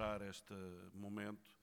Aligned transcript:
preparar 0.00 0.22
este 0.22 0.54
momento, 0.94 1.54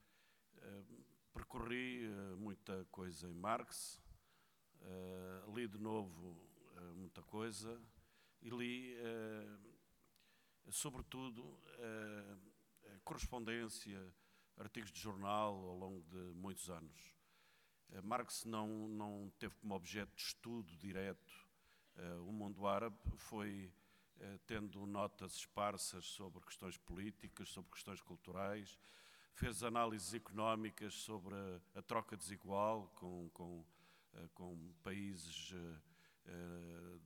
percorri 1.32 2.08
muita 2.36 2.84
coisa 2.84 3.26
em 3.26 3.34
Marx, 3.34 4.00
li 5.52 5.66
de 5.66 5.76
novo 5.76 6.36
muita 6.94 7.20
coisa 7.20 7.82
e 8.40 8.48
li, 8.48 8.94
sobretudo, 10.70 11.60
correspondência, 13.02 14.00
artigos 14.56 14.92
de 14.92 15.00
jornal 15.00 15.54
ao 15.54 15.76
longo 15.76 16.00
de 16.02 16.32
muitos 16.34 16.70
anos. 16.70 17.16
Marx 18.04 18.44
não, 18.44 18.86
não 18.86 19.32
teve 19.36 19.56
como 19.56 19.74
objeto 19.74 20.14
de 20.14 20.22
estudo 20.22 20.76
direto 20.76 21.48
o 22.24 22.30
mundo 22.30 22.68
árabe, 22.68 22.96
foi 23.16 23.72
tendo 24.46 24.84
notas 24.86 25.34
esparsas 25.34 26.04
sobre 26.06 26.40
questões 26.44 26.76
políticas, 26.76 27.48
sobre 27.48 27.70
questões 27.70 28.00
culturais, 28.00 28.78
fez 29.34 29.62
análises 29.62 30.14
económicas 30.14 30.94
sobre 30.94 31.34
a, 31.74 31.82
troca 31.82 32.16
desigual 32.16 32.92
com, 32.96 33.28
com, 33.30 33.64
com 34.34 34.72
países 34.82 35.54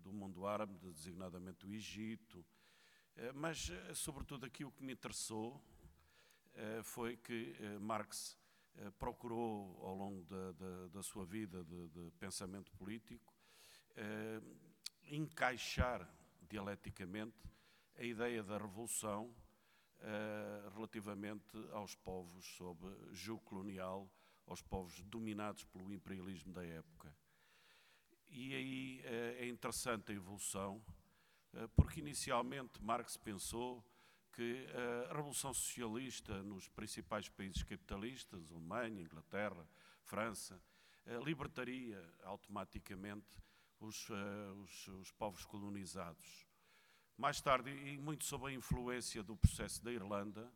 do 0.02 0.12
mundo 0.12 0.46
árabe, 0.46 0.77
designadamente 0.78 1.66
o 1.66 1.73
Egito, 1.73 2.45
mas, 3.34 3.70
sobretudo, 3.95 4.46
aqui 4.46 4.65
o 4.65 4.73
que 4.73 4.82
me 4.82 4.92
interessou 4.92 5.62
foi 6.82 7.16
que 7.16 7.54
Marx 7.80 8.38
procurou, 8.98 9.79
ao 9.82 9.95
longo 9.95 10.24
da, 10.24 10.52
da, 10.52 10.88
da 10.88 11.02
sua 11.02 11.24
vida 11.24 11.62
de, 11.65 11.88
de 11.88 12.10
pensamento 12.12 12.73
político, 12.73 13.32
encaixar 15.04 16.09
dialeticamente 16.52 17.48
a 17.97 18.02
ideia 18.02 18.42
da 18.42 18.59
revolução 18.59 19.34
uh, 20.01 20.70
relativamente 20.74 21.56
aos 21.73 21.95
povos 21.95 22.45
sob 22.57 22.79
jugo 23.10 23.40
colonial, 23.40 24.07
aos 24.46 24.60
povos 24.60 25.02
dominados 25.04 25.65
pelo 25.65 25.91
imperialismo 25.91 26.52
da 26.52 26.63
época. 26.63 27.16
E 28.29 28.54
aí 28.54 29.01
uh, 29.01 29.43
é 29.43 29.49
interessante 29.49 30.13
a 30.13 30.15
evolução, 30.15 30.85
uh, 31.54 31.68
porque 31.74 32.01
inicialmente 32.01 32.82
Marx 32.82 33.16
pensou 33.16 33.82
que 34.35 34.66
a 35.10 35.15
revolução 35.15 35.52
socialista 35.52 36.43
nos 36.43 36.66
principais 36.66 37.29
países 37.29 37.63
capitalistas, 37.63 38.51
Alemanha, 38.51 39.02
Inglaterra, 39.02 39.69
França, 40.04 40.59
libertaria 41.23 42.02
automaticamente 42.23 43.38
os, 43.79 44.09
os, 44.57 44.88
os 44.88 45.13
povos 45.13 45.45
colonizados. 45.45 46.46
Mais 47.16 47.41
tarde, 47.41 47.71
e 47.71 47.99
muito 47.99 48.24
sob 48.24 48.46
a 48.46 48.52
influência 48.52 49.23
do 49.23 49.37
processo 49.37 49.82
da 49.85 49.93
Irlanda, 49.93 50.51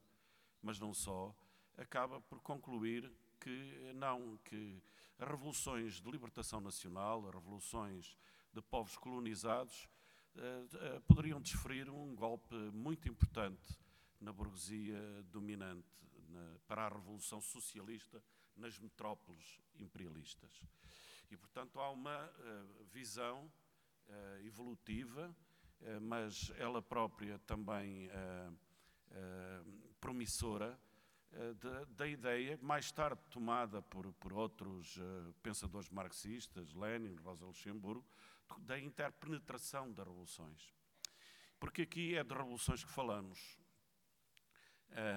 mas 0.63 0.81
não 0.81 0.93
só, 0.93 1.35
acaba 1.77 2.21
por 2.21 2.41
concluir 2.41 3.13
que 3.39 3.93
não, 3.95 4.39
que 4.39 4.83
as 5.19 5.29
revoluções 5.29 6.01
de 6.01 6.11
libertação 6.11 6.61
nacional, 6.61 7.27
as 7.29 7.35
revoluções 7.35 8.17
de 8.53 8.63
povos 8.63 8.97
colonizados, 8.97 9.89
eh, 10.35 10.67
eh, 10.75 11.01
poderiam 11.07 11.41
desferir 11.41 11.89
um 11.89 12.15
golpe 12.15 12.55
muito 12.73 13.09
importante 13.09 13.79
na 14.20 14.33
burguesia 14.33 14.98
dominante, 15.25 15.89
na, 16.29 16.59
para 16.67 16.87
a 16.87 16.89
revolução 16.89 17.41
socialista 17.41 18.23
nas 18.57 18.79
metrópoles 18.79 19.61
imperialistas. 19.79 20.61
E, 21.31 21.37
portanto, 21.37 21.79
há 21.79 21.91
uma 21.91 22.27
uh, 22.27 22.85
visão 22.85 23.51
evolutiva, 24.45 25.35
mas 26.03 26.53
ela 26.59 26.83
própria 26.83 27.39
também 27.41 28.11
promissora, 30.01 30.79
da 31.97 32.07
ideia, 32.07 32.59
mais 32.63 32.91
tarde 32.91 33.21
tomada 33.31 33.83
por, 33.83 34.13
por 34.15 34.33
outros 34.33 34.99
pensadores 35.43 35.91
marxistas, 35.91 36.73
Lenin, 36.73 37.17
Rosa 37.17 37.45
Luxemburgo, 37.45 38.05
da 38.59 38.79
interpenetração 38.79 39.92
das 39.92 40.07
revoluções. 40.07 40.75
Porque 41.59 41.83
aqui 41.83 42.17
é 42.17 42.25
de 42.25 42.35
revoluções 42.35 42.85
que 42.85 42.91
falamos. 42.91 43.59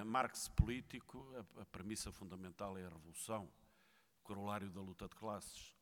Marx 0.05 0.49
político, 0.49 1.25
a, 1.35 1.61
a 1.61 1.65
premissa 1.65 2.11
fundamental 2.11 2.77
é 2.77 2.85
a 2.85 2.89
revolução, 2.89 3.49
corolário 4.23 4.69
da 4.69 4.81
luta 4.81 5.07
de 5.07 5.15
classes 5.15 5.73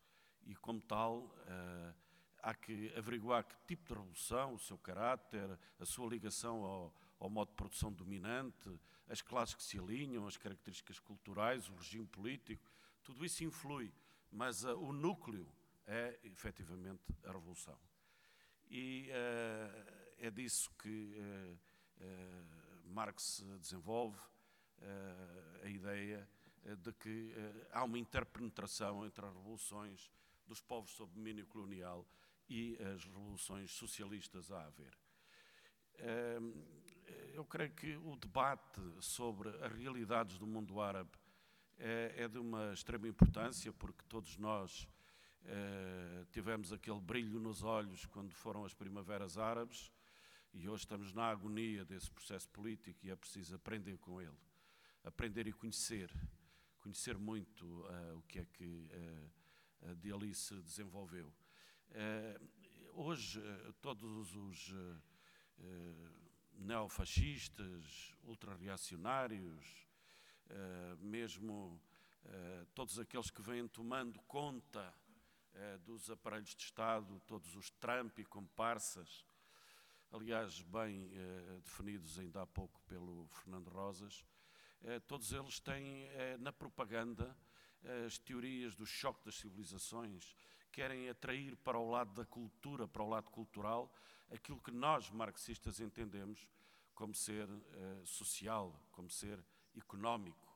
e, 0.46 0.56
como 0.56 0.82
tal, 0.82 1.20
uh, 1.20 1.96
há 2.42 2.54
que 2.54 2.94
averiguar 2.96 3.44
que 3.44 3.56
tipo 3.68 3.84
de 3.88 3.94
revolução, 3.94 4.54
o 4.54 4.60
seu 4.60 4.78
caráter, 4.78 5.58
a 5.80 5.86
sua 5.86 6.08
ligação 6.08 6.64
ao, 6.64 6.94
ao 7.20 7.30
modo 7.30 7.50
de 7.50 7.56
produção 7.56 7.92
dominante, 7.92 8.80
as 9.08 9.22
classes 9.22 9.56
que 9.56 9.64
se 9.64 9.80
alinham, 9.80 10.28
as 10.28 10.38
características 10.38 11.00
culturais, 11.00 11.70
o 11.70 11.76
regime 11.76 12.06
político, 12.06 12.70
tudo 13.04 13.26
isso 13.26 13.44
influi, 13.44 13.94
mas 14.32 14.64
uh, 14.64 14.78
o 14.78 14.92
núcleo 14.92 15.48
é 15.86 16.20
efetivamente 16.24 17.16
a 17.24 17.32
revolução. 17.32 17.78
E 18.70 19.10
uh, 19.10 20.16
é 20.20 20.30
disso 20.30 20.72
que 20.82 21.16
Marx 22.86 23.44
desenvolve 23.60 24.20
a 25.64 25.68
ideia 25.68 26.28
de 26.84 26.94
que 26.94 27.34
há 27.72 27.84
uma 27.84 27.98
interpenetração 27.98 29.06
entre 29.06 29.26
as 29.26 29.34
revoluções 29.34 30.12
dos 30.46 30.62
povos 30.62 30.92
sob 30.92 31.14
domínio 31.14 31.46
colonial 31.48 32.06
e 32.50 32.78
as 32.94 33.04
revoluções 33.04 33.72
socialistas 33.72 34.52
a 34.52 34.66
haver. 34.66 34.98
Eu 37.34 37.46
creio 37.46 37.72
que 37.72 37.96
o 37.98 38.16
debate 38.16 38.82
sobre 39.00 39.50
as 39.64 39.72
realidades 39.74 40.38
do 40.38 40.46
mundo 40.46 40.80
árabe 40.80 41.12
é, 41.78 42.14
é 42.18 42.28
de 42.28 42.38
uma 42.38 42.74
extrema 42.74 43.08
importância, 43.08 43.72
porque 43.74 44.04
todos 44.08 44.38
nós 44.38 44.88
eh, 45.50 46.26
tivemos 46.32 46.74
aquele 46.74 47.00
brilho 47.00 47.40
nos 47.40 47.64
olhos 47.64 48.06
quando 48.06 48.34
foram 48.34 48.66
as 48.66 48.74
primaveras 48.74 49.38
árabes 49.38 49.92
e 50.54 50.68
hoje 50.68 50.84
estamos 50.84 51.14
na 51.14 51.30
agonia 51.30 51.86
desse 51.86 52.12
processo 52.12 52.50
político 52.50 53.06
e 53.06 53.12
é 53.12 53.16
preciso 53.16 53.56
aprender 53.56 53.98
com 53.98 54.22
ele, 54.22 54.38
aprender 55.06 55.48
e 55.48 55.54
conhecer, 55.54 56.12
conhecer 56.80 57.18
muito 57.18 57.66
uh, 57.66 58.18
o 58.18 58.22
que 58.24 58.40
é 58.40 58.46
que 58.46 58.90
eh, 58.92 59.94
de 59.96 60.12
ali 60.12 60.34
se 60.34 60.56
desenvolveu. 60.62 61.32
Eh, 61.92 62.40
hoje, 62.94 63.40
eh, 63.40 63.74
todos 63.82 64.36
os 64.36 64.74
neofascistas, 66.54 68.14
ultrarreacionários, 68.24 69.88
mesmo 71.00 71.82
todos 72.76 73.00
aqueles 73.00 73.32
que 73.32 73.42
vêm 73.42 73.68
tomando 73.68 74.20
conta 74.24 74.94
dos 75.84 76.12
aparelhos 76.12 76.54
de 76.56 76.64
Estado, 76.64 77.20
todos 77.22 77.56
os 77.56 77.72
Trump 77.72 78.20
e 78.20 78.26
comparsas, 78.26 79.26
aliás, 80.12 80.62
bem 80.62 81.10
definidos 81.64 82.20
ainda 82.20 82.44
há 82.44 82.46
pouco 82.46 82.80
pelo 82.84 83.28
Fernando 83.30 83.70
Rosas, 83.70 84.24
todos 85.08 85.32
eles 85.32 85.60
têm 85.60 86.08
na 86.40 86.54
propaganda 86.54 87.36
as 88.06 88.20
teorias 88.20 88.76
do 88.76 88.86
choque 88.86 89.26
das 89.26 89.36
civilizações, 89.36 90.36
querem 90.78 91.10
atrair 91.10 91.56
para 91.56 91.80
o 91.80 91.90
lado 91.90 92.14
da 92.14 92.24
cultura, 92.24 92.88
para 92.88 93.02
o 93.02 93.10
lado 93.10 93.32
cultural, 93.32 93.92
aquilo 94.30 94.62
que 94.62 94.70
nós, 94.70 95.10
marxistas, 95.10 95.80
entendemos 95.80 96.48
como 96.94 97.16
ser 97.16 97.50
uh, 97.50 98.06
social, 98.06 98.80
como 98.92 99.10
ser 99.10 99.44
económico. 99.76 100.56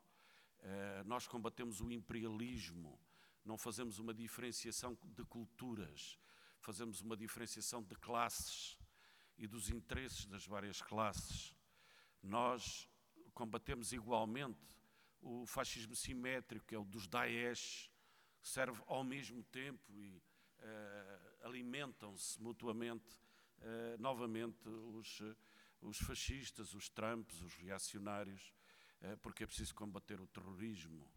Uh, 0.59 1.03
nós 1.05 1.27
combatemos 1.27 1.81
o 1.81 1.91
imperialismo, 1.91 2.99
não 3.43 3.57
fazemos 3.57 3.97
uma 3.97 4.13
diferenciação 4.13 4.95
de 5.03 5.25
culturas, 5.25 6.19
fazemos 6.59 7.01
uma 7.01 7.17
diferenciação 7.17 7.81
de 7.81 7.95
classes 7.95 8.77
e 9.39 9.47
dos 9.47 9.71
interesses 9.71 10.27
das 10.27 10.45
várias 10.45 10.83
classes. 10.83 11.51
Nós 12.21 12.87
combatemos 13.33 13.91
igualmente 13.91 14.59
o 15.19 15.47
fascismo 15.47 15.95
simétrico, 15.95 16.67
que 16.67 16.75
é 16.75 16.77
o 16.77 16.85
dos 16.85 17.07
Daesh, 17.07 17.90
serve 18.41 18.81
ao 18.87 19.03
mesmo 19.03 19.43
tempo 19.45 19.99
e 19.99 20.17
uh, 20.59 21.47
alimentam-se 21.47 22.41
mutuamente 22.41 23.19
uh, 23.59 24.01
novamente 24.01 24.67
os, 24.67 25.21
os 25.81 25.97
fascistas, 25.97 26.73
os 26.73 26.89
Trumps, 26.89 27.41
os 27.41 27.55
reacionários, 27.55 28.53
uh, 29.01 29.17
porque 29.17 29.43
é 29.43 29.47
preciso 29.47 29.75
combater 29.75 30.19
o 30.19 30.27
terrorismo. 30.27 31.09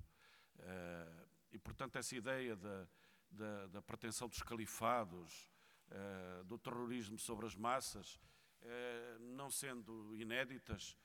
e, 1.53 1.59
portanto, 1.59 1.97
essa 1.97 2.15
ideia 2.17 2.57
da, 2.57 2.89
da, 3.31 3.67
da 3.67 3.83
pretensão 3.83 4.29
dos 4.29 4.43
califados, 4.43 5.51
do 6.47 6.59
terrorismo 6.59 7.19
sobre 7.19 7.47
as 7.47 7.55
massas, 7.55 8.21
não 9.37 9.51
sendo 9.51 10.15
inéditas, 10.17 10.97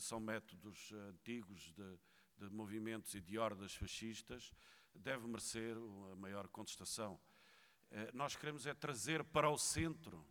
são 0.00 0.18
métodos 0.18 0.90
antigos 0.92 1.72
de 1.72 1.98
de 2.38 2.50
movimentos 2.50 3.14
e 3.14 3.20
de 3.20 3.38
hordas 3.38 3.74
fascistas 3.74 4.52
deve 4.94 5.26
merecer 5.26 5.76
a 6.12 6.16
maior 6.16 6.48
contestação. 6.48 7.20
Eh, 7.90 8.10
nós 8.12 8.36
queremos 8.36 8.66
é 8.66 8.74
trazer 8.74 9.22
para 9.24 9.48
o 9.50 9.58
centro 9.58 10.26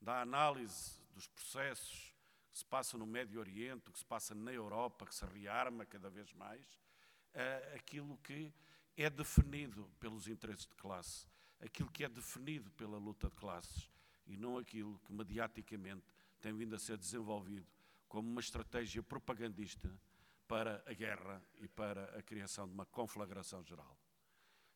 da 0.00 0.20
análise 0.20 1.00
dos 1.12 1.26
processos 1.26 2.14
que 2.52 2.58
se 2.58 2.64
passa 2.64 2.96
no 2.96 3.06
Médio 3.06 3.40
Oriente, 3.40 3.90
que 3.90 3.98
se 3.98 4.04
passa 4.04 4.34
na 4.34 4.52
Europa, 4.52 5.06
que 5.06 5.14
se 5.14 5.24
rearma 5.24 5.86
cada 5.86 6.10
vez 6.10 6.32
mais, 6.32 6.66
uh, 7.34 7.76
aquilo 7.76 8.18
que 8.18 8.52
é 8.96 9.08
definido 9.08 9.88
pelos 10.00 10.26
interesses 10.26 10.66
de 10.66 10.74
classe, 10.74 11.26
aquilo 11.60 11.90
que 11.90 12.04
é 12.04 12.08
definido 12.08 12.70
pela 12.72 12.98
luta 12.98 13.28
de 13.28 13.36
classes 13.36 13.90
e 14.26 14.36
não 14.36 14.58
aquilo 14.58 14.98
que 15.00 15.12
mediaticamente 15.12 16.06
tem 16.40 16.52
vindo 16.52 16.74
a 16.74 16.78
ser 16.78 16.96
desenvolvido 16.96 17.66
como 18.08 18.28
uma 18.28 18.40
estratégia 18.40 19.02
propagandista 19.02 19.90
para 20.48 20.82
a 20.86 20.92
guerra 20.92 21.40
e 21.58 21.68
para 21.68 22.18
a 22.18 22.22
criação 22.22 22.66
de 22.66 22.74
uma 22.74 22.86
conflagração 22.86 23.62
geral. 23.62 23.99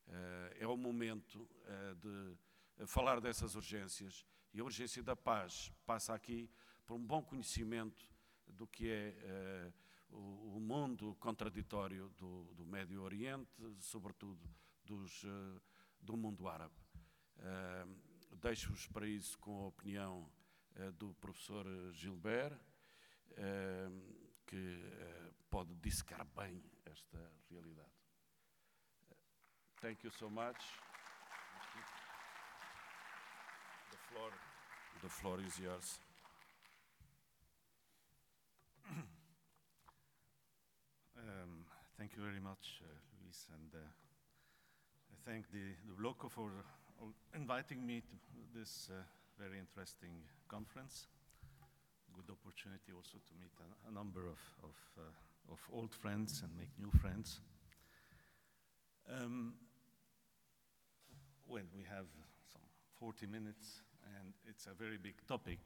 Uh, 0.06 0.54
é 0.58 0.66
o 0.66 0.76
momento 0.76 1.42
uh, 1.42 1.94
de 1.96 2.86
falar 2.86 3.20
dessas 3.20 3.54
urgências 3.54 4.24
e 4.52 4.60
a 4.60 4.64
urgência 4.64 5.02
da 5.02 5.16
paz 5.16 5.72
passa 5.86 6.14
aqui 6.14 6.50
por 6.84 6.94
um 6.94 7.04
bom 7.04 7.22
conhecimento 7.22 8.08
do 8.46 8.66
que 8.66 8.90
é 8.90 9.72
o, 10.10 10.60
mundo 10.60 11.16
contraditório 11.16 12.10
do, 12.10 12.52
do, 12.54 12.66
Médio 12.66 13.02
Oriente, 13.02 13.50
sobretudo 13.80 14.48
dos, 14.84 15.24
do 16.00 16.16
mundo 16.16 16.46
árabe. 16.46 16.74
Deixo-vos 18.36 18.86
para 18.86 19.08
isso 19.08 19.38
com 19.38 19.64
a 19.64 19.66
opinião 19.68 20.30
do 20.98 21.14
professor 21.14 21.66
Gilbert, 21.92 22.56
que 24.46 24.78
pode 25.48 25.74
dissecar 25.76 26.26
bem 26.36 26.62
esta 26.84 27.32
realidade. 27.48 27.93
Thank 29.84 30.00
you 30.02 30.08
so 30.18 30.30
much. 30.30 30.56
The 33.92 34.00
floor, 34.08 34.30
the 35.02 35.10
floor 35.10 35.38
is 35.46 35.60
yours. 35.60 35.98
Um, 41.18 41.64
thank 41.98 42.16
you 42.16 42.22
very 42.22 42.40
much, 42.40 42.80
uh, 42.82 42.88
Luis, 43.20 43.48
and 43.52 43.70
uh, 43.74 43.84
I 45.12 45.16
thank 45.30 45.50
the, 45.52 45.76
the 45.88 45.94
Bloco 45.96 46.30
for 46.30 46.50
uh, 47.00 47.04
inviting 47.34 47.86
me 47.86 48.00
to 48.00 48.58
this 48.58 48.90
uh, 48.90 49.02
very 49.38 49.58
interesting 49.58 50.24
conference. 50.48 51.08
Good 52.14 52.32
opportunity 52.32 52.92
also 52.96 53.18
to 53.20 53.32
meet 53.40 53.52
a, 53.60 53.88
a 53.90 53.92
number 53.92 54.20
of, 54.20 54.40
of, 54.64 54.76
uh, 54.98 55.52
of, 55.52 55.60
old 55.72 55.94
friends 55.94 56.42
and 56.42 56.52
make 56.58 56.72
new 56.78 56.90
friends. 57.00 57.40
Um, 59.08 59.54
well, 61.48 61.62
we 61.74 61.82
have 61.82 62.06
some 62.52 62.62
40 62.98 63.26
minutes, 63.26 63.82
and 64.16 64.32
it's 64.48 64.66
a 64.66 64.74
very 64.74 64.98
big 64.98 65.14
topic, 65.26 65.58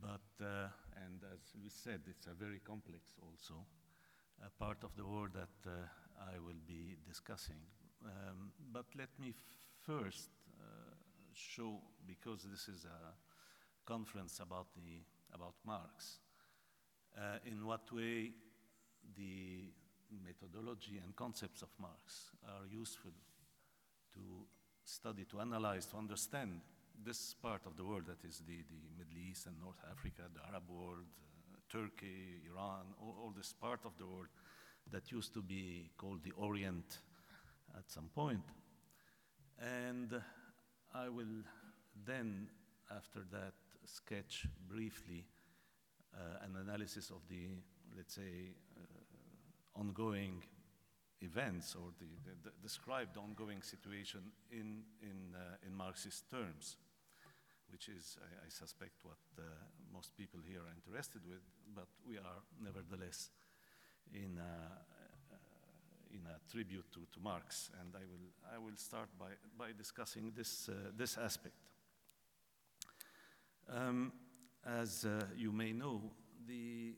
but, 0.00 0.44
uh, 0.44 0.68
and 1.04 1.20
as 1.32 1.40
we 1.62 1.68
said, 1.68 2.00
it's 2.08 2.26
a 2.26 2.34
very 2.34 2.60
complex 2.60 3.12
also 3.22 3.64
a 4.44 4.50
part 4.58 4.78
of 4.84 4.90
the 4.96 5.04
world 5.04 5.30
that 5.34 5.70
uh, 5.70 6.32
I 6.32 6.38
will 6.38 6.60
be 6.66 6.96
discussing. 7.06 7.60
Um, 8.04 8.52
but 8.72 8.86
let 8.96 9.10
me 9.18 9.34
first 9.84 10.30
uh, 10.58 10.94
show, 11.34 11.80
because 12.06 12.46
this 12.50 12.68
is 12.68 12.86
a 12.86 13.14
conference 13.86 14.40
about, 14.40 14.68
the, 14.74 15.02
about 15.34 15.54
Marx, 15.66 16.20
uh, 17.16 17.38
in 17.44 17.66
what 17.66 17.92
way 17.92 18.32
the 19.16 19.72
methodology 20.24 21.00
and 21.04 21.14
concepts 21.14 21.62
of 21.62 21.68
Marx 21.78 22.30
are 22.44 22.66
useful 22.66 23.12
to 24.14 24.20
study, 24.84 25.24
to 25.30 25.40
analyze, 25.40 25.86
to 25.86 25.96
understand 25.96 26.60
this 27.04 27.34
part 27.34 27.62
of 27.66 27.76
the 27.76 27.84
world 27.84 28.04
that 28.06 28.26
is 28.26 28.42
the, 28.46 28.58
the 28.68 28.80
Middle 28.98 29.18
East 29.30 29.46
and 29.46 29.56
North 29.60 29.82
Africa, 29.90 30.22
the 30.34 30.40
Arab 30.48 30.64
world, 30.68 31.06
Turkey, 31.70 32.42
Iran, 32.50 32.94
all, 33.00 33.16
all, 33.22 33.32
this 33.36 33.52
part 33.52 33.80
of 33.84 33.92
the 33.98 34.06
world 34.06 34.28
that 34.90 35.10
used 35.12 35.32
to 35.34 35.42
be 35.42 35.90
called 35.96 36.22
the 36.24 36.32
Orient 36.32 36.98
at 37.76 37.88
some 37.90 38.10
point. 38.14 38.42
And 39.58 40.20
I 40.94 41.08
will 41.08 41.44
then, 42.04 42.48
after 42.90 43.20
that, 43.32 43.54
sketch 43.86 44.46
briefly 44.68 45.24
uh, 46.14 46.44
an 46.44 46.56
analysis 46.56 47.10
of 47.10 47.20
the, 47.28 47.48
let's 47.96 48.14
say, 48.14 48.52
uh, 48.76 49.80
ongoing 49.80 50.42
events 51.20 51.74
or 51.74 51.92
the, 51.98 52.06
the, 52.24 52.50
the, 52.50 52.50
described 52.62 53.16
ongoing 53.16 53.62
situation 53.62 54.20
in, 54.50 54.82
in, 55.02 55.34
uh, 55.34 55.66
in 55.66 55.74
Marxist 55.74 56.30
terms 56.30 56.76
which 57.70 57.88
is, 57.88 58.18
I, 58.20 58.46
I 58.46 58.48
suspect, 58.48 58.92
what 59.02 59.18
uh, 59.38 59.42
most 59.92 60.16
people 60.16 60.40
here 60.46 60.60
are 60.60 60.74
interested 60.74 61.22
with, 61.26 61.42
but 61.74 61.86
we 62.06 62.18
are 62.18 62.42
nevertheless 62.62 63.30
in 64.12 64.38
a, 64.38 64.42
uh, 64.42 65.36
in 66.12 66.26
a 66.26 66.50
tribute 66.50 66.90
to, 66.92 67.00
to 67.12 67.20
Marx, 67.22 67.70
and 67.80 67.94
I 67.94 68.04
will, 68.10 68.54
I 68.54 68.58
will 68.58 68.76
start 68.76 69.08
by, 69.18 69.30
by 69.56 69.70
discussing 69.76 70.32
this, 70.36 70.68
uh, 70.68 70.90
this 70.96 71.16
aspect. 71.16 71.54
Um, 73.68 74.12
as 74.66 75.04
uh, 75.04 75.24
you 75.36 75.52
may 75.52 75.72
know, 75.72 76.02
the, 76.46 76.94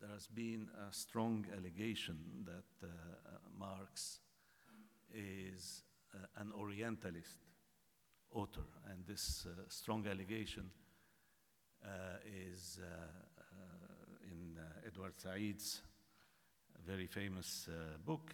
there 0.00 0.10
has 0.10 0.26
been 0.26 0.68
a 0.88 0.92
strong 0.92 1.46
allegation 1.56 2.16
that 2.44 2.86
uh, 2.86 2.88
Marx 3.58 4.20
is 5.14 5.82
an 6.38 6.52
Orientalist 6.58 7.38
author. 8.32 8.66
And 8.90 9.04
this 9.06 9.46
uh, 9.46 9.62
strong 9.68 10.06
allegation 10.06 10.70
uh, 11.84 11.88
is 12.50 12.80
uh, 12.82 12.96
in 14.30 14.58
Edward 14.86 15.14
Said's 15.16 15.82
very 16.86 17.06
famous 17.06 17.68
book 18.04 18.32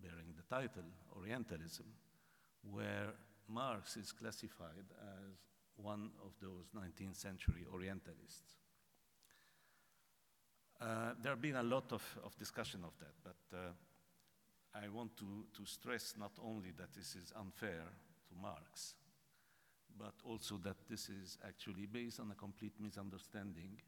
bearing 0.00 0.34
the 0.36 0.54
title 0.54 0.84
Orientalism, 1.16 1.86
where 2.70 3.14
Marx 3.48 3.96
is 3.96 4.12
classified 4.12 4.86
as 5.00 5.38
one 5.76 6.10
of 6.24 6.32
those 6.40 6.70
19th 6.76 7.16
century 7.16 7.64
Orientalists. 7.72 8.65
Uh, 10.80 11.14
there 11.22 11.32
have 11.32 11.40
been 11.40 11.56
a 11.56 11.62
lot 11.62 11.90
of, 11.92 12.02
of 12.22 12.36
discussion 12.36 12.80
of 12.84 12.92
that, 12.98 13.14
but 13.24 13.56
uh, 13.56 13.72
I 14.74 14.88
want 14.88 15.16
to, 15.16 15.46
to 15.56 15.64
stress 15.64 16.14
not 16.18 16.32
only 16.44 16.70
that 16.76 16.92
this 16.94 17.14
is 17.16 17.32
unfair 17.38 17.82
to 18.28 18.34
Marx, 18.42 18.94
but 19.98 20.12
also 20.24 20.58
that 20.64 20.76
this 20.88 21.08
is 21.08 21.38
actually 21.46 21.86
based 21.86 22.20
on 22.20 22.30
a 22.30 22.34
complete 22.34 22.74
misunderstanding, 22.78 23.80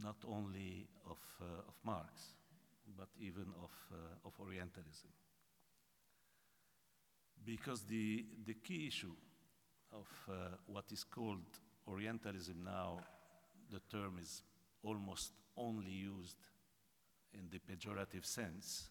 not 0.00 0.16
only 0.28 0.86
of, 1.10 1.18
uh, 1.40 1.44
of 1.66 1.74
Marx, 1.84 2.34
but 2.96 3.08
even 3.20 3.46
of, 3.60 3.72
uh, 3.92 4.28
of 4.28 4.32
Orientalism. 4.38 5.10
Because 7.44 7.82
the, 7.82 8.24
the 8.46 8.54
key 8.54 8.86
issue 8.86 9.16
of 9.92 10.06
uh, 10.28 10.34
what 10.66 10.84
is 10.92 11.02
called 11.02 11.42
Orientalism 11.88 12.62
now, 12.64 13.00
the 13.72 13.80
term 13.90 14.18
is 14.22 14.42
almost 14.82 15.32
only 15.56 15.90
used 15.90 16.36
in 17.32 17.48
the 17.50 17.58
pejorative 17.58 18.24
sense 18.24 18.90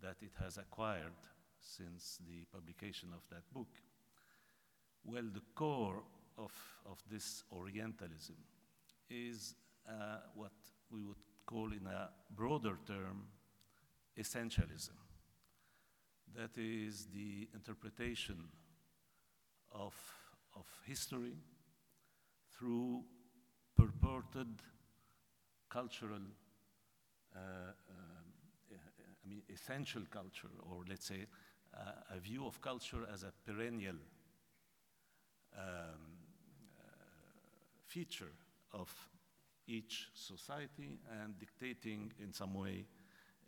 that 0.00 0.16
it 0.20 0.32
has 0.40 0.58
acquired 0.58 1.12
since 1.60 2.18
the 2.26 2.44
publication 2.52 3.10
of 3.14 3.22
that 3.30 3.42
book. 3.52 3.68
Well, 5.04 5.24
the 5.32 5.42
core 5.54 6.02
of, 6.38 6.52
of 6.86 6.98
this 7.10 7.44
Orientalism 7.52 8.36
is 9.10 9.54
uh, 9.88 10.18
what 10.34 10.52
we 10.90 11.02
would 11.02 11.22
call, 11.46 11.72
in 11.72 11.86
a 11.86 12.10
broader 12.34 12.78
term, 12.86 13.26
essentialism. 14.18 14.96
That 16.34 16.56
is 16.56 17.08
the 17.12 17.48
interpretation 17.54 18.48
of, 19.72 19.94
of 20.56 20.66
history 20.86 21.34
through 22.56 23.02
purported 23.76 24.62
cultural, 25.72 26.20
uh, 27.34 27.38
uh, 27.38 28.74
I 29.24 29.28
mean, 29.28 29.42
essential 29.48 30.02
culture, 30.10 30.50
or 30.70 30.84
let's 30.86 31.06
say 31.06 31.26
uh, 31.74 32.14
a 32.14 32.20
view 32.20 32.46
of 32.46 32.60
culture 32.60 33.06
as 33.12 33.22
a 33.22 33.32
perennial 33.46 33.96
um, 35.56 35.62
uh, 36.78 36.84
feature 37.86 38.32
of 38.74 38.90
each 39.66 40.08
society 40.14 40.98
and 41.22 41.38
dictating 41.38 42.12
in 42.22 42.34
some 42.34 42.52
way 42.52 42.84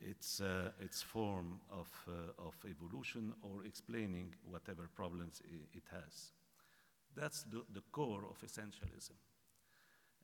its, 0.00 0.40
uh, 0.40 0.70
its 0.80 1.02
form 1.02 1.60
of, 1.70 1.88
uh, 2.08 2.46
of 2.46 2.54
evolution 2.70 3.34
or 3.42 3.66
explaining 3.66 4.34
whatever 4.50 4.88
problems 4.94 5.42
it 5.74 5.84
has. 5.90 6.32
That's 7.14 7.42
the, 7.42 7.62
the 7.72 7.82
core 7.92 8.24
of 8.30 8.38
essentialism 8.40 9.12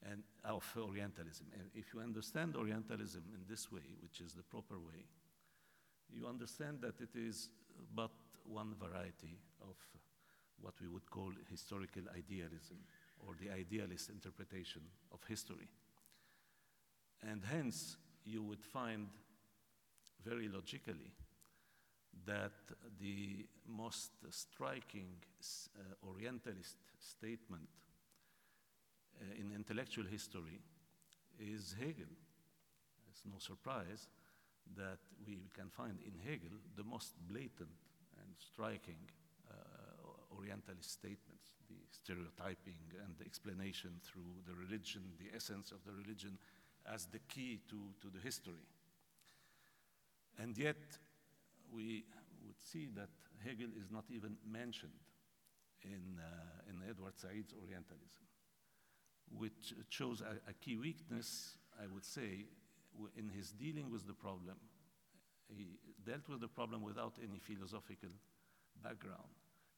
and 0.08 0.22
of 0.44 0.64
Orientalism. 0.76 1.46
And 1.52 1.70
if 1.74 1.92
you 1.92 2.00
understand 2.00 2.56
Orientalism 2.56 3.22
in 3.34 3.40
this 3.48 3.70
way, 3.70 3.96
which 4.02 4.20
is 4.20 4.32
the 4.32 4.42
proper 4.42 4.78
way, 4.78 5.04
you 6.12 6.26
understand 6.26 6.80
that 6.80 7.00
it 7.00 7.14
is 7.14 7.50
but 7.94 8.10
one 8.44 8.74
variety 8.74 9.38
of 9.62 9.76
what 10.60 10.74
we 10.80 10.88
would 10.88 11.08
call 11.10 11.32
historical 11.50 12.02
idealism 12.16 12.78
or 13.26 13.34
the 13.40 13.50
idealist 13.50 14.10
interpretation 14.10 14.82
of 15.12 15.20
history. 15.28 15.68
And 17.22 17.42
hence, 17.44 17.96
you 18.24 18.42
would 18.42 18.62
find 18.62 19.08
very 20.24 20.48
logically 20.48 21.12
that 22.26 22.52
the 23.00 23.46
most 23.66 24.10
striking 24.30 25.16
uh, 25.42 26.08
Orientalist 26.08 26.76
statement 26.98 27.68
in 29.38 29.52
intellectual 29.54 30.04
history 30.04 30.60
is 31.38 31.74
Hegel. 31.78 32.12
It's 33.08 33.22
no 33.24 33.38
surprise 33.38 34.08
that 34.76 34.98
we 35.26 35.50
can 35.54 35.68
find 35.68 35.98
in 36.06 36.14
Hegel 36.24 36.56
the 36.76 36.84
most 36.84 37.14
blatant 37.28 37.80
and 38.18 38.34
striking 38.38 39.00
uh, 39.50 40.36
Orientalist 40.36 40.92
statements, 40.92 41.52
the 41.68 41.76
stereotyping 41.90 42.80
and 43.04 43.16
the 43.18 43.24
explanation 43.24 44.00
through 44.04 44.40
the 44.46 44.54
religion, 44.54 45.02
the 45.18 45.34
essence 45.34 45.72
of 45.72 45.84
the 45.84 45.92
religion 45.92 46.38
as 46.86 47.06
the 47.06 47.18
key 47.28 47.60
to, 47.68 47.76
to 48.00 48.08
the 48.08 48.20
history. 48.22 48.66
And 50.38 50.56
yet, 50.56 50.98
we 51.72 52.04
would 52.46 52.60
see 52.60 52.88
that 52.96 53.10
Hegel 53.44 53.68
is 53.78 53.90
not 53.90 54.04
even 54.08 54.36
mentioned 54.46 55.04
in, 55.82 56.18
uh, 56.18 56.70
in 56.70 56.88
Edward 56.88 57.14
Said's 57.16 57.52
Orientalism, 57.52 58.24
which 59.36 59.74
shows 59.88 60.20
a, 60.20 60.50
a, 60.50 60.54
key 60.54 60.76
weakness, 60.76 61.54
I 61.80 61.86
would 61.86 62.04
say, 62.04 62.46
in 63.16 63.28
his 63.28 63.52
dealing 63.52 63.90
with 63.90 64.06
the 64.06 64.12
problem. 64.12 64.56
He 65.48 65.78
dealt 66.04 66.28
with 66.28 66.40
the 66.40 66.48
problem 66.48 66.82
without 66.82 67.14
any 67.22 67.38
philosophical 67.38 68.10
background. 68.82 69.30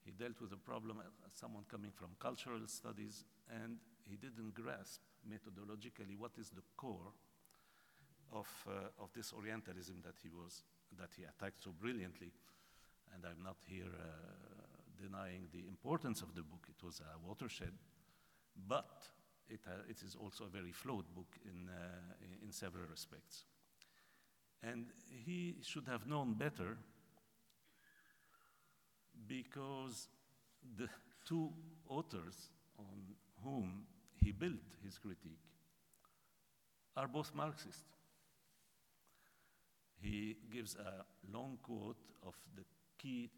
He 0.04 0.10
dealt 0.10 0.40
with 0.40 0.50
the 0.50 0.56
problem 0.56 1.00
as 1.26 1.32
someone 1.34 1.64
coming 1.70 1.92
from 1.94 2.10
cultural 2.18 2.60
studies, 2.66 3.24
and 3.62 3.78
he 4.08 4.16
didn't 4.16 4.54
grasp 4.54 5.00
methodologically 5.28 6.16
what 6.18 6.32
is 6.38 6.50
the 6.50 6.62
core 6.76 7.12
of, 8.32 8.48
uh, 8.66 9.02
of 9.02 9.12
this 9.14 9.32
Orientalism 9.32 10.02
that 10.04 10.16
he 10.22 10.30
was 10.30 10.64
that 10.98 11.10
he 11.16 11.24
attacked 11.24 11.62
so 11.62 11.70
brilliantly. 11.72 12.32
And 13.14 13.24
I'm 13.24 13.42
not 13.42 13.56
here 13.66 13.88
uh, 13.88 15.02
denying 15.02 15.48
the 15.52 15.66
importance 15.68 16.22
of 16.22 16.34
the 16.34 16.42
book. 16.42 16.66
It 16.68 16.84
was 16.84 17.00
a 17.00 17.26
watershed, 17.26 17.72
but 18.68 19.08
it, 19.52 19.60
uh, 19.66 19.82
it 19.88 20.02
is 20.02 20.16
also 20.20 20.44
a 20.44 20.48
very 20.48 20.72
flawed 20.72 21.04
book 21.14 21.36
in, 21.44 21.68
uh, 21.68 22.44
in 22.44 22.50
several 22.50 22.84
respects. 22.90 23.44
And 24.62 24.86
he 25.24 25.56
should 25.62 25.86
have 25.86 26.06
known 26.06 26.34
better 26.34 26.76
because 29.26 30.08
the 30.76 30.88
two 31.24 31.50
authors 31.88 32.50
on 32.78 33.14
whom 33.44 33.84
he 34.22 34.32
built 34.32 34.76
his 34.84 34.98
critique 34.98 35.44
are 36.96 37.08
both 37.08 37.34
Marxists. 37.34 37.82
He 40.00 40.36
gives 40.52 40.76
a 40.76 41.04
long 41.32 41.58
quote 41.62 42.02
of 42.26 42.34
the 42.56 42.64
key 42.98 43.30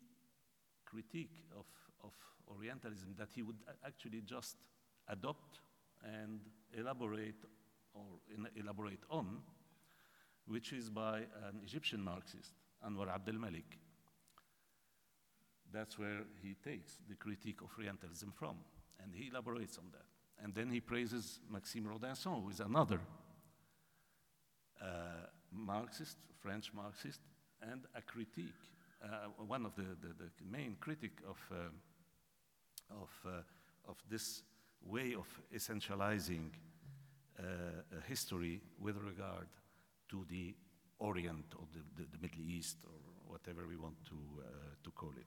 critique 0.84 1.44
of, 1.56 1.66
of 2.02 2.12
Orientalism 2.48 3.14
that 3.18 3.28
he 3.34 3.42
would 3.42 3.56
actually 3.86 4.20
just 4.20 4.56
adopt 5.08 5.60
and 6.04 6.40
elaborate 6.78 7.44
or 7.94 8.04
elaborate 8.56 9.02
on, 9.10 9.38
which 10.46 10.72
is 10.72 10.90
by 10.90 11.18
an 11.18 11.60
Egyptian 11.62 12.02
Marxist, 12.02 12.52
Anwar 12.86 13.08
Abdel 13.08 13.34
Malik. 13.34 13.78
That's 15.72 15.98
where 15.98 16.22
he 16.42 16.54
takes 16.54 16.98
the 17.08 17.14
critique 17.14 17.60
of 17.62 17.68
Orientalism 17.78 18.32
from, 18.36 18.56
and 19.02 19.14
he 19.14 19.28
elaborates 19.28 19.78
on 19.78 19.84
that. 19.92 20.06
And 20.42 20.54
then 20.54 20.70
he 20.70 20.80
praises 20.80 21.40
Maxime 21.50 21.84
Rodinson, 21.84 22.42
who 22.42 22.50
is 22.50 22.60
another 22.60 23.00
uh, 24.80 24.86
Marxist, 25.52 26.18
French 26.40 26.72
Marxist, 26.74 27.20
and 27.62 27.82
a 27.94 28.02
critique, 28.02 28.52
uh, 29.02 29.28
one 29.46 29.64
of 29.64 29.74
the, 29.76 29.82
the, 29.82 30.14
the, 30.18 30.30
main 30.50 30.76
critic 30.80 31.12
of, 31.28 31.36
uh, 31.50 33.00
of, 33.02 33.10
uh, 33.26 33.90
of 33.90 33.96
this 34.10 34.42
way 34.86 35.14
of 35.14 35.26
essentializing 35.54 36.50
uh, 37.38 37.42
history 38.06 38.60
with 38.80 38.96
regard 38.98 39.48
to 40.08 40.24
the 40.28 40.54
Orient 40.98 41.54
or 41.56 41.66
the, 41.72 42.02
the, 42.02 42.08
the, 42.12 42.18
Middle 42.22 42.48
East 42.48 42.78
or 42.84 42.92
whatever 43.26 43.66
we 43.66 43.76
want 43.76 43.96
to, 44.06 44.14
uh, 44.40 44.44
to 44.84 44.90
call 44.92 45.10
it. 45.18 45.26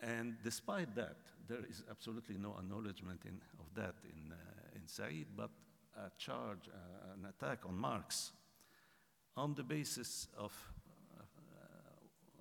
And 0.00 0.36
despite 0.42 0.94
that, 0.96 1.16
there 1.48 1.64
is 1.68 1.82
absolutely 1.90 2.36
no 2.36 2.56
acknowledgement 2.58 3.22
in, 3.24 3.40
of 3.58 3.66
that 3.74 3.94
in, 4.04 4.32
uh, 4.32 4.76
in 4.76 4.86
Said, 4.86 5.26
but 5.36 5.50
a 5.96 6.10
charge, 6.18 6.68
uh, 6.68 7.14
an 7.14 7.26
attack 7.26 7.60
on 7.66 7.76
Marx 7.76 8.32
on 9.36 9.54
the 9.54 9.62
basis 9.62 10.28
of 10.36 10.52
uh, 11.16 11.22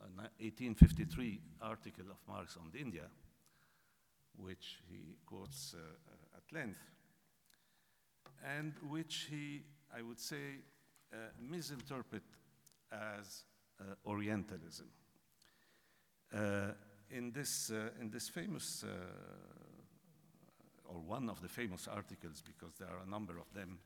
an 0.06 0.18
1853 0.40 1.40
article 1.62 2.06
of 2.10 2.18
Marx 2.28 2.58
on 2.58 2.72
India, 2.80 3.04
which 4.38 4.80
he 4.90 5.18
quotes 5.26 5.74
uh, 5.76 5.80
uh, 5.80 6.38
at 6.38 6.54
length, 6.54 6.80
and 8.44 8.74
which 8.90 9.28
he, 9.30 9.64
I 9.96 10.02
would 10.02 10.20
say, 10.20 10.62
uh, 11.14 11.18
misinterpret 11.40 12.24
as 12.92 13.44
Orientalism. 14.06 14.88
In 17.10 17.32
this, 17.32 17.72
uh, 17.72 17.90
in 18.02 18.10
this 18.10 18.28
famous, 18.28 18.84
uh, 18.84 18.90
or 20.90 21.00
one 21.00 21.30
of 21.30 21.42
the 21.42 21.48
famous 21.48 21.88
articles, 21.88 22.42
because 22.42 22.76
there 22.76 22.90
are 22.90 23.04
a 23.06 23.10
number 23.10 23.38
of 23.38 23.54
them 23.54 23.80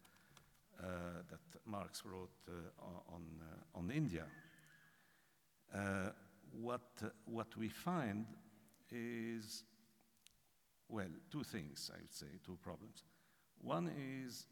uh, 0.79 1.21
that 1.29 1.61
Marx 1.65 2.03
wrote 2.03 2.49
on, 3.13 3.41
on 3.75 3.91
India, 3.91 4.25
what, 6.51 7.03
what 7.25 7.55
we 7.57 7.69
find 7.69 8.25
is, 8.89 9.63
well, 10.91 11.07
two 11.31 11.43
things, 11.43 11.89
I 11.93 12.01
would 12.01 12.13
say, 12.13 12.27
two 12.45 12.57
problems. 12.61 13.03
One 13.59 13.89
is 14.23 14.45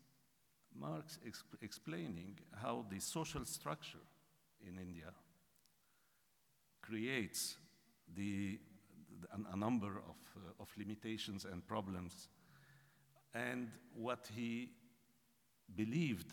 Marx 0.74 1.20
exp 1.28 1.62
explaining 1.62 2.40
how 2.62 2.86
the 2.90 3.00
social 3.00 3.44
structure 3.44 4.06
in 4.66 4.80
India 4.80 5.12
creates 6.82 7.58
the, 8.16 8.60
a, 9.32 9.54
a 9.54 9.58
number 9.58 9.88
of, 9.90 10.18
uh, 10.38 10.62
of 10.62 10.70
limitations 10.78 11.46
and 11.46 11.68
problems. 11.68 12.30
And 13.34 13.70
what 13.94 14.30
he 14.34 14.70
believed 15.76 16.32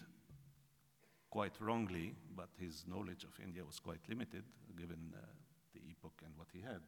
quite 1.30 1.60
wrongly, 1.60 2.14
but 2.34 2.48
his 2.58 2.84
knowledge 2.86 3.24
of 3.24 3.38
India 3.42 3.64
was 3.64 3.80
quite 3.80 4.00
limited 4.08 4.44
given 4.78 5.12
uh, 5.14 5.20
the 5.74 5.80
epoch 5.90 6.22
and 6.24 6.32
what 6.36 6.48
he 6.52 6.60
had, 6.60 6.80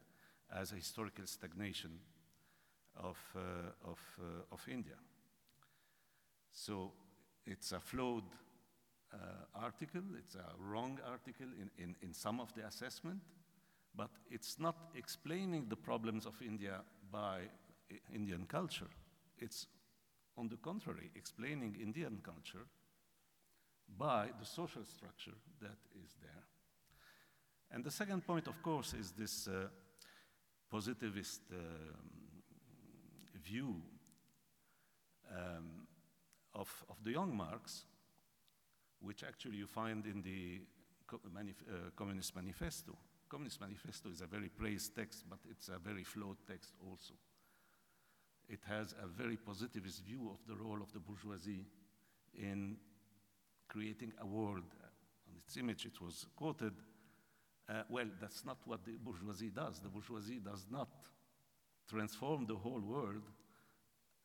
as 0.55 0.71
a 0.71 0.75
historical 0.75 1.25
stagnation 1.25 1.99
of, 2.97 3.17
uh, 3.35 3.89
of, 3.89 3.99
uh, 4.19 4.53
of 4.53 4.67
India. 4.67 4.95
So 6.51 6.91
it's 7.45 7.71
a 7.71 7.79
flawed 7.79 8.23
uh, 9.13 9.17
article, 9.55 10.03
it's 10.17 10.35
a 10.35 10.53
wrong 10.59 10.99
article 11.09 11.47
in, 11.59 11.69
in, 11.83 11.95
in 12.01 12.13
some 12.13 12.39
of 12.39 12.53
the 12.53 12.65
assessment, 12.65 13.21
but 13.95 14.11
it's 14.29 14.59
not 14.59 14.75
explaining 14.95 15.67
the 15.67 15.75
problems 15.75 16.25
of 16.25 16.41
India 16.41 16.81
by 17.11 17.41
Indian 18.13 18.45
culture. 18.45 18.89
It's, 19.37 19.67
on 20.37 20.47
the 20.47 20.57
contrary, 20.57 21.11
explaining 21.15 21.75
Indian 21.81 22.19
culture 22.23 22.67
by 23.97 24.29
the 24.39 24.45
social 24.45 24.85
structure 24.85 25.37
that 25.61 25.77
is 26.03 26.15
there. 26.21 26.43
And 27.71 27.83
the 27.83 27.91
second 27.91 28.25
point, 28.25 28.47
of 28.47 28.61
course, 28.61 28.93
is 28.93 29.11
this 29.11 29.47
uh, 29.47 29.67
positivist 30.69 31.41
um, 31.51 32.28
view 33.43 33.81
um, 35.31 35.87
of, 36.55 36.69
of 36.89 37.03
the 37.03 37.11
young 37.11 37.35
Marx, 37.35 37.85
which 39.01 39.23
actually 39.23 39.57
you 39.57 39.67
find 39.67 40.05
in 40.05 40.21
the 40.21 40.61
manif 41.35 41.55
uh, 41.67 41.89
Communist 41.95 42.35
Manifesto. 42.35 42.95
Communist 43.29 43.61
Manifesto 43.61 44.09
is 44.09 44.21
a 44.21 44.27
very 44.27 44.49
praised 44.49 44.95
text, 44.95 45.23
but 45.29 45.39
it's 45.49 45.69
a 45.69 45.77
very 45.79 46.03
flawed 46.03 46.37
text 46.47 46.73
also. 46.89 47.13
It 48.47 48.61
has 48.67 48.95
a 49.03 49.07
very 49.07 49.37
positivist 49.37 50.03
view 50.03 50.31
of 50.31 50.39
the 50.47 50.55
role 50.55 50.81
of 50.81 50.91
the 50.91 50.99
bourgeoisie 50.99 51.65
in 52.33 52.77
creating 53.67 54.13
a 54.19 54.25
world. 54.25 54.73
On 55.27 55.35
its 55.37 55.55
image, 55.57 55.85
it 55.85 56.01
was 56.01 56.25
quoted. 56.35 56.73
Uh, 57.69 57.83
well, 57.89 58.07
that's 58.19 58.43
not 58.43 58.57
what 58.65 58.83
the 58.83 58.97
bourgeoisie 58.97 59.51
does. 59.51 59.79
The 59.79 59.89
bourgeoisie 59.89 60.39
does 60.39 60.65
not 60.71 60.89
transform 61.89 62.45
the 62.45 62.55
whole 62.55 62.79
world 62.79 63.23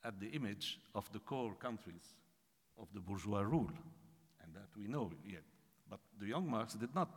at 0.05 0.21
the 0.21 0.29
image 0.29 0.79
of 0.95 1.11
the 1.13 1.19
core 1.19 1.55
countries 1.55 2.15
of 2.79 2.89
the 2.93 3.01
bourgeois 3.01 3.41
rule, 3.41 3.71
and 4.43 4.55
that 4.55 4.69
we 4.77 4.87
know 4.87 5.11
yet. 5.27 5.43
But 5.89 6.01
the 6.21 6.27
young 6.27 6.49
Marx 6.49 6.75
did 6.75 6.95
not 6.95 7.09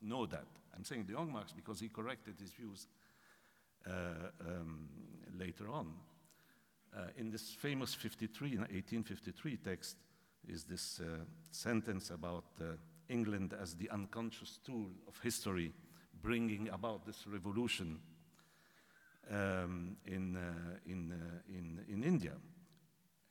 know 0.00 0.26
that. 0.26 0.46
I'm 0.74 0.84
saying 0.84 1.04
the 1.06 1.12
young 1.12 1.32
Marx 1.32 1.52
because 1.52 1.80
he 1.80 1.88
corrected 1.88 2.34
his 2.40 2.52
views 2.52 2.86
uh, 3.86 3.90
um, 4.46 4.88
later 5.38 5.70
on. 5.70 5.92
Uh, 6.96 7.02
in 7.16 7.30
this 7.30 7.50
famous 7.50 7.94
53, 7.94 8.56
1853 8.56 9.56
text, 9.58 9.96
is 10.48 10.64
this 10.64 11.00
uh, 11.00 11.24
sentence 11.50 12.10
about 12.10 12.44
uh, 12.60 12.64
England 13.08 13.54
as 13.60 13.74
the 13.74 13.90
unconscious 13.90 14.58
tool 14.64 14.90
of 15.06 15.18
history 15.22 15.72
bringing 16.22 16.68
about 16.70 17.04
this 17.06 17.26
revolution 17.26 17.98
um, 19.30 19.96
in, 20.06 20.36
uh, 20.36 20.76
in, 20.86 21.12
uh, 21.12 21.38
in, 21.48 21.80
in 21.88 22.02
India. 22.02 22.32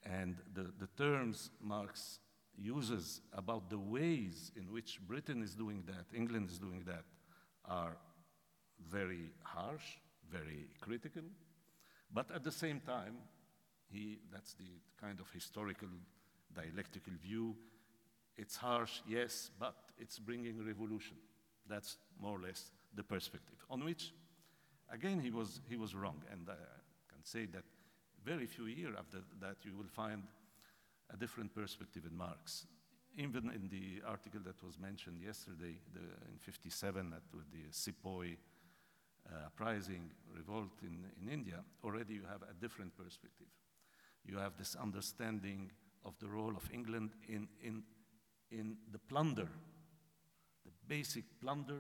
And 0.04 0.38
the, 0.54 0.72
the 0.80 0.88
terms 0.98 1.52
Marx 1.62 2.20
uses 2.58 3.22
about 3.34 3.70
the 3.70 3.78
ways 3.78 4.52
in 4.56 4.72
which 4.72 5.00
Britain 5.08 5.44
is 5.44 5.56
doing 5.56 5.84
that, 5.88 6.06
England 6.16 6.50
is 6.50 6.60
doing 6.60 6.84
that, 6.86 7.04
are 7.66 7.98
very 8.90 9.32
harsh, 9.44 9.98
very 10.32 10.68
critical, 10.82 11.24
but 12.14 12.32
at 12.34 12.44
the 12.44 12.52
same 12.52 12.80
time, 12.80 13.16
he, 13.92 14.20
that's 14.32 14.54
the 14.54 14.70
kind 15.00 15.20
of 15.20 15.30
historical 15.32 15.88
dialectical 16.54 17.14
view. 17.22 17.56
It's 18.38 18.56
harsh, 18.56 19.02
yes, 19.08 19.52
but 19.60 19.76
it's 19.98 20.18
bringing 20.20 20.66
revolution. 20.66 21.18
That's 21.68 21.98
more 22.20 22.38
or 22.38 22.42
less 22.42 22.72
the 22.96 23.04
perspective, 23.04 23.58
on 23.70 23.84
which, 23.84 24.14
again, 24.92 25.20
he 25.20 25.32
was, 25.32 25.62
he 25.70 25.78
was 25.78 25.96
wrong. 25.96 26.22
And 26.32 26.48
I 26.50 27.14
can 27.14 27.24
say 27.24 27.46
that 27.48 27.64
very 28.24 28.46
few 28.46 28.66
years 28.66 28.96
after 28.98 29.20
that, 29.42 29.58
you 29.64 29.76
will 29.76 29.88
find 29.88 30.24
a 31.14 31.18
different 31.18 31.54
perspective 31.54 32.04
in 32.10 32.18
Marx. 32.18 32.66
Even 33.18 33.50
in 33.50 33.70
the 33.70 34.06
article 34.08 34.40
that 34.46 34.64
was 34.64 34.78
mentioned 34.80 35.22
yesterday, 35.26 35.80
the, 35.94 36.00
in 36.32 36.38
57, 36.40 37.14
at, 37.14 37.22
with 37.34 37.52
the 37.52 37.72
Sepoy 37.72 38.38
uh, 39.28 39.48
uprising 39.48 40.12
revolt 40.36 40.72
in, 40.84 41.06
in 41.22 41.32
India, 41.32 41.64
already 41.84 42.16
you 42.16 42.24
have 42.30 42.44
a 42.44 42.54
different 42.62 42.96
perspective. 42.96 43.48
You 44.26 44.38
have 44.38 44.58
this 44.58 44.76
understanding 44.76 45.72
of 46.06 46.14
the 46.20 46.28
role 46.28 46.56
of 46.56 46.70
England 46.74 47.12
in, 47.28 47.48
in, 47.64 47.84
in 48.52 48.78
the 48.92 49.00
plunder, 49.00 49.50
the 50.66 50.72
basic 50.88 51.24
plunder 51.42 51.80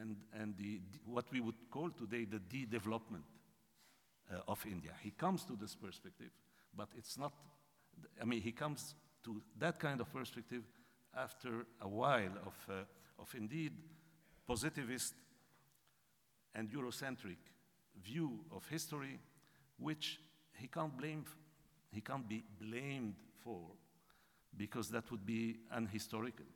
and, 0.00 0.16
and 0.40 0.54
the, 0.58 0.80
what 1.04 1.24
we 1.32 1.40
would 1.40 1.70
call 1.70 1.90
today 1.90 2.24
the 2.24 2.38
de-development 2.38 3.24
uh, 4.32 4.40
of 4.48 4.64
India. 4.66 4.92
He 5.02 5.10
comes 5.10 5.44
to 5.44 5.56
this 5.56 5.74
perspective, 5.74 6.30
but 6.76 6.88
it's 6.96 7.18
not, 7.18 7.32
I 8.20 8.24
mean, 8.24 8.40
he 8.40 8.52
comes 8.52 8.94
to 9.24 9.42
that 9.58 9.78
kind 9.78 10.00
of 10.00 10.12
perspective 10.12 10.62
after 11.16 11.66
a 11.80 11.88
while 11.88 12.32
of, 12.44 12.54
uh, 12.68 12.72
of 13.18 13.34
indeed 13.34 13.72
positivist 14.46 15.14
and 16.54 16.70
Eurocentric 16.70 17.38
view 18.02 18.40
of 18.54 18.66
history, 18.68 19.18
which 19.78 20.18
he 20.54 20.68
can't 20.68 20.96
blame, 20.96 21.24
he 21.90 22.00
can't 22.00 22.28
be 22.28 22.44
blamed 22.60 23.14
for, 23.42 23.60
because 24.56 24.88
that 24.90 25.10
would 25.10 25.24
be 25.24 25.56
unhistorical. 25.74 26.46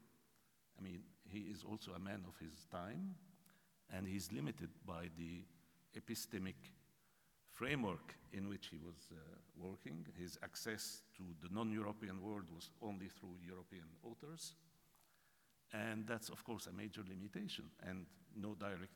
I 0.79 0.83
mean, 0.83 1.03
he 1.33 1.41
is 1.51 1.65
also 1.65 1.93
a 1.93 1.99
man 1.99 2.25
of 2.27 2.37
his 2.39 2.67
time, 2.71 3.15
and 3.93 4.07
he's 4.07 4.33
limited 4.33 4.71
by 4.87 5.09
the 5.19 5.45
epistemic 5.99 6.55
framework 7.51 8.15
in 8.33 8.49
which 8.49 8.69
he 8.71 8.79
was 8.79 9.09
uh, 9.13 9.17
working. 9.57 10.07
His 10.19 10.39
access 10.43 11.03
to 11.17 11.23
the 11.43 11.53
non-European 11.53 12.23
world 12.23 12.45
was 12.55 12.71
only 12.81 13.09
through 13.09 13.37
European 13.47 13.87
authors. 14.03 14.55
And 15.73 16.07
that's, 16.07 16.31
of 16.31 16.43
course, 16.45 16.67
a 16.67 16.73
major 16.73 17.03
limitation, 17.09 17.65
and 17.87 18.07
no 18.37 18.55
direct 18.55 18.93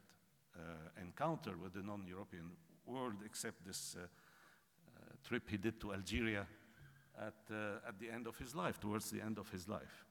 uh, 0.57 0.61
encounter 1.01 1.57
with 1.61 1.75
the 1.75 1.83
non-European 1.83 2.51
world 2.87 3.17
except 3.25 3.65
this 3.65 3.97
uh, 3.99 4.03
uh, 4.03 5.01
trip 5.27 5.49
he 5.49 5.57
did 5.57 5.81
to 5.81 5.93
Algeria 5.93 6.47
at, 7.19 7.35
at 7.89 7.99
the 7.99 8.11
end 8.11 8.27
of 8.27 8.37
his 8.39 8.55
life, 8.55 8.81
towards 8.81 9.11
the 9.11 9.21
end 9.21 9.39
of 9.39 9.49
his 9.51 9.69
life. 9.69 10.05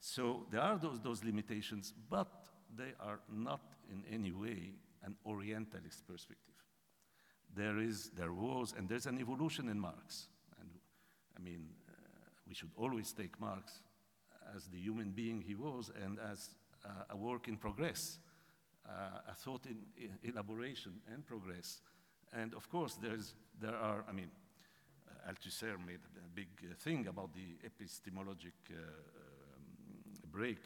So 0.00 0.46
there 0.50 0.60
are 0.60 0.78
those, 0.78 1.00
those 1.00 1.22
limitations, 1.22 1.92
but 2.08 2.30
they 2.76 2.92
are 3.00 3.20
not 3.30 3.60
in 3.90 4.02
any 4.12 4.32
way 4.32 4.72
an 5.04 5.16
Orientalist 5.26 6.06
perspective. 6.06 6.54
There 7.54 7.78
is, 7.78 8.10
there 8.16 8.32
was, 8.32 8.74
and 8.76 8.88
there's 8.88 9.06
an 9.06 9.18
evolution 9.18 9.68
in 9.68 9.78
Marx. 9.78 10.28
And 10.60 10.70
I 11.36 11.42
mean, 11.42 11.68
uh, 11.88 11.92
we 12.48 12.54
should 12.54 12.70
always 12.76 13.12
take 13.12 13.40
Marx 13.40 13.80
as 14.56 14.66
the 14.66 14.78
human 14.78 15.10
being 15.10 15.42
he 15.42 15.54
was 15.54 15.90
and 16.02 16.18
as 16.30 16.50
uh, 16.84 16.88
a 17.10 17.16
work 17.16 17.48
in 17.48 17.56
progress 17.56 18.18
uh, 18.88 19.30
a 19.30 19.34
thought 19.34 19.66
in, 19.66 19.78
in, 19.96 20.18
elaboration 20.22 20.92
and 21.12 21.26
progress. 21.26 21.80
And 22.32 22.54
of 22.54 22.68
course, 22.68 22.96
there's, 23.00 23.34
there 23.60 23.76
are, 23.76 24.04
I 24.08 24.12
mean, 24.12 24.30
uh, 25.08 25.30
Althusser 25.30 25.78
made 25.84 26.00
a 26.16 26.28
big 26.34 26.48
uh, 26.62 26.74
thing 26.78 27.06
about 27.06 27.30
the 27.34 27.58
epistemologic 27.66 28.54
uh, 28.70 28.74
break 30.32 30.58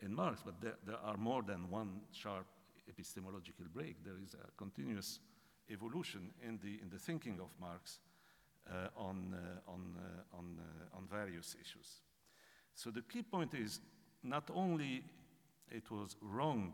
in 0.00 0.14
Marx, 0.14 0.42
but 0.44 0.60
there, 0.60 0.76
there, 0.86 0.98
are 1.04 1.16
more 1.16 1.42
than 1.42 1.70
one 1.70 2.00
sharp 2.12 2.46
epistemological 2.88 3.66
break. 3.74 4.04
There 4.04 4.18
is 4.22 4.34
a 4.34 4.50
continuous 4.56 5.20
evolution 5.70 6.30
in 6.46 6.58
the, 6.62 6.80
in 6.82 6.88
the 6.90 6.98
thinking 6.98 7.40
of 7.40 7.48
Marx 7.60 7.98
uh, 8.70 8.88
on, 8.96 9.34
uh, 9.34 9.70
on, 9.70 9.96
uh, 9.96 10.36
on, 10.36 10.58
on 10.94 11.06
various 11.10 11.56
issues. 11.60 12.00
So 12.74 12.90
the 12.90 13.02
key 13.02 13.22
point 13.22 13.54
is 13.54 13.80
not 14.22 14.50
only 14.54 15.02
it 15.70 15.90
was 15.90 16.16
wrong 16.22 16.72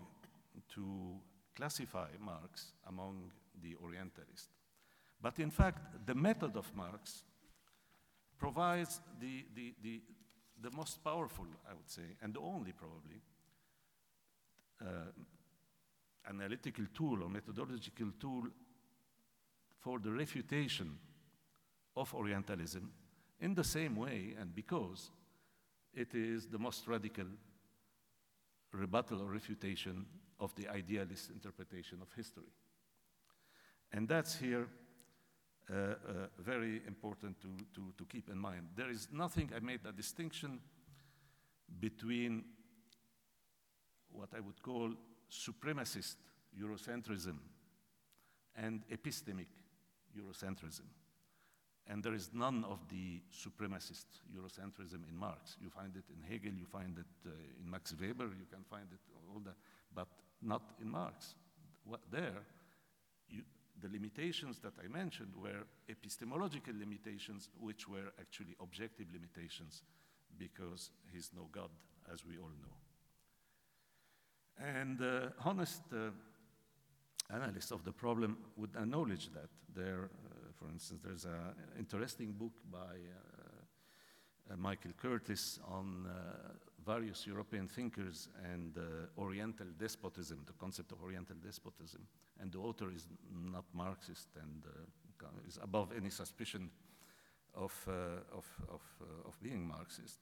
to 0.74 1.16
classify 1.56 2.08
Marx 2.20 2.72
among 2.88 3.32
the 3.62 3.74
Orientalists. 3.82 4.48
But 5.20 5.38
in 5.38 5.50
fact, 5.50 6.06
the 6.06 6.14
method 6.14 6.56
of 6.56 6.70
Marx 6.76 7.22
provides 8.38 9.00
the, 9.20 9.44
the, 9.54 9.74
the, 9.82 10.02
the 10.64 10.70
most 10.74 11.04
powerful, 11.04 11.46
I 11.68 11.74
would 11.74 11.90
say, 11.90 12.16
and 12.22 12.32
the 12.32 12.40
only 12.40 12.72
probably, 12.72 13.20
uh, 14.80 15.12
analytical 16.28 16.86
tool 16.94 17.22
or 17.22 17.28
methodological 17.28 18.12
tool 18.18 18.44
for 19.78 19.98
the 19.98 20.10
refutation 20.10 20.98
of 21.96 22.14
Orientalism 22.14 22.90
in 23.40 23.54
the 23.54 23.62
same 23.62 23.94
way 23.94 24.34
and 24.40 24.54
because 24.54 25.10
it 25.92 26.14
is 26.14 26.46
the 26.46 26.58
most 26.58 26.88
radical 26.88 27.26
rebuttal 28.72 29.20
or 29.20 29.26
refutation 29.26 30.06
of 30.40 30.54
the 30.54 30.66
idealist 30.68 31.30
interpretation 31.30 31.98
of 32.00 32.10
history. 32.16 32.50
And 33.92 34.08
that's 34.08 34.34
here 34.36 34.66
very 36.38 36.82
important 36.86 37.40
to, 37.40 37.48
to, 37.74 37.92
to 37.96 38.04
keep 38.04 38.28
in 38.28 38.38
mind. 38.38 38.68
There 38.76 38.90
is 38.90 39.08
nothing, 39.12 39.50
I 39.54 39.60
made 39.60 39.80
a 39.88 39.92
distinction 39.92 40.60
between 41.80 42.44
what 44.12 44.28
I 44.36 44.40
would 44.40 44.62
call 44.62 44.92
supremacist 45.30 46.16
Eurocentrism 46.60 47.36
and 48.56 48.82
epistemic 48.90 49.48
Eurocentrism. 50.16 50.86
And 51.86 52.02
there 52.02 52.14
is 52.14 52.30
none 52.32 52.64
of 52.64 52.78
the 52.88 53.20
supremacist 53.30 54.06
Eurocentrism 54.34 55.06
in 55.08 55.16
Marx. 55.16 55.56
You 55.60 55.68
find 55.68 55.94
it 55.96 56.04
in 56.08 56.22
Hegel, 56.22 56.52
you 56.58 56.64
find 56.64 56.96
it 56.96 57.28
uh, 57.28 57.30
in 57.62 57.70
Max 57.70 57.94
Weber, 58.00 58.24
you 58.24 58.46
can 58.50 58.64
find 58.70 58.86
it 58.92 59.00
all 59.32 59.40
that, 59.44 59.56
but 59.94 60.08
not 60.40 60.62
in 60.80 60.90
Marx. 60.90 61.34
What, 61.84 62.00
there, 62.10 62.46
the 63.80 63.88
limitations 63.88 64.58
that 64.60 64.72
I 64.82 64.88
mentioned 64.88 65.34
were 65.36 65.66
epistemological 65.88 66.74
limitations, 66.78 67.48
which 67.60 67.88
were 67.88 68.12
actually 68.20 68.56
objective 68.60 69.06
limitations, 69.12 69.82
because 70.38 70.90
he's 71.12 71.30
no 71.34 71.48
God, 71.52 71.70
as 72.12 72.24
we 72.24 72.38
all 72.38 72.52
know. 72.62 72.74
And 74.58 75.00
uh, 75.02 75.30
honest 75.44 75.82
uh, 75.92 76.10
analysts 77.32 77.72
of 77.72 77.84
the 77.84 77.92
problem 77.92 78.38
would 78.56 78.74
acknowledge 78.76 79.30
that. 79.32 79.48
There, 79.74 80.04
uh, 80.04 80.52
for 80.54 80.70
instance, 80.70 81.00
there's 81.04 81.24
an 81.24 81.54
interesting 81.78 82.32
book 82.32 82.52
by 82.70 82.78
uh, 82.78 84.52
uh, 84.52 84.56
Michael 84.56 84.92
Curtis 84.96 85.58
on 85.66 86.06
uh, 86.06 86.52
various 86.84 87.26
European 87.26 87.68
thinkers 87.68 88.28
and 88.52 88.78
Oriental 89.18 89.66
despotism, 89.78 90.42
the 90.46 90.52
concept 90.52 90.92
of 90.92 91.02
Oriental 91.02 91.36
despotism. 91.42 92.06
And 92.40 92.52
the 92.52 92.58
author 92.58 92.90
is 92.94 93.06
not 93.30 93.64
Marxist 93.72 94.28
and 94.40 94.64
is 95.48 95.58
above 95.62 95.92
any 95.96 96.10
suspicion 96.10 96.70
of, 97.54 97.72
of, 98.32 98.44
of, 98.68 98.82
of 99.26 99.42
being 99.42 99.66
Marxist. 99.66 100.18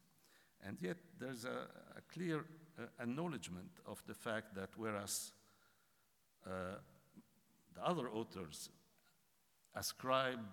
And 0.64 0.78
yet, 0.80 0.96
there's 1.18 1.44
a, 1.44 1.66
a 1.96 2.00
clear 2.12 2.44
uh, 2.78 2.84
acknowledgement 3.00 3.70
of 3.86 4.02
the 4.06 4.14
fact 4.14 4.54
that 4.54 4.70
whereas 4.76 5.32
uh, 6.46 6.76
the 7.74 7.84
other 7.84 8.08
authors 8.08 8.70
ascribed 9.74 10.46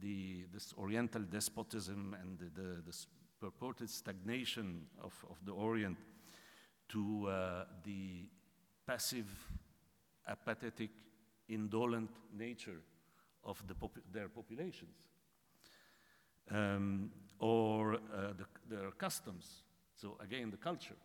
the, 0.00 0.44
this 0.52 0.74
Oriental 0.76 1.22
despotism 1.22 2.14
and 2.20 2.38
the, 2.38 2.60
the, 2.60 2.82
this 2.84 3.06
purported 3.40 3.90
stagnation 3.90 4.86
of, 5.02 5.12
of 5.30 5.36
the 5.44 5.52
Orient 5.52 5.98
to 6.88 7.28
uh, 7.28 7.64
the 7.84 8.26
passive, 8.86 9.28
apathetic, 10.26 10.90
indolent 11.48 12.10
nature 12.36 12.80
of 13.44 13.62
the 13.66 13.74
their 14.12 14.28
populations. 14.28 14.94
um, 16.50 17.10
or 17.38 17.94
uh, 17.94 18.32
the, 18.36 18.46
their 18.68 18.90
customs. 18.92 19.62
So 19.94 20.16
again, 20.20 20.50
the 20.50 20.56
culture, 20.56 20.96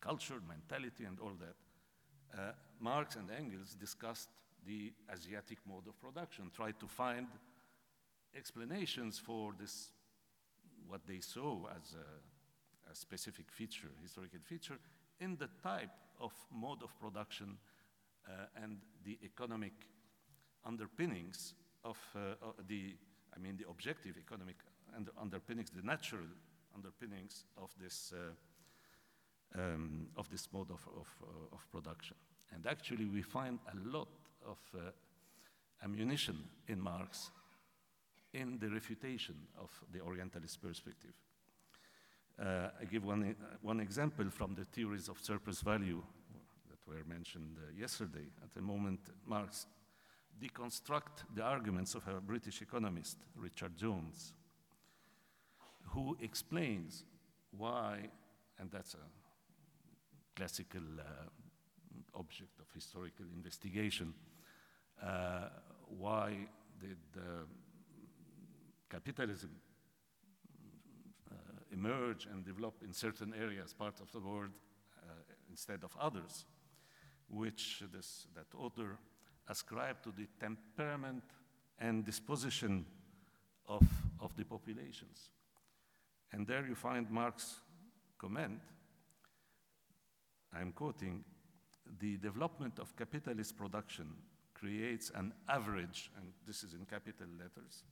culture, 0.00 0.40
mentality, 0.46 1.04
and 1.04 1.18
all 1.20 1.32
that. 1.40 2.38
Uh, 2.38 2.52
Marx 2.80 3.16
and 3.16 3.30
Engels 3.30 3.74
discussed 3.74 4.28
the 4.66 4.92
Asiatic 5.12 5.58
mode 5.66 5.86
of 5.88 6.00
production, 6.00 6.50
tried 6.54 6.78
to 6.80 6.86
find 6.86 7.26
explanations 8.36 9.18
for 9.18 9.52
this, 9.58 9.90
what 10.90 11.06
they 11.06 11.20
saw 11.20 11.66
as 11.76 11.94
a, 11.94 12.90
a 12.90 12.94
specific 12.94 13.50
feature, 13.50 13.90
historical 14.02 14.40
feature, 14.42 14.78
in 15.20 15.36
the 15.36 15.48
type 15.62 15.90
of 16.20 16.32
mode 16.52 16.82
of 16.82 16.98
production 16.98 17.56
uh, 18.26 18.62
and 18.62 18.78
the 19.04 19.18
economic 19.24 19.72
underpinnings 20.64 21.54
of 21.84 21.96
uh, 22.14 22.34
the, 22.68 22.94
I 23.34 23.38
mean, 23.38 23.56
the 23.56 23.68
objective 23.70 24.16
economic 24.18 24.56
and 24.96 25.08
underpinnings, 25.20 25.70
the 25.70 25.86
natural 25.86 26.26
underpinnings 26.74 27.44
of 27.56 27.70
this, 27.80 28.12
uh, 28.12 29.60
um, 29.60 30.08
of 30.16 30.28
this 30.30 30.48
mode 30.52 30.70
of, 30.70 30.86
of, 30.98 31.08
uh, 31.22 31.54
of, 31.54 31.70
production. 31.70 32.16
And 32.52 32.66
actually, 32.66 33.06
we 33.06 33.22
find 33.22 33.58
a 33.72 33.88
lot 33.88 34.08
of 34.46 34.58
uh, 34.74 34.90
ammunition 35.82 36.36
in 36.68 36.80
Marx 36.80 37.30
in 38.32 38.58
the 38.58 38.68
refutation 38.68 39.34
of 39.60 39.70
the 39.92 40.00
Orientalist 40.00 40.60
perspective. 40.62 41.12
Uh, 42.38 42.68
I 42.80 42.84
give 42.84 43.04
one, 43.04 43.34
one 43.60 43.80
example 43.80 44.30
from 44.30 44.54
the 44.54 44.64
theories 44.64 45.08
of 45.08 45.18
surplus 45.20 45.60
value 45.60 46.02
that 46.68 46.78
were 46.86 47.04
mentioned 47.06 47.58
uh, 47.58 47.70
yesterday. 47.78 48.26
At 48.42 48.54
the 48.54 48.62
moment, 48.62 49.00
Marx 49.26 49.66
deconstruct 50.40 51.24
the 51.34 51.42
arguments 51.42 51.94
of 51.94 52.06
a 52.08 52.20
British 52.20 52.62
economist, 52.62 53.18
Richard 53.36 53.76
Jones, 53.76 54.32
who 55.88 56.16
explains 56.22 57.04
why, 57.56 58.08
and 58.58 58.70
that's 58.70 58.94
a 58.94 60.36
classical 60.36 60.80
uh, 60.98 62.18
object 62.18 62.58
of 62.58 62.66
historical 62.74 63.26
investigation, 63.34 64.14
uh, 65.02 65.48
why 65.98 66.46
did 66.80 66.96
uh, 67.16 67.44
capitalism 68.90 69.50
uh, 71.30 71.34
emerge 71.72 72.26
and 72.26 72.44
develop 72.44 72.82
in 72.82 72.92
certain 72.92 73.32
areas, 73.40 73.72
parts 73.72 74.00
of 74.00 74.10
the 74.12 74.20
world, 74.20 74.50
uh, 75.02 75.12
instead 75.48 75.84
of 75.84 75.96
others, 76.00 76.44
which 77.28 77.82
this, 77.92 78.26
that 78.34 78.46
author 78.56 78.98
ascribed 79.48 80.04
to 80.04 80.12
the 80.12 80.26
temperament 80.38 81.22
and 81.78 82.04
disposition 82.04 82.84
of, 83.66 83.82
of 84.20 84.36
the 84.36 84.44
populations. 84.44 85.30
And 86.32 86.46
there 86.46 86.66
you 86.66 86.74
find 86.74 87.10
Marx' 87.10 87.56
comment, 88.18 88.60
I'm 90.52 90.72
quoting, 90.72 91.24
the 91.98 92.16
development 92.18 92.78
of 92.78 92.94
capitalist 92.96 93.56
production 93.56 94.06
creates 94.54 95.10
an 95.14 95.32
average, 95.48 96.10
and 96.16 96.32
this 96.46 96.62
is 96.62 96.74
in 96.74 96.84
capital 96.84 97.26
letters, 97.38 97.84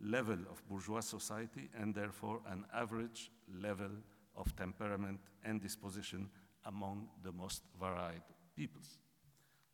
level 0.00 0.38
of 0.50 0.66
bourgeois 0.68 1.00
society 1.00 1.68
and 1.78 1.94
therefore 1.94 2.40
an 2.50 2.64
average 2.74 3.30
level 3.60 3.90
of 4.36 4.54
temperament 4.56 5.20
and 5.44 5.60
disposition 5.60 6.28
among 6.66 7.08
the 7.22 7.32
most 7.32 7.62
varied 7.78 8.22
peoples. 8.56 8.98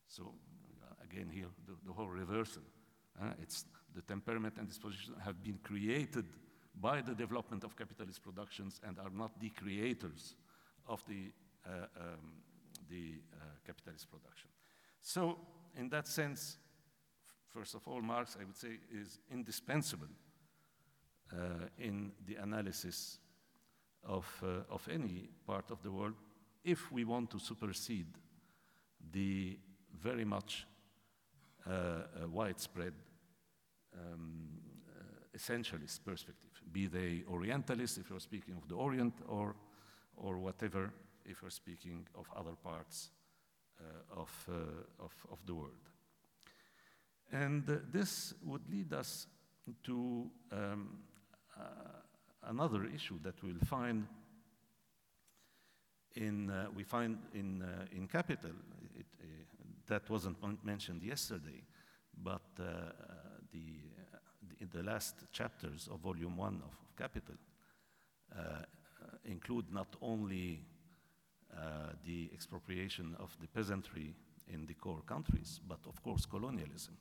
So 0.08 0.32
again 1.02 1.30
here, 1.30 1.48
the, 1.66 1.74
the 1.86 1.92
whole 1.92 2.08
reversal. 2.08 2.62
Uh, 3.20 3.32
it's 3.42 3.64
the 3.94 4.02
temperament 4.02 4.54
and 4.58 4.68
disposition 4.68 5.14
have 5.24 5.42
been 5.42 5.58
created 5.62 6.26
by 6.80 7.00
the 7.00 7.14
development 7.14 7.64
of 7.64 7.76
capitalist 7.76 8.22
productions 8.22 8.80
and 8.86 8.98
are 8.98 9.10
not 9.10 9.40
the 9.40 9.48
creators 9.50 10.34
of 10.86 11.02
the, 11.08 11.32
uh, 11.66 11.86
um, 11.98 12.42
the 12.90 13.14
uh, 13.32 13.44
capitalist 13.66 14.10
production. 14.10 14.50
So, 15.00 15.38
in 15.76 15.88
that 15.90 16.06
sense, 16.06 16.58
first 17.56 17.74
of 17.74 17.88
all, 17.88 18.02
Marx, 18.02 18.36
I 18.38 18.44
would 18.44 18.56
say, 18.56 18.78
is 18.92 19.18
indispensable 19.32 20.12
uh, 21.32 21.68
in 21.78 22.12
the 22.26 22.36
analysis 22.36 23.18
of, 24.04 24.26
uh, 24.42 24.74
of 24.74 24.86
any 24.92 25.30
part 25.46 25.70
of 25.70 25.82
the 25.82 25.90
world 25.90 26.14
if 26.62 26.92
we 26.92 27.04
want 27.04 27.30
to 27.30 27.38
supersede 27.38 28.12
the 29.12 29.58
very 30.02 30.24
much 30.24 30.66
uh, 31.66 31.70
uh 31.70 32.28
widespread 32.28 32.92
um, 33.94 34.48
uh, 34.88 35.36
essentialist 35.36 36.04
perspective, 36.04 36.50
be 36.72 36.86
they 36.86 37.24
Orientalists 37.28 37.98
if 37.98 38.10
you're 38.10 38.20
speaking 38.20 38.54
of 38.56 38.68
the 38.68 38.74
Orient, 38.74 39.14
or, 39.28 39.54
or 40.16 40.38
whatever 40.38 40.92
if 41.24 41.40
you're 41.40 41.50
speaking 41.50 42.06
of 42.14 42.26
other 42.36 42.56
parts 42.62 43.10
uh, 43.80 44.20
of, 44.20 44.48
of, 44.98 45.12
of 45.30 45.38
the 45.46 45.54
world. 45.54 45.95
And 47.32 47.66
this 47.92 48.34
would 48.44 48.62
lead 48.70 48.92
us 48.92 49.26
to 49.84 50.30
um, 50.52 50.98
uh, 51.58 51.62
another 52.44 52.84
issue 52.84 53.18
that 53.22 53.42
we'll 53.42 53.58
find 53.66 54.06
in, 56.14 56.50
uh, 56.50 56.66
we 56.74 56.82
find 56.82 57.18
in, 57.34 57.62
uh, 57.62 57.84
in 57.94 58.08
Capital, 58.08 58.52
it, 58.94 59.06
that 59.86 60.08
wasn't 60.08 60.38
mentioned 60.64 61.02
yesterday, 61.02 61.62
but 62.16 62.40
the, 62.56 62.92
the, 63.52 64.66
the, 64.72 64.82
last 64.82 65.14
chapters 65.30 65.88
of 65.92 66.00
volume 66.00 66.36
one 66.36 66.62
of, 66.64 66.70
of 66.70 66.96
Capital 66.96 67.34
include 69.24 69.66
not 69.72 69.94
only 70.00 70.62
uh, 71.56 71.92
the 72.04 72.30
expropriation 72.32 73.16
of 73.18 73.36
the 73.40 73.46
peasantry 73.48 74.14
in 74.48 74.66
the 74.66 74.74
core 74.74 75.02
countries, 75.06 75.60
but 75.66 75.78
of 75.86 76.02
course 76.02 76.26
colonialism. 76.26 76.96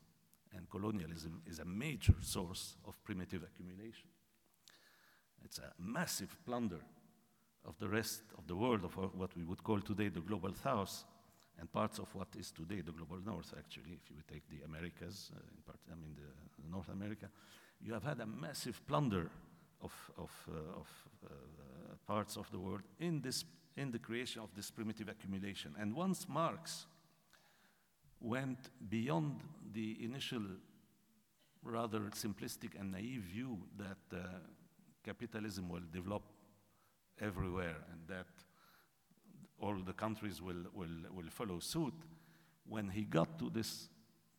And 0.54 0.68
colonialism 0.70 1.42
is 1.46 1.58
a 1.58 1.64
major 1.64 2.14
source 2.20 2.76
of 2.86 3.02
primitive 3.04 3.42
accumulation. 3.42 4.08
It's 5.44 5.58
a 5.58 5.72
massive 5.78 6.36
plunder 6.44 6.80
of 7.64 7.78
the 7.78 7.88
rest 7.88 8.22
of 8.38 8.46
the 8.46 8.56
world, 8.56 8.84
of 8.84 8.94
what 8.94 9.36
we 9.36 9.44
would 9.44 9.62
call 9.62 9.80
today 9.80 10.08
the 10.08 10.20
global 10.20 10.54
south, 10.54 11.04
and 11.58 11.72
parts 11.72 11.98
of 11.98 12.14
what 12.14 12.28
is 12.38 12.50
today 12.52 12.80
the 12.80 12.92
global 12.92 13.18
north, 13.24 13.54
actually, 13.58 13.98
if 14.02 14.10
you 14.10 14.16
take 14.30 14.48
the 14.48 14.64
Americas, 14.64 15.30
uh, 15.34 15.40
in 15.54 15.62
part, 15.64 15.78
I 15.90 15.94
mean 15.94 16.14
the, 16.14 16.62
the, 16.62 16.70
North 16.70 16.88
America, 16.90 17.28
you 17.80 17.92
have 17.94 18.04
had 18.04 18.20
a 18.20 18.26
massive 18.26 18.86
plunder 18.86 19.30
of, 19.82 19.92
of, 20.18 20.30
uh, 20.48 20.80
of 20.80 20.88
uh, 21.24 21.28
parts 22.06 22.36
of 22.36 22.50
the 22.50 22.58
world 22.58 22.82
in, 22.98 23.20
this, 23.20 23.44
in 23.76 23.90
the 23.90 23.98
creation 23.98 24.42
of 24.42 24.54
this 24.54 24.70
primitive 24.70 25.08
accumulation. 25.08 25.74
And 25.78 25.94
once 25.94 26.26
Marx 26.28 26.86
went 28.20 28.70
beyond 28.88 29.40
the 29.72 29.96
initial 30.02 30.42
rather 31.62 32.00
simplistic 32.10 32.78
and 32.78 32.92
naive 32.92 33.22
view 33.22 33.58
that 33.76 34.16
uh, 34.16 34.26
capitalism 35.04 35.68
will 35.68 35.82
develop 35.92 36.22
everywhere 37.20 37.76
and 37.92 38.00
that 38.08 38.26
all 39.58 39.76
the 39.84 39.92
countries 39.92 40.42
will, 40.42 40.64
will, 40.74 40.88
will 41.14 41.30
follow 41.30 41.58
suit, 41.58 41.94
when 42.68 42.88
he 42.88 43.02
got 43.02 43.38
to 43.38 43.50
this 43.50 43.88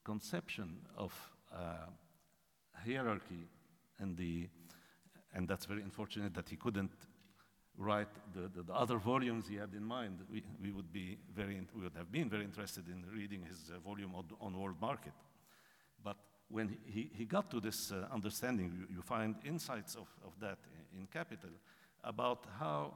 conception 0.04 0.78
of 0.96 1.14
uh, 1.54 1.88
hierarchy 2.86 3.48
and 4.00 4.18
the 4.18 4.48
and 5.34 5.48
that's 5.48 5.66
very 5.66 5.82
unfortunate 5.82 6.34
that 6.34 6.50
he 6.50 6.56
couldn't 6.56 6.92
write 7.78 8.08
the, 8.34 8.50
the, 8.56 8.64
the, 8.64 8.74
other 8.74 8.98
volumes 8.98 9.48
he 9.48 9.56
had 9.56 9.74
in 9.74 9.84
mind. 9.84 10.20
We, 10.32 10.44
we 10.62 10.72
would 10.72 10.92
be 10.92 11.18
very 11.36 11.62
we 11.76 11.84
would 11.84 11.96
have 11.96 12.12
been 12.12 12.30
very 12.30 12.44
interested 12.44 12.88
in 12.88 13.04
reading 13.14 13.44
his 13.48 13.72
uh, 13.74 13.80
volume 13.80 14.16
on, 14.16 14.26
on, 14.42 14.60
world 14.60 14.82
market. 14.82 15.14
But 16.04 16.18
when 16.50 16.78
he, 16.86 17.12
he 17.14 17.26
got 17.26 17.52
to 17.52 17.60
this 17.60 17.92
uh, 17.92 18.08
understanding, 18.12 18.72
you, 18.74 18.96
you, 18.96 19.02
find 19.02 19.36
insights 19.46 19.96
of, 19.96 20.08
of 20.26 20.34
that 20.40 20.58
in 20.98 21.06
Capital 21.08 21.52
about 22.04 22.46
how 22.60 22.94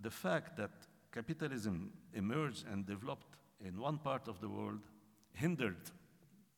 the 0.00 0.10
fact 0.10 0.56
that 0.58 0.70
capitalism 1.12 1.90
emerged 2.14 2.64
and 2.70 2.86
developed 2.86 3.36
in 3.64 3.80
one 3.80 3.98
part 3.98 4.28
of 4.28 4.40
the 4.40 4.48
world 4.48 4.80
hindered 5.32 5.90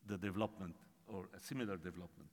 the 0.06 0.16
development 0.16 0.74
or 1.06 1.28
a 1.36 1.40
similar 1.40 1.76
development 1.76 2.30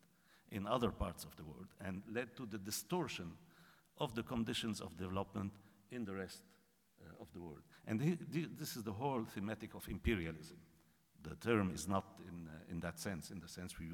in 0.52 0.68
other 0.68 0.92
parts 0.92 1.24
of 1.24 1.36
the 1.36 1.44
world 1.44 1.68
and 1.86 2.02
led 2.12 2.36
to 2.36 2.46
the 2.46 2.58
distortion 2.58 3.32
of 4.02 4.16
the 4.16 4.24
conditions 4.24 4.82
of 4.82 4.98
development 4.98 5.54
in 5.92 6.04
the 6.04 6.14
rest 6.14 6.42
uh, 7.00 7.22
of 7.22 7.32
the 7.34 7.40
world. 7.40 7.62
And 7.86 8.00
this 8.58 8.76
is 8.76 8.84
the 8.84 8.92
whole 8.92 9.24
thematic 9.24 9.76
of 9.76 9.88
imperialism. 9.88 10.58
The 11.22 11.36
term 11.36 11.72
is 11.72 11.88
not 11.88 12.06
in, 12.28 12.48
uh, 12.48 12.72
in 12.72 12.80
that 12.80 13.00
sense, 13.00 13.30
in 13.30 13.40
the 13.40 13.48
sense 13.48 13.78
we, 13.80 13.90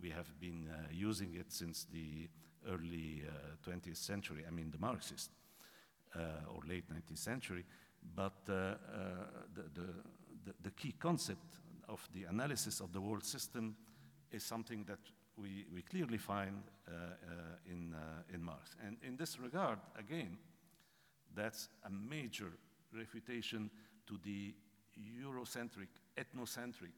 we 0.00 0.10
have 0.10 0.28
been 0.38 0.68
uh, 0.68 0.86
using 0.92 1.34
it 1.34 1.50
since 1.52 1.86
the 1.92 2.28
early 2.68 3.24
20th 3.66 3.90
uh, 3.90 3.94
century, 3.94 4.44
I 4.46 4.52
mean 4.52 4.70
the 4.70 4.78
Marxists, 4.78 5.30
uh, 6.14 6.54
or 6.54 6.60
late 6.68 6.84
19th 6.88 7.18
century. 7.18 7.64
But 8.14 8.38
uh, 8.48 8.74
the, 9.54 9.64
the, 9.74 10.54
the 10.62 10.70
key 10.70 10.94
concept 11.00 11.58
of 11.88 12.08
the 12.14 12.24
analysis 12.24 12.80
of 12.80 12.92
the 12.92 13.00
world 13.00 13.24
system 13.24 13.74
is 14.30 14.44
something 14.44 14.84
that 14.84 15.00
we, 15.36 15.66
we 15.72 15.82
clearly 15.82 16.18
find 16.18 16.62
uh, 16.88 16.92
uh, 16.92 17.70
in, 17.70 17.94
uh, 17.94 18.34
in 18.34 18.42
Marx. 18.42 18.74
And 18.86 18.96
in 19.02 19.16
this 19.16 19.38
regard, 19.38 19.78
again, 19.98 20.36
that's 21.34 21.68
a 21.86 21.90
major 21.90 22.52
refutation 22.94 23.70
to 24.06 24.18
the 24.24 24.54
Eurocentric, 24.98 25.88
ethnocentric, 26.16 26.92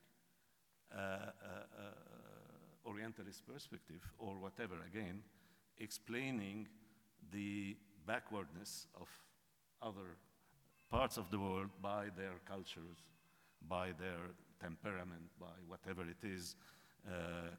Orientalist 2.87 3.47
perspective, 3.47 4.03
or 4.19 4.35
whatever, 4.35 4.75
again, 4.87 5.23
explaining 5.79 6.69
the 7.33 7.77
backwardness 8.07 8.87
of 9.01 9.09
other 9.81 10.19
parts 10.91 11.17
of 11.17 11.31
the 11.31 11.39
world 11.39 11.71
by 11.81 12.07
their 12.17 12.35
cultures, 12.47 13.03
by 13.69 13.93
their 13.99 14.35
temperament, 14.61 15.31
by 15.41 15.57
whatever 15.67 16.03
it 16.03 16.23
is, 16.27 16.57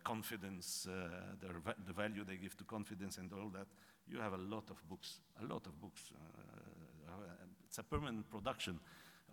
confidence, 0.04 0.88
uh, 0.90 1.48
va 1.64 1.76
the 1.86 1.94
value 1.94 2.24
they 2.24 2.38
give 2.38 2.58
to 2.58 2.64
confidence 2.64 3.18
and 3.18 3.32
all 3.34 3.50
that. 3.50 3.68
You 4.08 4.20
have 4.20 4.34
a 4.34 4.38
lot 4.38 4.70
of 4.70 4.78
books, 4.90 5.20
a 5.42 5.46
lot 5.46 5.66
of 5.66 5.80
books. 5.80 6.12
Uh, 6.14 6.66
it's 7.68 7.78
a 7.78 7.84
permanent 7.84 8.30
production 8.30 8.80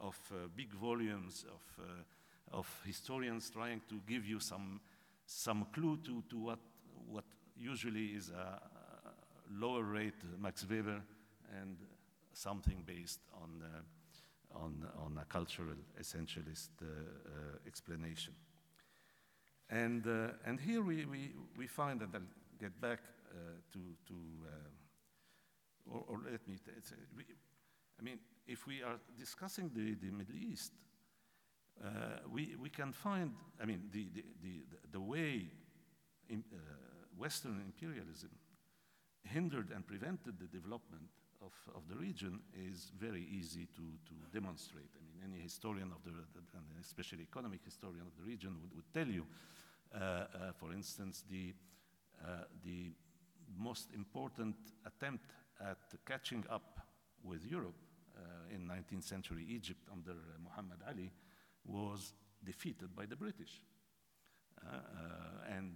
of 0.00 0.18
uh, 0.32 0.48
big 0.56 0.72
volumes 0.74 1.44
of, 1.48 1.84
uh, 1.84 2.58
of 2.58 2.66
historians 2.84 3.50
trying 3.50 3.80
to 3.88 4.00
give 4.06 4.26
you 4.26 4.40
some, 4.40 4.80
some 5.26 5.66
clue 5.72 5.98
to, 6.04 6.22
to 6.28 6.38
what, 6.38 6.58
what 7.08 7.24
usually 7.56 8.06
is 8.06 8.30
a, 8.30 8.60
lower 9.58 9.82
rate 9.82 10.22
Max 10.40 10.66
Weber 10.68 11.02
and 11.60 11.76
something 12.32 12.82
based 12.86 13.20
on, 13.34 13.62
uh, 13.62 14.58
on, 14.58 14.86
on 15.04 15.18
a 15.20 15.24
cultural 15.24 15.76
essentialist 16.00 16.70
uh, 16.80 16.86
uh, 16.86 17.58
explanation. 17.66 18.32
And, 19.72 20.06
uh, 20.06 20.34
and 20.44 20.60
here 20.60 20.82
we, 20.82 21.06
we, 21.06 21.32
we 21.56 21.66
find, 21.66 22.02
and 22.02 22.14
I'll 22.14 22.20
get 22.60 22.78
back 22.78 23.00
to, 23.72 23.78
to 24.08 24.14
or, 25.90 26.04
or, 26.08 26.20
let 26.30 26.46
me, 26.46 26.56
we, 27.16 27.24
I 27.98 28.02
mean, 28.02 28.18
if 28.46 28.66
we 28.66 28.82
are 28.82 28.98
discussing 29.18 29.70
the, 29.74 29.94
the 29.94 30.12
Middle 30.12 30.36
East, 30.36 30.72
uh, 31.82 31.88
we, 32.30 32.54
we 32.60 32.68
can 32.68 32.92
find, 32.92 33.32
I 33.60 33.64
mean, 33.64 33.84
the, 33.90 34.08
the, 34.14 34.24
the, 34.42 34.62
the 34.92 35.00
way 35.00 35.46
in, 36.28 36.44
uh, 36.52 36.58
Western 37.16 37.60
imperialism 37.64 38.30
hindered 39.24 39.70
and 39.74 39.86
prevented 39.86 40.38
the 40.38 40.46
development 40.46 41.08
of, 41.40 41.52
of 41.74 41.88
the 41.88 41.96
region 41.96 42.40
is 42.54 42.92
very 42.98 43.26
easy 43.30 43.66
to, 43.74 43.82
to 44.06 44.14
demonstrate. 44.32 44.90
I 44.96 45.00
mean, 45.02 45.32
any 45.32 45.42
historian 45.42 45.92
of 45.92 46.04
the, 46.04 46.12
especially 46.80 47.22
economic 47.22 47.60
historian 47.64 48.06
of 48.06 48.16
the 48.16 48.24
region 48.24 48.56
would, 48.60 48.74
would 48.74 48.92
tell 48.92 49.08
you, 49.08 49.22
uh, 49.22 49.24
uh, 49.24 49.61
for 50.58 50.72
instance, 50.72 51.24
the, 51.30 51.54
uh, 52.24 52.44
the 52.64 52.92
most 53.58 53.90
important 53.94 54.56
attempt 54.86 55.26
at 55.60 55.78
catching 56.06 56.44
up 56.50 56.80
with 57.22 57.44
Europe 57.44 57.76
uh, 58.16 58.54
in 58.54 58.66
19th 58.66 59.04
century 59.04 59.46
Egypt 59.48 59.88
under 59.92 60.12
uh, 60.12 60.38
Muhammad 60.42 60.78
Ali 60.88 61.10
was 61.64 62.14
defeated 62.44 62.94
by 62.94 63.06
the 63.06 63.16
British. 63.16 63.62
Uh, 64.64 64.76
and 65.56 65.74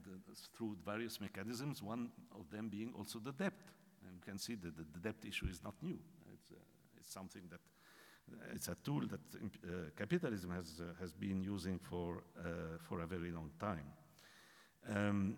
through 0.57 0.77
various 0.85 1.21
mechanisms, 1.21 1.83
one 1.83 2.11
of 2.39 2.51
them 2.51 2.69
being 2.69 2.93
also 2.97 3.19
the 3.19 3.33
debt. 3.33 3.59
And 4.05 4.15
you 4.15 4.23
can 4.25 4.39
see 4.39 4.55
that 4.55 4.77
the, 4.77 4.85
the 4.93 5.01
debt 5.01 5.17
issue 5.27 5.47
is 5.49 5.63
not 5.63 5.75
new. 5.83 5.99
It's, 6.33 6.53
it's 6.99 7.13
something 7.13 7.43
that 7.51 7.61
it's 8.53 8.69
a 8.69 8.77
tool 8.85 9.03
that 9.09 9.21
uh, 9.35 9.91
capitalism 9.97 10.51
has, 10.51 10.81
uh, 10.81 10.85
has 11.01 11.13
been 11.13 11.43
using 11.43 11.79
for, 11.79 12.25
uh, 12.39 12.79
for 12.81 13.01
a 13.01 13.07
very 13.07 13.31
long 13.31 13.51
time. 13.59 13.87
Um, 14.95 15.37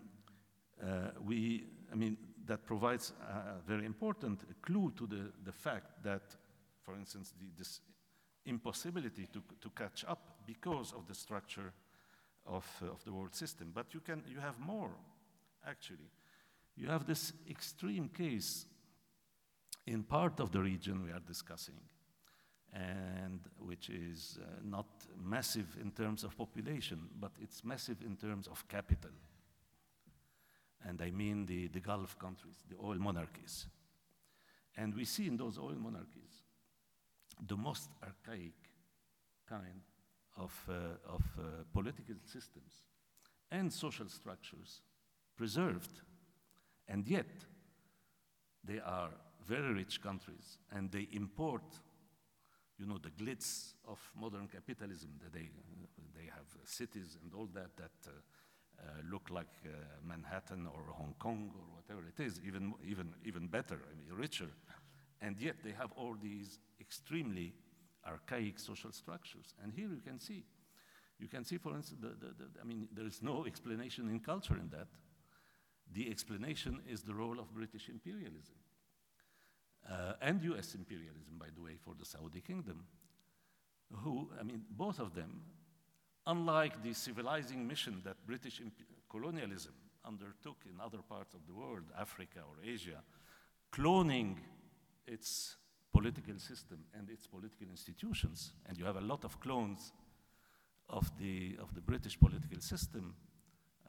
we, 1.25 1.65
I 1.91 1.95
mean, 1.95 2.17
that 2.45 2.65
provides 2.65 3.13
a 3.21 3.61
very 3.67 3.85
important 3.85 4.41
clue 4.61 4.91
to 4.97 5.07
the, 5.07 5.31
the 5.43 5.51
fact 5.51 6.03
that 6.03 6.35
for 6.89 6.97
instance, 6.97 7.33
the, 7.39 7.45
this 7.57 7.81
impossibility 8.45 9.27
to, 9.31 9.43
to 9.61 9.69
catch 9.69 10.03
up 10.07 10.39
because 10.47 10.91
of 10.93 11.07
the 11.07 11.13
structure 11.13 11.71
of, 12.47 12.65
uh, 12.81 12.91
of 12.91 13.03
the 13.05 13.13
world 13.13 13.35
system. 13.35 13.71
But 13.73 13.93
you, 13.93 13.99
can, 13.99 14.23
you 14.27 14.39
have 14.39 14.59
more, 14.59 14.91
actually. 15.67 16.09
You 16.75 16.87
have 16.87 17.05
this 17.05 17.33
extreme 17.49 18.09
case 18.09 18.65
in 19.85 20.03
part 20.03 20.39
of 20.39 20.51
the 20.51 20.61
region 20.61 21.03
we 21.03 21.11
are 21.11 21.19
discussing, 21.19 21.79
and 22.73 23.41
which 23.59 23.89
is 23.89 24.39
uh, 24.41 24.45
not 24.63 24.87
massive 25.21 25.77
in 25.81 25.91
terms 25.91 26.23
of 26.23 26.35
population, 26.35 27.07
but 27.19 27.31
it's 27.39 27.63
massive 27.63 27.97
in 28.03 28.15
terms 28.15 28.47
of 28.47 28.67
capital. 28.67 29.11
And 30.87 31.01
I 31.01 31.11
mean 31.11 31.45
the, 31.45 31.67
the 31.67 31.79
Gulf 31.79 32.17
countries, 32.17 32.55
the 32.69 32.77
oil 32.83 32.95
monarchies. 32.95 33.67
And 34.77 34.95
we 34.95 35.05
see 35.05 35.27
in 35.27 35.37
those 35.37 35.57
oil 35.57 35.75
monarchies 35.77 36.43
the 37.45 37.57
most 37.57 37.89
archaic 38.03 38.53
kind 39.47 39.81
of, 40.37 40.53
uh, 40.69 41.13
of 41.13 41.23
uh, 41.37 41.41
political 41.73 42.15
systems 42.25 42.83
and 43.51 43.71
social 43.71 44.07
structures 44.07 44.81
preserved. 45.35 46.01
And 46.87 47.07
yet, 47.07 47.27
they 48.63 48.79
are 48.79 49.09
very 49.47 49.73
rich 49.73 50.01
countries 50.01 50.57
and 50.71 50.91
they 50.91 51.07
import, 51.11 51.63
you 52.77 52.85
know, 52.85 52.97
the 52.97 53.09
glitz 53.09 53.73
of 53.87 53.99
modern 54.19 54.47
capitalism. 54.47 55.11
That 55.21 55.33
they, 55.33 55.49
they 56.15 56.25
have 56.25 56.45
cities 56.65 57.17
and 57.21 57.33
all 57.33 57.47
that 57.53 57.75
that 57.77 57.91
uh, 58.07 58.11
uh, 58.11 58.13
look 59.11 59.29
like 59.29 59.47
uh, 59.65 59.69
Manhattan 60.05 60.67
or 60.67 60.93
Hong 60.93 61.15
Kong 61.19 61.51
or 61.55 61.65
whatever 61.75 62.07
it 62.07 62.21
is, 62.23 62.39
even, 62.45 62.73
even, 62.87 63.13
even 63.25 63.47
better, 63.47 63.79
I 63.91 63.95
mean, 63.95 64.07
richer. 64.11 64.49
And 65.21 65.37
yet 65.39 65.57
they 65.63 65.71
have 65.71 65.91
all 65.95 66.15
these 66.21 66.59
extremely 66.79 67.53
archaic 68.07 68.59
social 68.59 68.91
structures. 68.91 69.53
And 69.61 69.73
here 69.73 69.89
you 69.89 70.01
can 70.05 70.19
see, 70.19 70.45
you 71.19 71.27
can 71.27 71.43
see, 71.43 71.57
for 71.57 71.75
instance, 71.75 71.99
the, 72.01 72.09
the, 72.09 72.33
the, 72.33 72.45
I 72.61 72.65
mean, 72.65 72.87
there 72.93 73.05
is 73.05 73.21
no 73.21 73.45
explanation 73.45 74.09
in 74.09 74.19
culture 74.19 74.55
in 74.55 74.69
that. 74.69 74.87
The 75.91 76.09
explanation 76.09 76.79
is 76.87 77.01
the 77.01 77.13
role 77.13 77.39
of 77.39 77.53
British 77.53 77.89
imperialism 77.89 78.55
uh, 79.87 80.13
and 80.21 80.41
US 80.43 80.75
imperialism, 80.75 81.37
by 81.37 81.47
the 81.55 81.61
way, 81.61 81.75
for 81.83 81.93
the 81.97 82.05
Saudi 82.05 82.41
kingdom, 82.41 82.85
who, 84.03 84.29
I 84.39 84.43
mean, 84.43 84.63
both 84.69 84.99
of 84.99 85.15
them, 85.15 85.41
unlike 86.29 86.83
the 86.83 86.93
civilizing 86.93 87.67
mission 87.67 88.01
that 88.05 88.15
British 88.27 88.61
colonialism 89.09 89.73
undertook 90.05 90.57
in 90.71 90.79
other 90.79 90.99
parts 90.99 91.33
of 91.33 91.39
the 91.47 91.53
world, 91.53 91.85
Africa 91.99 92.39
or 92.47 92.55
Asia, 92.63 93.01
cloning 93.71 94.35
its 95.07 95.55
political 95.91 96.37
system 96.37 96.77
and 96.95 97.09
its 97.09 97.25
political 97.25 97.67
institutions. 97.69 98.53
And 98.67 98.77
you 98.77 98.85
have 98.85 98.97
a 98.97 99.01
lot 99.01 99.25
of 99.25 99.39
clones 99.39 99.91
of 100.87 101.09
the, 101.17 101.57
of 101.59 101.73
the 101.73 101.81
British 101.81 102.19
political 102.19 102.59
system 102.59 103.15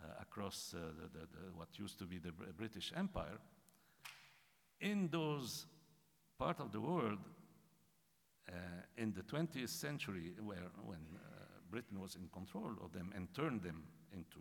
uh, 0.03 0.23
across 0.23 0.75
uh, 0.75 0.81
the, 0.97 1.19
the, 1.19 1.27
the, 1.27 1.53
what 1.55 1.69
used 1.79 1.99
to 1.99 2.05
be 2.05 2.19
the 2.19 2.33
British 2.33 2.91
Empire. 2.97 3.39
In 4.81 5.09
those 5.13 5.67
part 6.39 6.59
of 6.59 6.73
the 6.73 6.81
world, 6.81 7.19
uh, 8.49 8.53
in 8.97 9.13
the 9.13 9.23
20th 9.23 9.69
century, 9.69 10.33
where, 10.43 10.71
when 10.85 10.99
uh, 11.15 11.30
Britain 11.71 12.01
was 12.01 12.17
in 12.17 12.29
control 12.29 12.73
of 12.85 12.93
them 12.93 13.13
and 13.15 13.33
turned 13.35 13.63
them 13.63 13.83
into 14.13 14.41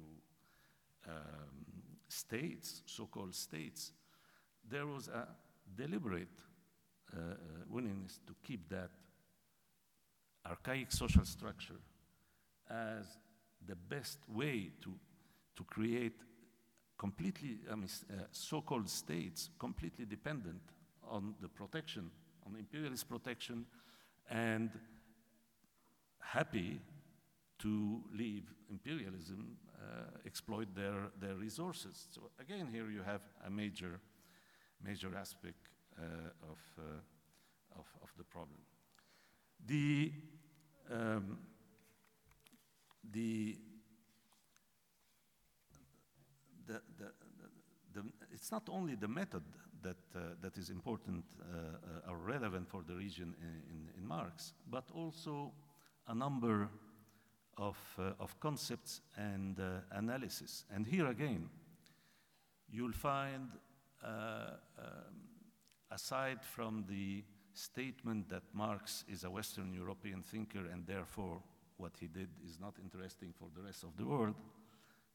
um, 1.08 1.66
states, 2.08 2.82
so-called 2.86 3.36
states, 3.36 3.92
there 4.70 4.86
was 4.86 5.08
a 5.08 5.28
deliberate 5.76 6.28
uh, 7.16 7.20
uh, 7.20 7.34
willingness 7.70 8.20
to 8.28 8.36
keep 8.44 8.70
that 8.70 8.90
archaic 10.46 10.92
social 10.92 11.26
structure 11.26 11.80
as 12.70 13.06
the 13.68 13.76
best 13.76 14.20
way 14.28 14.72
to, 14.82 14.94
to 15.56 15.64
create 15.64 16.22
completely, 16.98 17.60
I 17.72 17.76
mean, 17.76 17.90
uh, 18.12 18.24
so-called 18.32 18.90
states 18.90 19.50
completely 19.58 20.06
dependent 20.06 20.62
on 21.10 21.36
the 21.42 21.48
protection, 21.48 22.12
on 22.46 22.56
imperialist 22.56 23.10
protection, 23.10 23.66
and 24.30 24.70
happy 26.20 26.80
to 27.60 28.02
leave 28.14 28.54
imperialism 28.70 29.58
uh, 29.80 30.04
exploit 30.26 30.68
their, 30.76 31.12
their 31.20 31.36
resources. 31.36 32.08
So 32.12 32.32
again, 32.40 32.68
here 32.72 32.90
you 32.90 33.02
have 33.04 33.22
a 33.46 33.50
major, 33.50 34.00
major 34.84 35.16
aspect 35.18 35.70
uh, 35.98 36.04
of, 36.44 36.58
uh, 36.78 37.80
of, 37.80 37.86
of, 38.02 38.10
the 38.18 38.24
problem. 38.24 38.60
The, 39.66 40.12
um, 40.92 41.40
the, 43.12 43.58
the, 46.68 46.82
the, 46.98 47.12
the, 47.94 48.04
it's 48.32 48.52
not 48.52 48.64
only 48.70 48.96
the 48.96 49.08
method 49.08 49.44
that, 49.82 49.98
uh, 50.16 50.20
that 50.42 50.58
is 50.58 50.70
important 50.70 51.24
uh, 51.42 52.12
or 52.12 52.18
relevant 52.18 52.70
for 52.70 52.84
the 52.88 52.96
region 52.96 53.36
in, 53.42 53.62
in, 53.74 53.90
in, 53.98 54.08
Marx, 54.08 54.54
but 54.70 54.90
also 54.94 55.52
a 56.08 56.16
number 56.16 56.70
of, 57.60 57.78
uh, 58.00 58.12
of 58.20 58.40
concepts 58.40 59.02
and 59.18 59.60
uh, 59.60 59.82
analysis. 59.92 60.66
And 60.74 60.88
here 60.88 61.08
again, 61.08 61.50
you'll 62.72 62.94
find, 62.94 63.50
uh, 64.04 64.08
um, 64.80 64.86
aside 65.92 66.40
from 66.44 66.86
the 66.88 67.24
statement 67.54 68.30
that 68.30 68.44
Marx 68.54 69.04
is 69.08 69.26
a 69.26 69.30
Western 69.30 69.74
European 69.74 70.24
thinker 70.24 70.66
and 70.72 70.88
therefore 70.88 71.42
what 71.78 71.92
he 72.00 72.08
did 72.08 72.30
is 72.48 72.60
not 72.60 72.76
interesting 72.82 73.34
for 73.38 73.50
the 73.56 73.62
rest 73.62 73.84
of 73.84 73.96
the 73.98 74.06
world, 74.06 74.36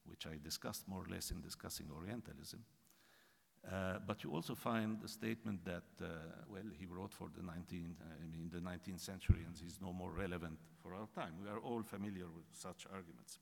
which 0.04 0.26
I 0.26 0.38
discussed 0.42 0.86
more 0.86 1.02
or 1.02 1.10
less 1.10 1.30
in 1.30 1.40
discussing 1.40 1.86
Orientalism. 1.94 2.60
Uh, 3.72 3.98
but 4.06 4.22
you 4.22 4.30
also 4.30 4.54
find 4.54 5.00
the 5.00 5.08
statement 5.08 5.64
that, 5.64 5.84
uh, 6.02 6.06
well, 6.48 6.64
he 6.78 6.84
wrote 6.84 7.12
for 7.12 7.28
the 7.34 7.42
19th, 7.42 7.96
uh, 8.00 8.22
I 8.22 8.26
mean, 8.30 8.50
the 8.52 8.58
19th 8.58 9.00
century 9.00 9.42
and 9.46 9.56
he's 9.56 9.78
no 9.80 9.92
more 9.92 10.10
relevant 10.10 10.58
for 10.82 10.94
our 10.94 11.06
time. 11.14 11.32
We 11.42 11.48
are 11.48 11.58
all 11.58 11.82
familiar 11.82 12.26
with 12.26 12.44
such 12.52 12.86
arguments. 12.92 13.38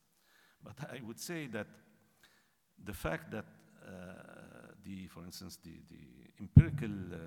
But 0.63 0.77
I 0.93 1.01
would 1.05 1.19
say 1.19 1.49
that 1.49 1.67
the 2.85 2.93
fact 2.93 3.33
that 3.33 3.47
uh, 3.85 3.91
the, 4.85 5.09
for 5.09 5.25
instance, 5.25 5.59
the, 5.65 5.81
the 5.91 6.41
empirical 6.41 6.91
uh, 7.13 7.19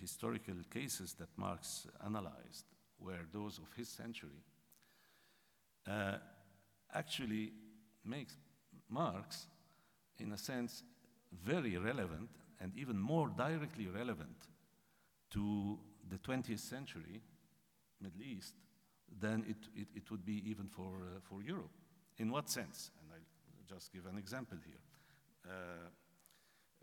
historical 0.00 0.54
cases 0.70 1.14
that 1.14 1.28
Marx 1.36 1.88
analyzed 2.04 2.66
were 3.00 3.26
those 3.32 3.58
of 3.58 3.72
his 3.76 3.88
century, 3.88 4.44
uh, 5.88 6.18
actually 6.94 7.52
makes 8.04 8.36
Marx, 8.88 9.46
in 10.20 10.32
a 10.32 10.38
sense, 10.38 10.84
very 11.44 11.76
relevant 11.76 12.30
and 12.64 12.74
even 12.76 12.98
more 12.98 13.28
directly 13.28 13.86
relevant 13.86 14.48
to 15.30 15.78
the 16.08 16.16
20th 16.16 16.60
century 16.60 17.20
Middle 18.00 18.22
East 18.22 18.54
than 19.20 19.44
it, 19.46 19.56
it, 19.76 19.88
it 19.94 20.10
would 20.10 20.24
be 20.24 20.42
even 20.48 20.66
for, 20.68 20.88
uh, 20.96 21.20
for 21.20 21.42
Europe. 21.42 21.70
In 22.16 22.30
what 22.30 22.48
sense? 22.48 22.90
And 23.00 23.10
I'll 23.12 23.76
just 23.76 23.92
give 23.92 24.06
an 24.06 24.16
example 24.16 24.56
here. 24.64 24.80
Uh, 25.46 25.52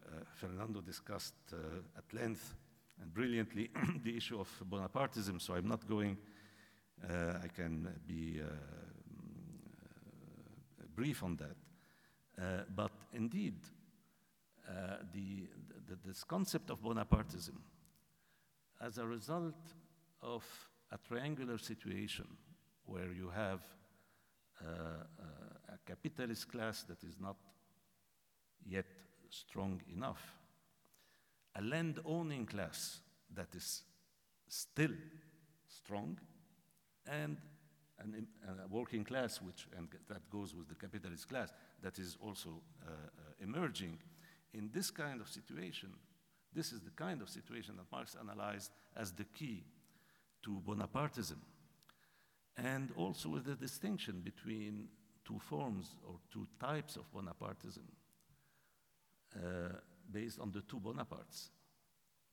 uh, 0.06 0.24
Fernando 0.36 0.82
discussed 0.82 1.34
uh, 1.52 1.58
at 1.98 2.14
length 2.14 2.54
and 3.02 3.12
brilliantly 3.12 3.72
the 4.04 4.16
issue 4.16 4.40
of 4.40 4.48
Bonapartism, 4.70 5.42
so 5.42 5.56
I'm 5.56 5.68
not 5.68 5.88
going, 5.88 6.18
uh, 7.10 7.40
I 7.44 7.48
can 7.48 7.88
be 8.08 8.40
uh, 8.42 8.46
brief 10.96 11.24
on 11.24 11.38
that. 11.38 11.56
but 12.76 12.92
indeed, 13.14 13.56
the, 15.14 15.48
the, 15.92 16.08
this 16.08 16.24
concept 16.24 16.70
of 16.70 16.82
Bonapartism, 16.82 17.58
as 18.80 18.98
a 18.98 19.06
result 19.06 19.56
of 20.22 20.44
a 20.92 20.98
triangular 20.98 21.58
situation 21.58 22.26
where 22.86 23.12
you 23.12 23.30
have 23.30 23.62
uh, 24.62 24.68
uh, 24.68 25.74
a 25.74 25.78
capitalist 25.86 26.52
class 26.52 26.84
that 26.84 27.04
is 27.04 27.16
not 27.20 27.36
yet 28.66 28.86
strong 29.30 29.82
enough, 29.94 30.22
a 31.56 31.62
land 31.62 32.00
owning 32.06 32.46
class 32.46 33.00
that 33.34 33.54
is 33.56 33.84
still 34.48 34.92
strong, 35.68 36.18
and 37.08 37.38
an, 38.00 38.28
a 38.48 38.68
working 38.68 39.04
class, 39.04 39.42
which, 39.42 39.68
and 39.78 39.88
that 40.08 40.30
goes 40.30 40.56
with 40.56 40.68
the 40.68 40.76
capitalist 40.76 41.28
class, 41.28 41.52
that 41.82 42.00
is 42.00 42.18
also 42.22 42.62
uh, 42.86 42.92
uh, 42.92 43.44
emerging. 43.44 43.98
In 44.54 44.70
this 44.74 44.92
kind 44.92 45.22
of 45.22 45.30
situation, 45.30 45.90
this 46.54 46.72
is 46.72 46.82
the 46.82 46.92
kind 46.92 47.22
of 47.22 47.30
situation 47.30 47.76
that 47.78 47.92
Marx 47.92 48.16
analyzed 48.20 48.72
as 48.96 49.12
the 49.14 49.24
key 49.24 49.64
to 50.44 50.62
Bonapartism. 50.68 51.38
And 52.58 52.90
also 52.96 53.30
with 53.30 53.46
the 53.46 53.56
distinction 53.56 54.22
between 54.22 54.90
two 55.26 55.40
forms 55.40 55.96
or 56.08 56.16
two 56.32 56.48
types 56.60 56.98
of 56.98 57.12
Bonapartism 57.14 57.86
uh, 59.36 59.40
based 60.12 60.40
on 60.40 60.52
the 60.52 60.62
two 60.62 60.80
Bonapartes. 60.80 61.50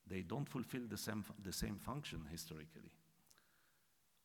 They 0.06 0.22
don't 0.22 0.48
fulfill 0.48 0.82
the 0.88 0.96
same, 0.96 1.24
the 1.44 1.52
same 1.52 1.76
function 1.76 2.24
historically. 2.30 2.90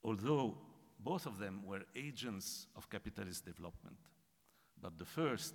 Although 0.03 0.57
both 0.99 1.25
of 1.25 1.37
them 1.37 1.61
were 1.65 1.81
agents 1.95 2.67
of 2.75 2.89
capitalist 2.89 3.45
development, 3.45 3.97
but 4.81 4.97
the 4.97 5.05
first 5.05 5.53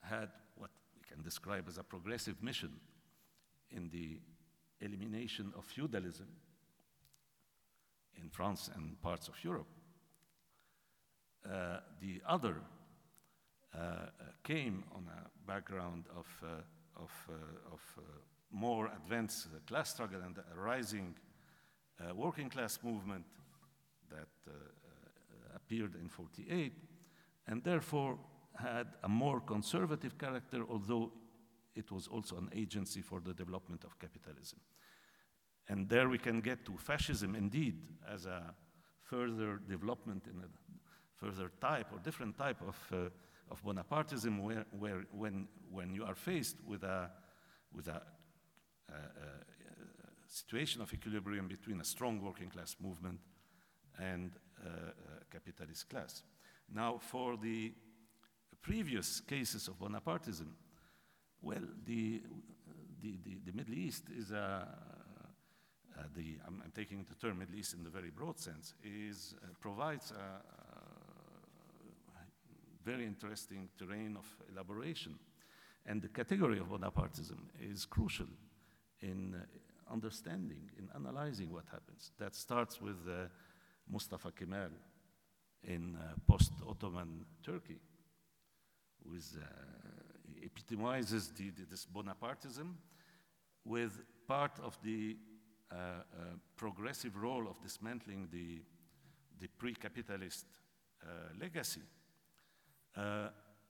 had 0.00 0.30
can 1.06 1.22
describe 1.22 1.68
as 1.68 1.78
a 1.78 1.82
progressive 1.82 2.42
mission 2.42 2.72
in 3.70 3.88
the 3.90 4.20
elimination 4.80 5.52
of 5.56 5.64
feudalism 5.64 6.28
in 8.22 8.28
France 8.30 8.70
and 8.74 9.00
parts 9.02 9.28
of 9.28 9.34
Europe. 9.42 9.66
Uh, 11.44 11.78
the 12.00 12.20
other 12.26 12.56
uh, 13.74 13.78
uh 13.78 14.08
came 14.42 14.84
on 14.94 15.06
a 15.08 15.46
background 15.46 16.04
of, 16.16 16.26
uh, 16.42 17.02
of, 17.02 17.10
uh, 17.28 17.72
of 17.72 17.80
more 18.50 18.90
advanced 18.96 19.48
class 19.66 19.90
struggle 19.90 20.20
and 20.22 20.38
a 20.38 20.58
rising 20.58 21.14
working 22.14 22.50
class 22.50 22.78
movement 22.82 23.24
that 24.10 24.28
appeared 25.54 25.94
in 25.94 26.08
48, 26.08 26.72
and 27.48 27.64
therefore 27.64 28.18
had 28.58 28.86
a 29.02 29.08
more 29.08 29.40
conservative 29.40 30.18
character, 30.18 30.64
although 30.68 31.12
it 31.74 31.90
was 31.90 32.08
also 32.08 32.36
an 32.36 32.48
agency 32.54 33.02
for 33.02 33.20
the 33.20 33.34
development 33.34 33.84
of 33.84 33.98
capitalism. 33.98 34.58
And 35.68 35.88
there 35.88 36.08
we 36.08 36.18
can 36.18 36.40
get 36.40 36.64
to 36.66 36.76
fascism 36.76 37.34
indeed 37.34 37.78
as 38.08 38.26
a 38.26 38.54
further 39.02 39.60
development 39.68 40.26
in 40.26 40.40
a 40.40 40.48
further 41.16 41.50
type 41.60 41.92
or 41.92 41.98
different 41.98 42.36
type 42.38 42.60
of, 42.66 42.76
uh, 42.92 43.08
of 43.50 43.62
Bonapartism 43.64 44.42
where, 44.42 44.64
where 44.78 45.04
when, 45.10 45.48
when 45.70 45.94
you 45.94 46.04
are 46.04 46.14
faced 46.14 46.56
with 46.66 46.82
a, 46.82 47.10
with 47.72 47.88
a, 47.88 48.02
a, 48.88 48.92
a 48.92 49.56
situation 50.28 50.82
of 50.82 50.92
equilibrium 50.92 51.48
between 51.48 51.80
a 51.80 51.84
strong 51.84 52.20
working 52.20 52.48
class 52.48 52.76
movement 52.80 53.20
and 53.98 54.32
uh, 54.64 54.68
a 55.20 55.24
capitalist 55.32 55.88
class. 55.88 56.22
Now, 56.72 56.98
for 56.98 57.36
the 57.36 57.72
previous 58.66 59.20
cases 59.20 59.68
of 59.68 59.78
Bonapartism, 59.78 60.48
well, 61.40 61.62
the, 61.84 62.20
the, 63.00 63.16
the, 63.24 63.38
the 63.46 63.52
Middle 63.52 63.74
East 63.74 64.06
is 64.18 64.32
a, 64.32 64.66
uh, 65.96 66.02
the, 66.16 66.38
I'm, 66.44 66.60
I'm, 66.64 66.72
taking 66.74 67.06
the 67.08 67.14
term 67.14 67.38
Middle 67.38 67.54
East 67.54 67.74
in 67.74 67.84
the 67.84 67.90
very 67.90 68.10
broad 68.10 68.40
sense, 68.40 68.74
is, 68.82 69.36
uh, 69.40 69.46
provides 69.60 70.10
a, 70.10 70.14
a, 70.14 70.40
very 72.84 73.04
interesting 73.04 73.68
terrain 73.78 74.16
of 74.16 74.26
elaboration. 74.52 75.14
And 75.86 76.02
the 76.02 76.08
category 76.08 76.58
of 76.58 76.66
Bonapartism 76.66 77.38
is 77.60 77.84
crucial 77.84 78.26
in 79.00 79.34
uh, 79.34 79.92
understanding, 79.92 80.70
in 80.76 80.88
analyzing 80.94 81.52
what 81.52 81.64
happens. 81.70 82.10
That 82.18 82.34
starts 82.34 82.80
with 82.80 82.96
uh, 83.08 83.28
Mustafa 83.88 84.32
Kemal 84.32 84.70
in 85.62 85.96
uh, 85.96 86.14
post-Ottoman 86.28 87.24
Turkey, 87.44 87.78
is, 89.14 89.36
uh, 89.40 89.46
epitomizes 90.44 91.28
the, 91.28 91.50
the, 91.50 91.62
this 91.70 91.86
Bonapartism 91.86 92.74
with 93.64 94.00
part 94.26 94.58
of 94.62 94.78
the 94.82 95.16
uh, 95.70 95.74
uh, 95.74 95.96
progressive 96.56 97.16
role 97.16 97.48
of 97.48 97.60
dismantling 97.60 98.28
the, 98.30 98.62
the 99.40 99.48
pre-capitalist 99.58 100.46
uh, 101.02 101.06
legacy. 101.40 101.82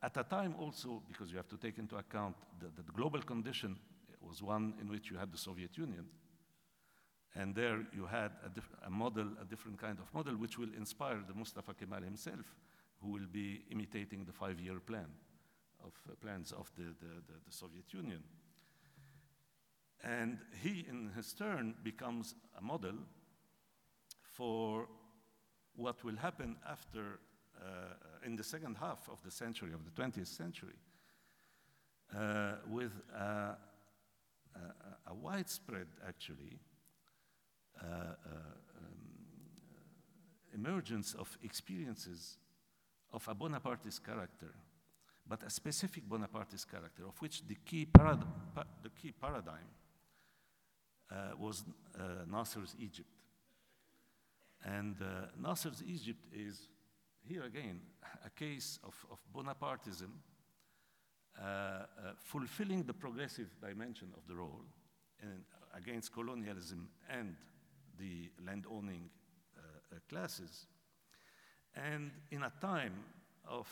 at 0.02 0.16
a 0.16 0.24
time 0.24 0.54
also, 0.60 1.02
because 1.08 1.30
you 1.30 1.36
have 1.36 1.48
to 1.48 1.56
take 1.56 1.78
into 1.78 1.96
account 1.96 2.36
that 2.60 2.76
the 2.76 2.92
global 2.92 3.20
condition 3.22 3.76
was 4.20 4.42
one 4.42 4.74
in 4.80 4.88
which 4.88 5.10
you 5.10 5.16
had 5.16 5.32
the 5.32 5.38
Soviet 5.38 5.76
Union, 5.78 6.06
and 7.34 7.54
there 7.54 7.86
you 7.94 8.06
had 8.06 8.32
a, 8.44 8.86
a, 8.86 8.90
model, 8.90 9.28
a 9.40 9.44
different 9.44 9.80
kind 9.80 9.98
of 9.98 10.12
model, 10.14 10.34
which 10.36 10.58
will 10.58 10.72
inspire 10.76 11.20
the 11.26 11.34
Mustafa 11.34 11.74
Kemal 11.74 12.02
himself, 12.02 12.54
who 13.00 13.08
will 13.12 13.26
be 13.32 13.62
imitating 13.70 14.24
the 14.24 14.32
five-year 14.32 14.80
plan 14.80 15.08
of 15.86 15.92
uh, 16.10 16.14
plans 16.16 16.52
of 16.52 16.70
the, 16.76 16.84
the, 16.84 17.14
the, 17.26 17.38
the 17.46 17.52
Soviet 17.52 17.92
Union. 17.92 18.22
And 20.04 20.38
he, 20.62 20.84
in 20.88 21.10
his 21.16 21.32
turn, 21.32 21.74
becomes 21.82 22.34
a 22.58 22.62
model 22.62 22.94
for 24.20 24.88
what 25.74 26.04
will 26.04 26.16
happen 26.16 26.56
after, 26.68 27.20
uh, 27.60 27.94
in 28.24 28.36
the 28.36 28.44
second 28.44 28.76
half 28.76 29.08
of 29.10 29.22
the 29.22 29.30
century, 29.30 29.72
of 29.72 29.84
the 29.84 29.90
20th 30.02 30.26
century, 30.26 30.76
uh, 32.16 32.56
with 32.68 32.92
a, 33.14 33.20
a, 33.20 33.56
a, 35.08 35.14
widespread, 35.14 35.86
actually, 36.06 36.58
uh, 37.82 37.86
uh 37.86 38.36
um, 38.78 38.96
emergence 40.54 41.14
of 41.14 41.36
experiences 41.42 42.38
of 43.12 43.26
a 43.28 43.34
Bonapartist 43.34 44.04
character, 44.04 44.54
but 45.28 45.42
a 45.42 45.50
specific 45.50 46.08
Bonapartist 46.08 46.70
character, 46.70 47.04
of 47.06 47.20
which 47.20 47.46
the 47.46 47.56
key, 47.64 47.86
parad 47.86 48.22
the 48.82 48.90
key 48.90 49.12
paradigm 49.12 49.68
uh, 51.10 51.36
was 51.38 51.64
uh, 51.98 52.24
Nasser's 52.30 52.74
Egypt. 52.78 53.08
And 54.64 54.96
uh, 55.00 55.26
Nasser's 55.40 55.82
Egypt 55.86 56.24
is, 56.32 56.68
here 57.22 57.44
again, 57.44 57.80
a 58.24 58.30
case 58.30 58.78
of, 58.84 58.94
of 59.10 59.18
Bonapartism 59.34 60.10
uh, 61.38 61.42
uh, 61.42 61.84
fulfilling 62.18 62.84
the 62.84 62.94
progressive 62.94 63.48
dimension 63.60 64.08
of 64.16 64.26
the 64.26 64.34
role 64.34 64.64
in, 65.22 65.44
against 65.76 66.12
colonialism 66.12 66.88
and 67.10 67.36
the 67.98 68.30
land-owning 68.46 69.10
uh, 69.58 69.96
classes. 70.08 70.66
And 71.74 72.10
in 72.30 72.42
a 72.42 72.52
time 72.60 72.94
of 73.46 73.68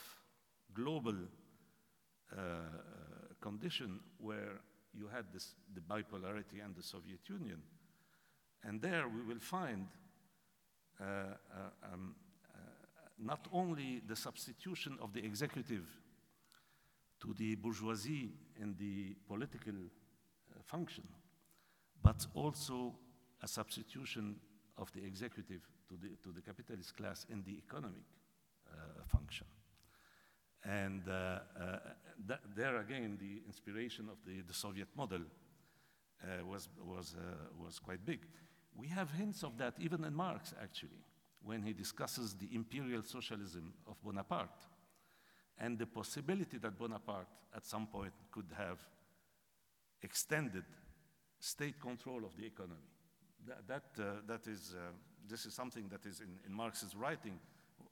global 0.75 1.15
condition 3.41 4.01
where 4.19 4.61
you 4.93 5.09
had 5.09 5.25
this, 5.33 5.55
the 5.75 5.81
bipolarity 5.81 6.65
and 6.65 6.75
the 6.75 6.83
Soviet 6.83 7.21
Union, 7.29 7.61
and 8.63 8.81
there 8.81 9.09
we 9.09 9.23
will 9.23 9.41
find 9.41 9.87
uh, 11.01 11.05
uh, 11.05 11.93
um, 11.93 12.15
uh, 12.55 12.59
not 13.19 13.49
only 13.53 14.01
the 14.07 14.17
substitution 14.17 14.97
of 15.01 15.13
the 15.13 15.25
executive 15.25 15.85
to 17.21 17.35
the 17.35 17.57
bourgeoisie 17.57 18.31
in 18.61 18.75
the 18.79 19.15
political 19.27 19.75
function, 20.65 21.05
but 22.03 22.27
also 22.35 22.95
a 23.43 23.49
substitution 23.49 24.37
of 24.79 24.93
the 24.93 25.05
executive 25.05 25.63
to 25.89 25.97
the, 26.01 26.09
to 26.23 26.33
the 26.33 26.41
capitalist 26.41 26.97
class 26.97 27.27
in 27.31 27.43
the 27.45 27.59
economic 27.59 28.05
uh, 28.69 29.03
function. 29.07 29.47
And 30.65 31.03
uh, 31.09 31.13
uh, 31.13 31.79
th 32.27 32.41
there 32.57 32.79
again, 32.79 33.19
the 33.21 33.43
inspiration 33.47 34.09
of 34.09 34.19
the, 34.25 34.43
the 34.47 34.55
Soviet 34.55 34.89
model 34.97 35.21
was, 36.43 36.69
was, 36.83 37.15
was 37.59 37.79
quite 37.79 38.05
big. 38.07 38.21
We 38.75 38.89
have 38.89 39.11
hints 39.11 39.45
of 39.45 39.59
that 39.59 39.75
even 39.79 40.05
in 40.05 40.15
Marx, 40.15 40.55
actually, 40.63 41.05
when 41.43 41.63
he 41.63 41.75
discusses 41.75 42.35
the 42.35 42.49
imperial 42.53 43.03
socialism 43.03 43.75
of 43.87 44.03
Bonaparte 44.03 44.63
and 45.59 45.79
the 45.79 45.87
possibility 45.87 46.59
that 46.59 46.79
Bonaparte 46.79 47.29
at 47.55 47.67
some 47.67 47.87
point 47.87 48.13
could 48.33 48.51
have 48.57 48.79
extended 50.03 50.65
state 51.39 51.81
control 51.81 52.25
of 52.25 52.37
the 52.37 52.47
economy. 52.47 52.89
That, 53.47 53.69
that, 53.69 54.03
uh, 54.03 54.13
that 54.27 54.47
is, 54.47 54.75
uh, 54.77 54.93
this 55.29 55.47
is 55.47 55.55
something 55.55 55.89
that 55.91 56.07
is 56.07 56.21
in, 56.21 56.39
in 56.47 56.53
Marx's 56.53 56.97
writing 56.97 57.39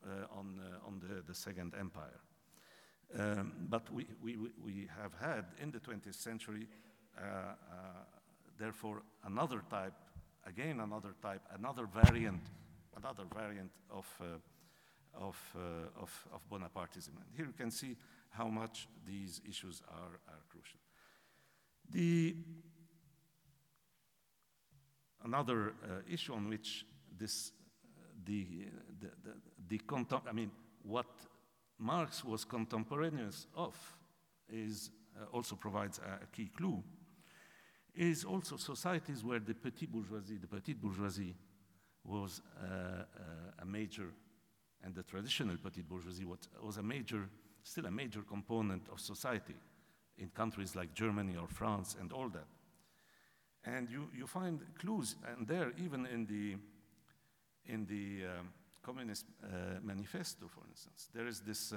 uh, 0.05 0.39
on, 0.39 0.59
uh, 0.61 0.87
on 0.87 1.01
the, 1.01 1.23
the 1.27 1.35
Second 1.35 1.75
Empire. 1.79 2.21
Um, 3.19 3.53
but 3.69 3.93
we, 3.93 4.07
we, 4.23 4.37
we 4.65 4.89
have 5.03 5.13
had 5.21 5.45
in 5.61 5.71
the 5.71 5.79
20th 5.79 6.15
century, 6.15 6.67
uh, 7.19 7.23
uh, 7.23 7.55
therefore, 8.59 9.03
another 9.25 9.63
type 9.69 9.93
again 10.47 10.81
another 10.81 11.15
type, 11.23 11.43
another 11.55 11.87
variant, 11.87 12.43
another 12.97 13.25
variant 13.35 13.71
of, 13.91 14.07
uh, 14.21 14.25
of, 15.15 15.37
uh, 15.57 16.01
of, 16.01 16.29
of, 16.33 16.41
Bonapartism. 16.51 17.09
And 17.09 17.27
here 17.37 17.47
you 17.47 17.53
can 17.57 17.71
see 17.71 17.97
how 18.31 18.49
much 18.49 18.89
these 19.07 19.41
issues 19.49 19.83
are, 19.89 20.21
are 20.29 20.43
crucial. 20.49 20.81
The, 21.91 22.37
another 25.25 25.75
uh, 25.85 26.01
issue 26.11 26.35
on 26.35 26.49
which 26.49 26.87
this, 27.17 27.53
the, 28.25 28.47
the, 29.01 29.11
the, 29.69 29.79
the 29.79 30.21
I 30.29 30.33
mean, 30.33 30.51
what 30.83 31.07
Marx 31.79 32.25
was 32.25 32.45
contemporaneous 32.45 33.47
of 33.57 33.75
is 34.49 34.91
uh, 35.17 35.25
also 35.33 35.57
provides 35.57 35.99
a, 35.99 36.25
a 36.25 36.27
key 36.27 36.51
clue 36.57 36.83
is 37.95 38.25
also 38.25 38.57
societies 38.57 39.23
where 39.23 39.39
the 39.39 39.55
petit 39.55 39.87
bourgeoisie, 39.87 40.39
the 40.39 40.47
petite 40.47 40.81
bourgeoisie, 40.81 41.35
was 42.05 42.41
uh, 42.61 42.67
uh, 42.67 43.03
a 43.61 43.67
major, 43.67 44.09
and 44.83 44.95
the 44.95 45.03
traditional 45.03 45.57
petite 45.57 45.89
bourgeoisie 45.89 46.25
was, 46.25 46.39
was 46.63 46.79
a 46.79 46.83
major, 46.83 47.29
still 47.63 47.87
a 47.87 47.91
major 47.91 48.23
component 48.23 48.89
of 48.91 48.99
society 48.99 49.55
in 50.19 50.29
countries 50.31 50.75
like 50.75 50.95
Germany 50.95 51.37
or 51.37 51.47
France 51.49 51.97
and 52.01 52.13
all 52.13 52.29
that. 52.29 52.47
And 53.65 53.89
you, 53.91 54.09
you 54.17 54.27
find 54.27 54.61
clues, 54.79 55.17
and 55.37 55.47
there, 55.47 55.73
even 55.79 56.07
in 56.07 56.27
the, 56.27 56.57
in 57.73 57.87
the 57.87 58.27
um, 58.27 58.49
Communist 58.83 59.27
uh, 59.43 59.81
Manifesto, 59.83 60.49
for 60.49 60.63
instance, 60.69 61.09
there 61.15 61.27
is 61.27 61.41
this 61.41 61.73
uh, 61.73 61.77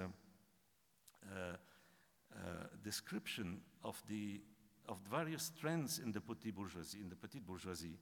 uh, 1.36 2.38
description 2.84 3.62
of 3.84 4.02
the 4.10 4.42
of 4.88 4.98
various 5.10 5.52
trends 5.60 6.00
in 6.00 6.12
the 6.12 6.22
petit 6.22 6.52
bourgeoisie, 6.52 7.00
in 7.02 7.10
the 7.10 7.16
petite 7.16 7.46
bourgeoisie. 7.46 7.98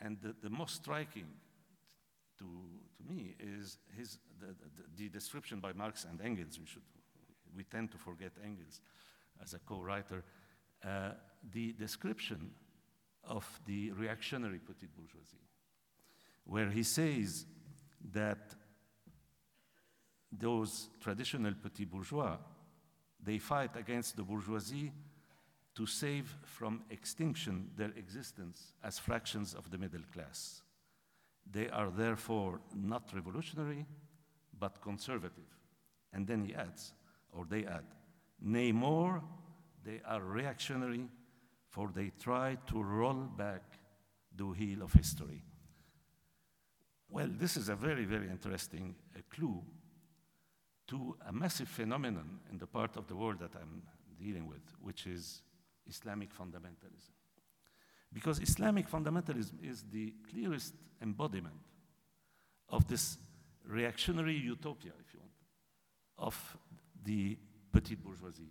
And 0.00 0.18
the, 0.20 0.34
the, 0.42 0.50
most 0.50 0.76
striking 0.76 1.26
to, 2.38 2.44
to 2.44 3.12
me 3.12 3.34
is 3.38 3.78
his, 3.96 4.18
the, 4.40 4.46
the, 4.46 4.84
the, 4.96 5.08
description 5.08 5.60
by 5.60 5.72
Marx 5.72 6.04
and 6.04 6.20
Engels. 6.20 6.58
We, 6.58 6.66
should, 6.66 6.82
we 7.56 7.64
tend 7.64 7.90
to 7.92 7.98
forget 7.98 8.32
Engels 8.44 8.80
as 9.42 9.54
a 9.54 9.58
co-writer. 9.58 10.24
Uh, 10.84 11.12
the 11.52 11.72
description 11.72 12.50
of 13.24 13.48
the 13.66 13.92
reactionary 13.92 14.58
petite 14.58 14.94
bourgeoisie, 14.94 15.40
where 16.44 16.70
he 16.70 16.82
says 16.82 17.46
that 18.12 18.54
those 20.30 20.88
traditional 21.00 21.54
petit 21.54 21.84
bourgeois 21.84 22.36
they 23.24 23.38
fight 23.38 23.76
against 23.76 24.16
the 24.16 24.22
bourgeoisie 24.22 24.92
to 25.74 25.86
save 25.86 26.36
from 26.44 26.82
extinction 26.90 27.70
their 27.76 27.90
existence 27.96 28.74
as 28.82 28.98
fractions 28.98 29.54
of 29.54 29.70
the 29.70 29.78
middle 29.78 30.02
class. 30.12 30.62
They 31.50 31.68
are 31.68 31.90
therefore 31.90 32.60
not 32.74 33.10
revolutionary, 33.14 33.86
but 34.58 34.80
conservative. 34.80 35.50
And 36.12 36.26
then 36.26 36.44
he 36.44 36.54
adds, 36.54 36.92
or 37.32 37.44
they 37.48 37.64
add, 37.64 37.84
nay 38.40 38.72
more, 38.72 39.22
they 39.84 40.00
are 40.06 40.22
reactionary, 40.22 41.08
for 41.68 41.90
they 41.92 42.12
try 42.20 42.56
to 42.68 42.82
roll 42.82 43.28
back 43.36 43.62
the 44.36 44.46
wheel 44.46 44.82
of 44.82 44.92
history. 44.92 45.42
Well, 47.14 47.28
this 47.30 47.56
is 47.56 47.68
a 47.68 47.76
very, 47.76 48.04
very 48.06 48.28
interesting 48.28 48.96
uh, 49.16 49.20
clue 49.32 49.62
to 50.88 51.16
a 51.28 51.32
massive 51.32 51.68
phenomenon 51.68 52.40
in 52.50 52.58
the 52.58 52.66
part 52.66 52.96
of 52.96 53.06
the 53.06 53.14
world 53.14 53.38
that 53.38 53.52
I'm 53.54 53.82
dealing 54.18 54.48
with, 54.48 54.62
which 54.82 55.06
is 55.06 55.42
Islamic 55.86 56.36
fundamentalism. 56.36 57.14
Because 58.12 58.40
Islamic 58.40 58.90
fundamentalism 58.90 59.62
is 59.62 59.84
the 59.92 60.12
clearest 60.28 60.74
embodiment 61.00 61.54
of 62.70 62.88
this 62.88 63.18
reactionary 63.64 64.36
utopia, 64.36 64.90
if 64.98 65.14
you 65.14 65.20
want, 65.20 65.32
of 66.18 66.56
the 67.04 67.38
petite 67.70 68.02
bourgeoisie, 68.02 68.50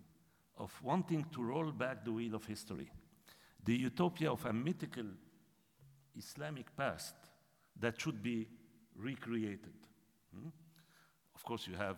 of 0.56 0.72
wanting 0.82 1.26
to 1.34 1.42
roll 1.42 1.70
back 1.70 2.02
the 2.02 2.12
wheel 2.12 2.34
of 2.34 2.46
history, 2.46 2.90
the 3.62 3.76
utopia 3.76 4.32
of 4.32 4.42
a 4.46 4.54
mythical 4.54 5.04
Islamic 6.16 6.74
past 6.74 7.14
that 7.80 8.00
should 8.00 8.22
be 8.22 8.46
recreated. 8.96 9.74
Hmm? 10.32 10.48
Of 11.34 11.44
course, 11.44 11.66
you 11.66 11.74
have 11.76 11.96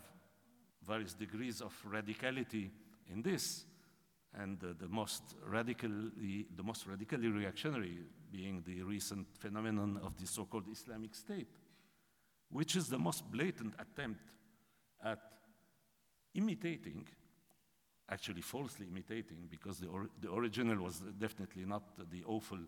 various 0.87 1.15
degrees 1.15 1.61
of 1.61 1.75
radicality 1.91 2.71
in 3.11 3.23
this, 3.23 3.65
and 4.35 4.63
uh, 4.63 4.69
the 4.79 4.89
most 4.89 5.23
radically, 5.47 6.47
the 6.55 6.63
most 6.63 6.87
radically 6.87 7.29
reactionary 7.29 7.99
being 8.31 8.63
the 8.67 8.83
recent 8.83 9.27
phenomenon 9.39 10.01
of 10.03 10.17
the 10.19 10.27
so-called 10.27 10.65
Islamic 10.71 11.15
State, 11.15 11.49
which 12.51 12.77
is 12.77 12.89
the 12.89 12.99
most 12.99 13.31
blatant 13.31 13.75
attempt 13.79 14.33
at 15.05 15.19
imitating, 16.35 17.07
actually 18.11 18.43
falsely 18.43 18.87
imitating, 18.87 19.47
because 19.51 19.79
the, 19.79 19.89
or 19.89 20.09
the 20.21 20.33
original 20.33 20.77
was 20.85 21.01
definitely 21.19 21.65
not 21.65 21.83
the 22.11 22.23
awful 22.25 22.59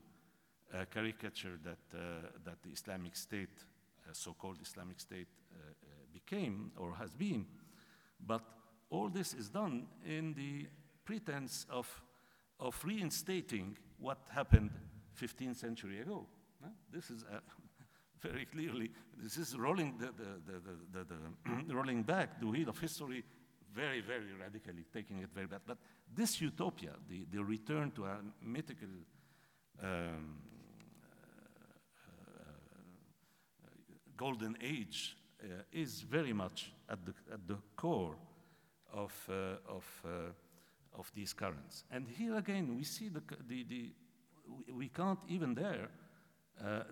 uh, 0.75 0.85
caricature 0.91 1.59
that, 1.64 1.79
uh, 1.95 2.29
that 2.45 2.62
the 2.62 2.71
Islamic 2.71 3.16
State, 3.16 3.64
uh, 4.09 4.12
so-called 4.12 4.59
Islamic 4.62 5.01
State, 5.01 5.29
uh, 5.53 5.73
became 6.12 6.73
or 6.77 6.95
has 6.95 7.14
been. 7.14 7.47
But 8.25 8.43
all 8.91 9.09
this 9.09 9.35
is 9.35 9.49
done 9.49 9.87
in 10.07 10.35
the 10.35 10.66
pretense 11.05 11.66
of, 11.71 11.89
of 12.61 12.81
reinstating 12.85 13.77
what 13.99 14.19
happened 14.29 14.71
15th 15.21 15.57
century 15.57 16.01
ago. 16.01 16.27
This 16.93 17.11
is 17.11 17.25
very 18.21 18.47
clearly, 18.47 18.91
this 19.16 19.37
is 19.37 19.57
rolling, 19.57 19.97
the, 19.99 20.07
the, 20.07 20.53
the, 20.93 21.05
the 21.05 21.75
rolling 21.75 22.03
back 22.03 22.41
the 22.41 22.47
wheel 22.47 22.69
of 22.69 22.79
history 22.79 23.25
very, 23.75 24.01
very 24.01 24.33
radically, 24.41 24.85
taking 24.93 25.19
it 25.21 25.29
very 25.35 25.47
bad. 25.47 25.61
But 25.66 25.79
this 26.14 26.41
utopia, 26.41 26.93
the, 27.09 27.27
the 27.31 27.43
return 27.45 27.91
to 27.93 28.07
a 28.07 28.19
mythical 28.43 28.89
um, 29.83 30.39
golden 34.19 34.57
age 34.61 35.16
uh, 35.43 35.62
is 35.73 36.03
very 36.03 36.33
much 36.33 36.73
at 36.91 36.99
the, 37.07 37.14
at 37.33 37.47
the 37.47 37.57
core 37.77 38.16
of, 38.93 39.12
uh, 39.31 39.57
of, 39.66 39.87
uh, 40.05 40.99
of 40.99 41.11
these 41.14 41.33
currents. 41.33 41.85
And 41.91 42.07
here 42.09 42.37
again, 42.37 42.77
we 42.77 42.85
see 42.85 43.09
the, 43.09 43.23
the, 43.49 43.64
the 43.64 43.93
we 44.73 44.89
can't 44.89 45.21
even 45.29 45.55
there 45.55 45.89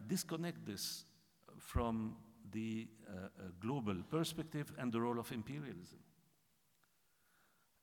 disconnect 0.06 0.64
this 0.64 1.04
from 1.58 2.14
the 2.52 2.86
global 3.58 3.96
perspective 4.10 4.72
and 4.78 4.92
the 4.92 5.00
role 5.00 5.18
of 5.18 5.32
imperialism. 5.32 5.98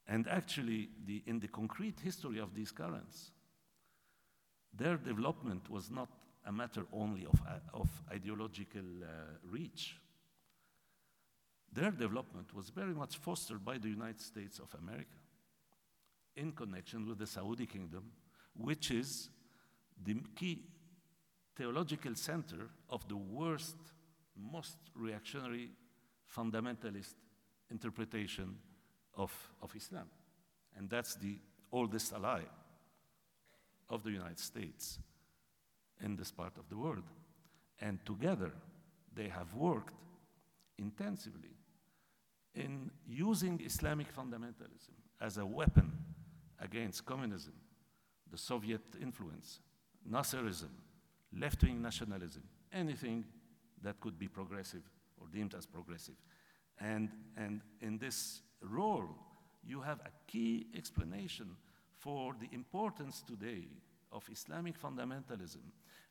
And 0.08 0.28
actually, 0.28 0.90
the, 1.06 1.24
in 1.26 1.40
the 1.40 1.48
concrete 1.48 2.00
history 2.00 2.40
of 2.40 2.54
these 2.54 2.72
currents, 2.72 3.32
their 4.74 4.96
development 4.98 5.70
was 5.70 5.92
not 5.92 6.10
a 6.46 6.52
matter 6.52 6.86
only 6.92 7.26
of, 7.26 7.40
uh, 7.48 7.60
of 7.74 7.90
ideological 8.12 8.82
uh, 8.82 9.08
reach. 9.50 9.98
Their 11.72 11.92
development 11.92 12.54
was 12.54 12.70
very 12.70 12.94
much 12.94 13.18
fostered 13.18 13.64
by 13.64 13.78
the 13.78 13.90
United 13.90 14.22
States 14.22 14.60
of 14.60 14.74
America 14.80 15.18
in 16.36 16.52
connection 16.52 17.08
with 17.08 17.20
the 17.20 17.28
Saudi 17.28 17.66
kingdom, 17.66 18.12
which 18.56 18.92
is 18.92 19.30
the 20.04 20.16
key 20.36 20.64
theological 21.56 22.16
center 22.16 22.70
of 22.90 23.08
the 23.08 23.16
worst, 23.16 23.78
most 24.36 24.78
reactionary, 24.96 25.70
fundamentalist 26.36 27.14
interpretation 27.72 28.56
of, 29.16 29.32
of 29.62 29.76
Islam. 29.76 30.08
And 30.76 30.90
that's 30.90 31.16
the 31.16 31.38
oldest 31.72 32.14
ally 32.14 32.42
of 33.90 34.04
the 34.04 34.12
United 34.12 34.40
States 34.40 35.00
in 36.02 36.16
this 36.16 36.32
part 36.32 36.58
of 36.58 36.70
the 36.70 36.78
world. 36.78 37.04
And 37.82 38.04
together, 38.06 38.52
they 39.14 39.28
have 39.30 39.54
worked 39.54 39.96
intensively 40.78 41.56
in 42.56 42.92
using 43.08 43.62
Islamic 43.66 44.16
fundamentalism 44.16 44.96
as 45.20 45.38
a 45.38 45.46
weapon 45.46 45.92
against 46.60 47.06
communism, 47.06 47.54
the 48.32 48.38
Soviet 48.38 48.82
influence, 49.02 49.60
Nasserism, 50.10 50.70
left 51.38 51.64
wing 51.64 51.82
nationalism, 51.82 52.44
anything 52.72 53.26
that 53.82 54.00
could 54.00 54.18
be 54.18 54.28
progressive 54.28 54.84
or 55.20 55.28
deemed 55.28 55.54
as 55.56 55.66
progressive. 55.66 56.16
And, 56.80 57.10
and 57.38 57.62
in 57.82 57.98
this 57.98 58.42
role, 58.62 59.10
you 59.66 59.82
have 59.82 60.00
a 60.02 60.12
key 60.28 60.68
explanation 60.76 61.56
for 62.00 62.36
the 62.40 62.54
importance 62.54 63.24
today 63.26 63.68
of 64.14 64.30
Islamic 64.32 64.80
fundamentalism. 64.80 65.64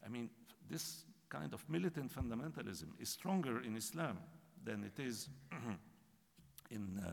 I 0.05 0.09
mean, 0.09 0.31
this 0.69 1.05
kind 1.29 1.55
of 1.55 1.69
militant 1.69 2.13
fundamentalism 2.13 2.89
is 2.99 3.09
stronger 3.09 3.63
in 3.63 3.77
Islam 3.77 4.19
than 4.65 4.85
it 4.85 5.01
is 5.01 5.29
in 6.71 7.03
uh, 7.05 7.13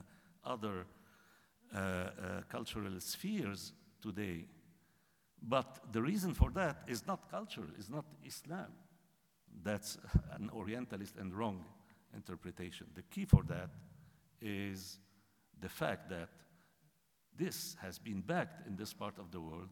other 0.50 0.86
uh, 1.74 1.78
uh, 1.78 2.10
cultural 2.50 3.00
spheres 3.00 3.74
today. 4.02 4.46
But 5.42 5.80
the 5.92 6.02
reason 6.02 6.34
for 6.34 6.52
that 6.52 6.84
is 6.88 7.08
not 7.08 7.30
cultural, 7.32 7.68
it's 7.78 7.90
not 7.90 8.06
Islam. 8.26 8.74
That's 9.64 9.98
an 10.32 10.50
Orientalist 10.54 11.16
and 11.18 11.34
wrong 11.34 11.64
interpretation. 12.14 12.88
The 12.96 13.04
key 13.04 13.26
for 13.26 13.44
that 13.44 13.70
is 14.42 15.00
the 15.62 15.70
fact 15.70 16.10
that 16.10 16.30
this 17.38 17.78
has 17.82 18.00
been 18.00 18.22
backed 18.22 18.68
in 18.68 18.76
this 18.76 18.94
part 18.94 19.18
of 19.18 19.32
the 19.32 19.40
world 19.40 19.70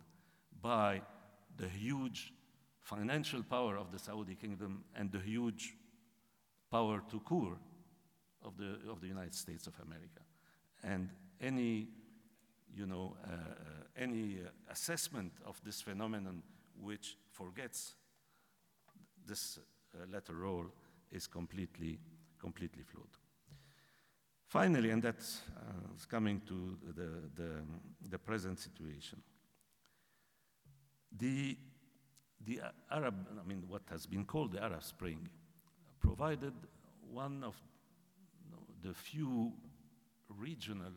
by 0.62 1.02
the 1.58 1.68
huge 1.68 2.34
financial 2.82 3.44
power 3.44 3.78
of 3.78 3.92
the 3.92 4.00
Saudi 4.00 4.36
kingdom 4.36 4.84
and 4.96 5.12
the 5.12 5.20
huge 5.20 5.76
power 6.72 7.02
to 7.10 7.20
core 7.20 7.58
of 8.44 8.58
the, 8.58 8.78
of 8.90 9.02
the 9.02 9.08
United 9.08 9.36
States 9.36 9.68
of 9.68 9.74
America. 9.86 10.22
And 10.84 11.10
any, 11.42 11.88
you 12.74 12.86
know, 12.86 13.16
uh, 13.26 13.30
any 13.98 14.38
assessment 14.70 15.34
of 15.46 15.60
this 15.64 15.82
phenomenon 15.82 16.44
which 16.80 17.18
forgets 17.32 17.96
this 19.26 19.60
uh, 19.94 20.06
latter 20.12 20.34
role 20.34 20.68
is 21.12 21.28
completely, 21.28 22.00
completely 22.40 22.84
flawed. 22.84 23.18
Finally, 24.46 24.92
and 24.92 25.04
that's 25.04 25.42
uh, 25.58 25.62
coming 26.10 26.42
to 26.48 26.78
the, 26.96 27.10
the, 27.36 27.50
the, 28.10 28.18
present 28.18 28.60
situation, 28.60 29.22
the, 31.16 31.58
the 32.46 32.62
Arab, 32.92 33.16
I 33.40 33.48
mean, 33.48 33.64
what 33.68 33.84
has 33.90 34.06
been 34.06 34.26
called 34.26 34.54
the 34.54 34.64
Arab 34.64 34.84
Spring, 34.84 35.28
provided 36.00 36.54
one 37.12 37.44
of 37.44 37.56
the 38.84 38.94
few 38.94 39.54
regional 40.30 40.92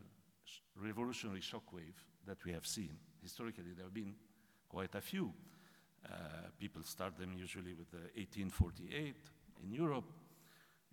revolutionary 0.76 1.40
shockwave 1.40 1.94
that 2.26 2.44
we 2.44 2.52
have 2.52 2.66
seen. 2.66 2.90
Historically, 3.22 3.72
there 3.74 3.84
have 3.84 3.94
been 3.94 4.14
quite 4.68 4.94
a 4.94 5.00
few. 5.00 5.32
Uh, 6.04 6.48
people 6.58 6.82
start 6.82 7.18
them 7.18 7.32
usually 7.36 7.74
with 7.74 7.90
the 7.90 8.08
1848 8.16 9.14
in 9.64 9.72
Europe. 9.72 10.11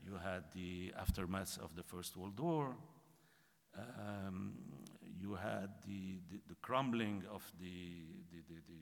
You 0.06 0.18
had 0.24 0.44
the 0.54 0.94
aftermath 1.00 1.58
of 1.60 1.76
the 1.76 1.84
First 1.84 2.18
World 2.18 2.40
War. 2.40 2.76
Um, 3.76 4.54
you 5.20 5.36
had 5.36 5.70
the, 5.86 6.20
the, 6.30 6.40
the, 6.48 6.56
crumbling 6.62 7.24
of 7.34 7.44
the, 7.60 8.06
the, 8.32 8.40
the, 8.48 8.78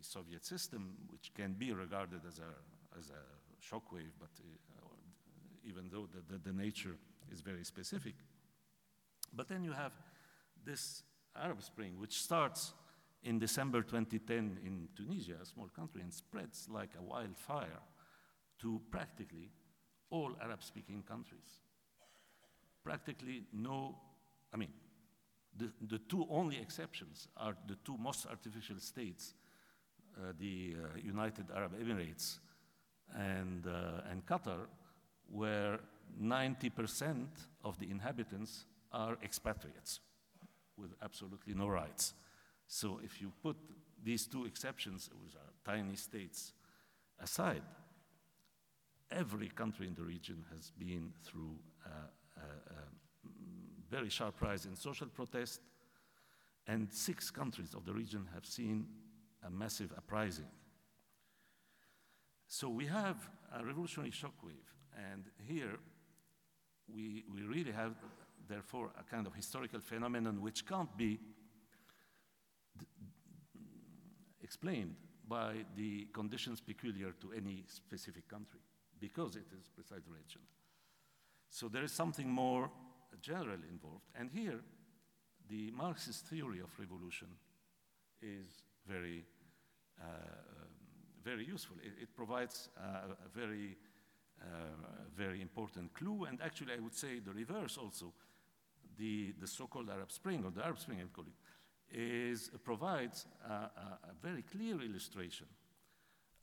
Soviet 0.00 0.44
system, 0.44 0.94
which 1.08 1.32
can 1.34 1.52
be 1.52 1.72
regarded 1.72 2.20
as 2.26 2.38
a, 2.38 2.98
as 2.98 3.10
a 3.10 3.74
shockwave, 3.74 4.12
but 4.18 4.30
uh, 4.38 4.88
even 5.64 5.88
though 5.90 6.08
the, 6.30 6.38
the, 6.38 6.52
nature 6.52 6.96
is 7.32 7.40
very 7.40 7.64
specific. 7.64 8.14
But 9.34 9.48
then 9.48 9.64
you 9.64 9.72
have 9.72 9.92
this 10.64 11.02
Arab 11.36 11.62
Spring, 11.62 11.98
which 11.98 12.22
starts 12.22 12.72
in 13.22 13.38
December 13.38 13.82
2010 13.82 14.58
in 14.64 14.88
Tunisia, 14.96 15.34
a 15.42 15.46
small 15.46 15.68
country, 15.68 16.00
and 16.02 16.12
spreads 16.12 16.68
like 16.70 16.90
a 16.98 17.02
wildfire 17.02 17.80
to 18.60 18.80
practically 18.90 19.50
all 20.10 20.36
Arab 20.42 20.62
speaking 20.62 21.02
countries. 21.02 21.60
Practically 22.82 23.42
no, 23.52 23.98
I 24.52 24.56
mean, 24.56 24.70
the, 25.56 25.70
the 25.88 25.98
two 25.98 26.26
only 26.30 26.58
exceptions 26.58 27.28
are 27.36 27.54
the 27.66 27.76
two 27.84 27.96
most 27.98 28.26
artificial 28.26 28.78
states, 28.78 29.34
uh, 30.16 30.32
the 30.38 30.76
uh, 30.76 30.98
United 31.02 31.46
Arab 31.54 31.72
Emirates 31.80 32.38
and, 33.14 33.66
uh, 33.66 34.10
and 34.10 34.24
Qatar, 34.26 34.66
where 35.30 35.80
90% 36.22 37.26
of 37.64 37.78
the 37.78 37.90
inhabitants 37.90 38.64
are 38.92 39.18
expatriates 39.22 40.00
with 40.76 40.90
absolutely 41.02 41.54
no 41.54 41.68
rights. 41.68 42.14
So 42.66 43.00
if 43.02 43.20
you 43.20 43.32
put 43.42 43.56
these 44.02 44.26
two 44.26 44.44
exceptions, 44.44 45.10
which 45.22 45.34
are 45.34 45.72
tiny 45.72 45.96
states, 45.96 46.52
aside, 47.20 47.62
every 49.10 49.48
country 49.48 49.86
in 49.86 49.94
the 49.94 50.04
region 50.04 50.44
has 50.54 50.70
been 50.78 51.12
through 51.24 51.56
a, 51.84 52.40
a, 52.40 52.44
a 52.44 52.82
very 53.90 54.08
sharp 54.08 54.40
rise 54.40 54.66
in 54.66 54.76
social 54.76 55.06
protest, 55.06 55.60
and 56.66 56.92
six 56.92 57.30
countries 57.30 57.74
of 57.74 57.84
the 57.84 57.92
region 57.92 58.28
have 58.34 58.44
seen 58.44 58.86
a 59.46 59.50
massive 59.50 59.92
uprising. 59.96 60.48
So 62.46 62.68
we 62.68 62.86
have 62.86 63.16
a 63.54 63.64
revolutionary 63.64 64.10
shockwave, 64.10 64.68
and 65.12 65.24
here 65.46 65.78
we, 66.94 67.24
we 67.32 67.42
really 67.42 67.72
have, 67.72 67.94
therefore, 68.48 68.90
a 68.98 69.02
kind 69.02 69.26
of 69.26 69.34
historical 69.34 69.80
phenomenon 69.80 70.40
which 70.40 70.66
can't 70.66 70.94
be 70.96 71.18
explained 74.42 74.94
by 75.28 75.64
the 75.76 76.06
conditions 76.14 76.60
peculiar 76.60 77.12
to 77.20 77.32
any 77.36 77.64
specific 77.66 78.26
country 78.28 78.60
because 78.98 79.36
it 79.36 79.46
is 79.58 79.68
precisely 79.68 80.10
regional. 80.10 80.48
So 81.50 81.68
there 81.68 81.84
is 81.84 81.92
something 81.92 82.28
more 82.28 82.70
general 83.20 83.58
involved. 83.70 84.04
And 84.14 84.30
here, 84.30 84.60
the 85.48 85.70
Marxist 85.70 86.26
theory 86.26 86.60
of 86.60 86.70
revolution 86.78 87.28
is 88.20 88.62
very, 88.86 89.24
uh, 90.00 90.04
very 91.24 91.46
useful. 91.46 91.76
It, 91.82 92.02
it 92.02 92.16
provides 92.16 92.68
uh, 92.76 93.14
a 93.24 93.38
very 93.38 93.76
uh, 94.40 94.46
very 95.16 95.42
important 95.42 95.92
clue. 95.94 96.24
And 96.24 96.40
actually, 96.40 96.72
I 96.72 96.78
would 96.78 96.94
say 96.94 97.18
the 97.18 97.32
reverse 97.32 97.76
also. 97.76 98.12
The, 98.96 99.32
the 99.40 99.46
so-called 99.46 99.90
Arab 99.90 100.10
Spring, 100.10 100.44
or 100.44 100.50
the 100.50 100.64
Arab 100.64 100.78
Spring, 100.78 100.98
I 101.00 101.04
call 101.14 101.24
it, 101.24 101.96
is, 101.96 102.50
provides 102.64 103.26
a, 103.44 103.52
a, 103.52 103.98
a 104.10 104.14
very 104.22 104.42
clear 104.42 104.80
illustration 104.80 105.46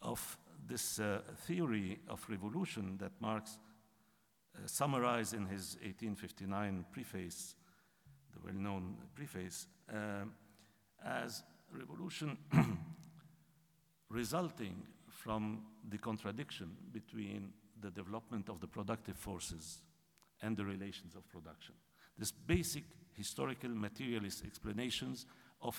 of 0.01 0.37
this 0.67 0.99
uh, 0.99 1.19
theory 1.45 1.99
of 2.09 2.25
revolution 2.29 2.97
that 2.99 3.11
Marx 3.19 3.59
uh, 4.55 4.67
summarized 4.67 5.33
in 5.33 5.45
his 5.45 5.77
1859 5.83 6.85
preface, 6.91 7.55
the 8.33 8.39
well-known 8.43 8.95
preface, 9.13 9.67
uh, 9.93 10.25
as 11.03 11.43
revolution 11.71 12.37
resulting 14.09 14.81
from 15.09 15.63
the 15.89 15.97
contradiction 15.97 16.71
between 16.91 17.51
the 17.81 17.91
development 17.91 18.49
of 18.49 18.59
the 18.59 18.67
productive 18.67 19.17
forces 19.17 19.79
and 20.41 20.55
the 20.57 20.65
relations 20.65 21.15
of 21.15 21.27
production. 21.29 21.75
This 22.17 22.31
basic 22.31 22.83
historical 23.13 23.69
materialist 23.69 24.43
explanations 24.45 25.25
of 25.61 25.77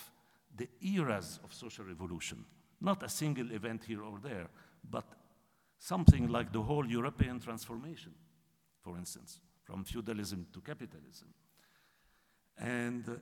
the 0.56 0.68
eras 0.80 1.38
of 1.44 1.52
social 1.52 1.84
revolution, 1.84 2.44
not 2.80 3.02
a 3.02 3.08
single 3.08 3.50
event 3.52 3.84
here 3.84 4.02
or 4.02 4.18
there, 4.22 4.48
but 4.90 5.04
something 5.78 6.28
like 6.28 6.52
the 6.52 6.62
whole 6.62 6.86
European 6.86 7.40
transformation, 7.40 8.12
for 8.86 8.96
instance, 8.96 9.40
from 9.64 9.82
feudalism 9.82 10.46
to 10.52 10.60
capitalism. 10.60 11.28
And 12.56 13.08
uh, 13.08 13.14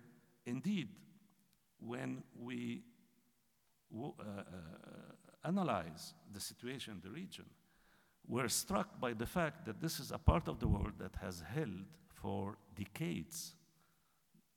indeed, 0.45 0.89
when 1.81 2.23
we 2.39 2.83
uh, 3.99 4.09
uh, 4.09 4.43
analyze 5.43 6.13
the 6.31 6.41
situation 6.41 6.95
in 6.97 7.01
the 7.01 7.15
region, 7.15 7.47
we're 8.29 8.49
struck 8.49 9.01
by 9.01 9.15
the 9.15 9.27
fact 9.27 9.65
that 9.65 9.81
this 9.81 9.99
is 10.01 10.13
a 10.13 10.19
part 10.19 10.49
of 10.49 10.61
the 10.61 10.69
world 10.69 10.93
that 10.99 11.17
has 11.23 11.43
held 11.55 11.87
for 12.11 12.59
decades 12.75 13.55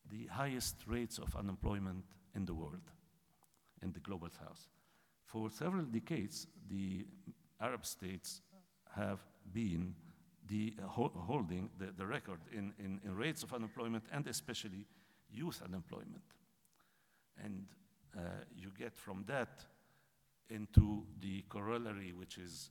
the 0.09 0.25
highest 0.27 0.75
rates 0.87 1.17
of 1.19 1.35
unemployment 1.35 2.03
in 2.35 2.45
the 2.45 2.53
world, 2.53 2.91
in 3.81 3.91
the 3.93 3.99
global 3.99 4.29
south. 4.29 4.67
For 5.25 5.49
several 5.49 5.85
decades, 5.85 6.47
the 6.69 7.05
Arab 7.61 7.85
states 7.85 8.41
have 8.95 9.19
been 9.53 9.95
the, 10.47 10.73
uh, 10.81 10.87
ho 10.87 11.11
holding 11.15 11.69
the, 11.77 11.87
the 11.97 12.05
record 12.05 12.39
in, 12.51 12.73
in, 12.79 12.99
in, 13.03 13.15
rates 13.15 13.43
of 13.43 13.53
unemployment 13.53 14.03
and 14.11 14.27
especially 14.27 14.85
youth 15.29 15.61
unemployment. 15.63 16.23
And 17.43 17.65
uh, 18.17 18.21
you 18.55 18.71
get 18.77 18.95
from 18.95 19.23
that 19.27 19.65
into 20.49 21.03
the 21.19 21.43
corollary, 21.49 22.13
which 22.13 22.37
is 22.37 22.69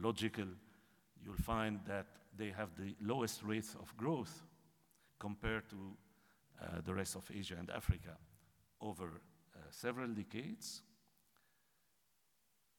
logical. 0.00 0.46
You'll 1.24 1.36
find 1.36 1.80
that 1.86 2.06
they 2.36 2.50
have 2.50 2.70
the 2.76 2.94
lowest 3.00 3.42
rates 3.42 3.74
of 3.80 3.96
growth 3.96 4.42
compared 5.18 5.68
to 5.70 5.96
uh, 6.60 6.80
the 6.84 6.94
rest 6.94 7.16
of 7.16 7.28
Asia 7.34 7.56
and 7.58 7.70
Africa 7.70 8.16
over 8.80 9.04
uh, 9.04 9.58
several 9.70 10.08
decades. 10.08 10.82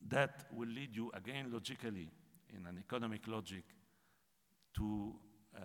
That 0.07 0.45
will 0.53 0.69
lead 0.69 0.95
you 0.95 1.11
again 1.13 1.51
logically 1.51 2.09
in 2.55 2.65
an 2.67 2.77
economic 2.77 3.27
logic 3.27 3.63
to 4.75 5.13
uh, 5.55 5.59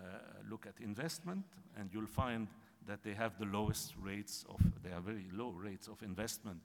look 0.48 0.66
at 0.66 0.82
investment, 0.82 1.44
and 1.76 1.90
you'll 1.92 2.06
find 2.06 2.48
that 2.86 3.02
they 3.02 3.14
have 3.14 3.38
the 3.38 3.44
lowest 3.44 3.94
rates 4.00 4.44
of, 4.48 4.60
they 4.82 4.90
have 4.90 5.04
very 5.04 5.26
low 5.32 5.50
rates 5.50 5.88
of 5.88 6.02
investment 6.02 6.60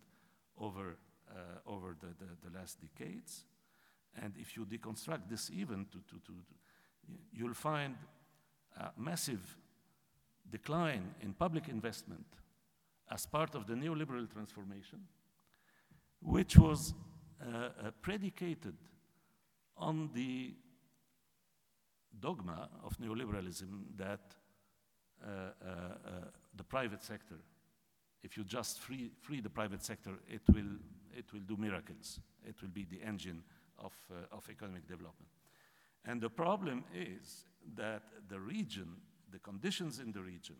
over, 0.57 0.97
uh, 1.29 1.35
over 1.67 1.95
the, 1.99 2.07
the, 2.07 2.49
the, 2.49 2.57
last 2.57 2.79
decades. 2.81 3.45
And 4.21 4.33
if 4.37 4.55
you 4.55 4.65
deconstruct 4.65 5.29
this 5.29 5.51
even, 5.51 5.85
to, 5.85 5.97
to, 5.97 6.19
to, 6.25 6.33
you'll 7.33 7.53
find 7.53 7.95
a 8.79 8.91
massive 8.97 9.57
decline 10.49 11.13
in 11.21 11.33
public 11.33 11.67
investment 11.67 12.25
as 13.11 13.25
part 13.25 13.55
of 13.55 13.67
the 13.67 13.73
neoliberal 13.73 14.31
transformation, 14.31 14.99
which 16.21 16.57
was 16.57 16.93
uh, 17.41 17.55
uh, 17.55 17.91
predicated 18.01 18.75
on 19.77 20.09
the 20.13 20.53
dogma 22.19 22.69
of 22.83 22.97
neoliberalism 22.97 23.97
that 23.97 24.35
uh, 25.23 25.27
uh, 25.27 25.69
uh, 25.69 26.11
the 26.55 26.63
private 26.63 27.03
sector, 27.03 27.35
if 28.23 28.37
you 28.37 28.43
just 28.43 28.79
free, 28.79 29.11
free 29.21 29.41
the 29.41 29.49
private 29.49 29.83
sector, 29.83 30.11
it 30.27 30.41
will, 30.53 30.77
it 31.15 31.31
will 31.33 31.41
do 31.41 31.57
miracles. 31.57 32.19
It 32.47 32.61
will 32.61 32.69
be 32.69 32.85
the 32.85 33.01
engine 33.01 33.43
of, 33.79 33.93
of 34.31 34.47
economic 34.49 34.87
development. 34.87 35.31
And 36.05 36.21
the 36.21 36.29
problem 36.29 36.83
is 36.93 37.45
that 37.75 38.03
the 38.29 38.39
region, 38.39 38.87
the 39.31 39.39
conditions 39.39 39.99
in 39.99 40.11
the 40.11 40.21
region, 40.21 40.55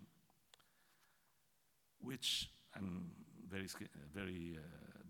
which 2.02 2.50
I'm 2.76 3.12
very, 3.50 3.68
very 4.14 4.58
uh, 4.58 4.62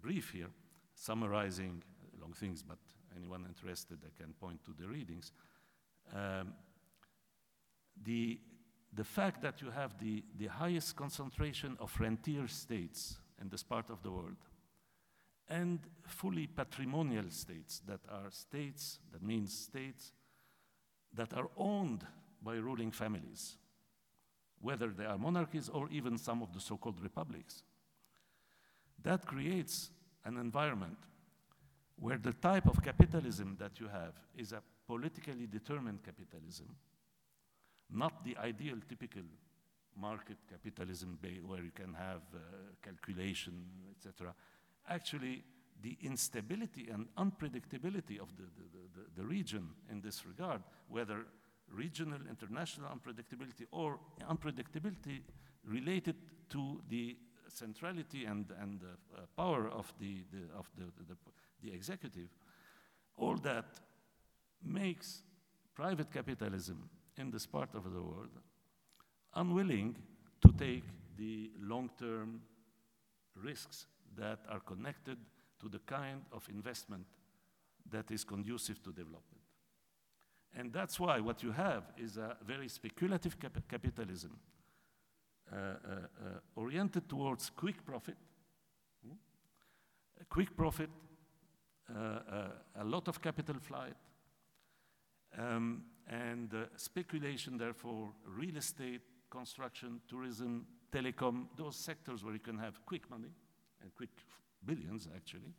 brief 0.02 0.32
here, 0.32 0.50
summarizing 0.96 1.84
long 2.22 2.34
things, 2.34 2.62
but 2.64 2.78
anyone 3.16 3.46
interested, 3.48 4.00
I 4.06 4.22
can 4.22 4.34
point 4.34 4.64
to 4.66 4.74
the 4.78 4.88
readings. 4.88 5.32
Um, 6.14 6.54
the, 8.04 8.40
the 8.94 9.04
fact 9.04 9.42
that 9.42 9.62
you 9.62 9.72
have 9.72 10.00
the, 10.00 10.24
the 10.38 10.48
highest 10.48 10.96
concentration 10.96 11.78
of 11.80 11.96
rentier 12.00 12.48
states 12.48 13.18
in 13.42 13.50
this 13.50 13.64
part 13.64 13.90
of 13.90 14.02
the 14.04 14.12
world 14.12 14.38
and 15.50 15.80
fully 16.08 16.48
patrimonial 16.48 17.30
states 17.30 17.82
that 17.88 18.00
are 18.10 18.32
states, 18.32 19.00
that 19.12 19.22
means 19.22 19.54
states 19.54 20.12
that 21.14 21.34
are 21.34 21.50
owned 21.58 22.06
by 22.42 22.56
ruling 22.56 22.92
families, 22.92 23.58
whether 24.60 24.90
they 24.90 25.06
are 25.06 25.18
monarchies 25.18 25.70
or 25.70 25.88
even 25.92 26.18
some 26.18 26.42
of 26.42 26.54
the 26.54 26.60
so 26.60 26.78
called 26.78 27.02
republics. 27.02 27.64
That 29.04 29.26
creates 29.26 29.92
an 30.26 30.38
environment 30.38 30.98
where 31.98 32.18
the 32.18 32.34
type 32.34 32.68
of 32.68 32.84
capitalism 32.84 33.56
that 33.60 33.80
you 33.80 33.88
have 33.88 34.14
is 34.36 34.52
a 34.52 34.62
politically 34.88 35.48
determined 35.48 36.04
capitalism, 36.04 36.76
not 37.92 38.24
the 38.24 38.38
ideal 38.38 38.78
typical 38.88 39.24
market 39.98 40.38
capitalism 40.50 41.18
where 41.46 41.64
you 41.64 41.72
can 41.72 41.94
have 41.94 42.22
uh, 42.34 42.40
calculation, 42.84 43.66
etc. 43.96 44.34
Actually, 44.90 45.44
the 45.82 45.98
instability 46.02 46.90
and 46.92 47.08
unpredictability 47.18 48.20
of 48.20 48.36
the, 48.38 48.44
the, 48.44 48.66
the, 48.94 49.22
the, 49.22 49.26
region 49.26 49.70
in 49.92 50.02
this 50.02 50.26
regard, 50.26 50.62
whether 50.90 51.26
regional, 51.72 52.20
international 52.30 52.90
unpredictability 52.90 53.66
or 53.72 54.00
unpredictability 54.30 55.22
related 55.66 56.16
to 56.50 56.82
the 56.90 57.18
centrality 57.48 58.26
and, 58.26 58.52
and 58.62 58.82
uh, 58.84 59.22
power 59.36 59.70
of, 59.70 59.94
the, 60.00 60.24
of 60.58 60.70
the, 60.78 60.86
the 61.64 61.74
executive, 61.74 62.30
all 63.18 63.36
that 63.38 63.66
makes 64.64 65.22
private 65.74 66.12
capitalism 66.12 66.90
in 67.18 67.32
this 67.32 67.46
part 67.46 67.74
of 67.76 67.84
the 67.84 68.02
world 68.02 68.30
unwilling 69.36 69.96
to 70.42 70.52
take 70.54 70.84
the 71.18 71.52
long-term 71.60 72.42
risks 73.36 73.88
that 74.18 74.40
are 74.50 74.62
connected 74.62 75.18
to 75.60 75.70
the 75.70 75.80
kind 75.80 76.22
of 76.32 76.48
investment 76.50 77.06
that 77.92 78.10
is 78.12 78.24
conducive 78.24 78.82
to 78.84 78.92
development. 78.92 79.44
And 80.58 80.72
that's 80.72 81.00
why 81.00 81.20
what 81.20 81.44
you 81.44 81.52
have 81.52 81.84
is 81.98 82.18
a 82.18 82.38
very 82.46 82.70
speculative 82.70 83.38
cap 83.40 83.58
capitalism 83.70 84.38
uh, 85.52 85.56
uh, 85.56 85.60
uh, 85.60 86.40
oriented 86.56 87.08
towards 87.10 87.50
quick 87.50 87.86
profit, 87.86 88.16
hmm? 89.06 89.16
quick 90.30 90.56
profit, 90.56 90.90
uh, 91.94 92.00
uh, 92.00 92.48
a 92.80 92.84
lot 92.84 93.08
of 93.08 93.22
capital 93.22 93.56
flight, 93.60 93.96
um, 95.38 95.84
and 96.08 96.54
uh, 96.54 96.66
speculation, 96.76 97.58
therefore, 97.58 98.10
real 98.26 98.58
estate, 98.58 99.02
construction, 99.30 100.00
tourism, 100.08 100.66
telecom, 100.92 101.48
those 101.58 101.76
sectors 101.76 102.24
where 102.24 102.34
you 102.34 102.40
can 102.40 102.58
have 102.58 102.86
quick 102.86 103.10
money 103.10 103.32
and 103.82 103.94
quick 103.96 104.10
billions, 104.66 105.08
actually, 105.16 105.54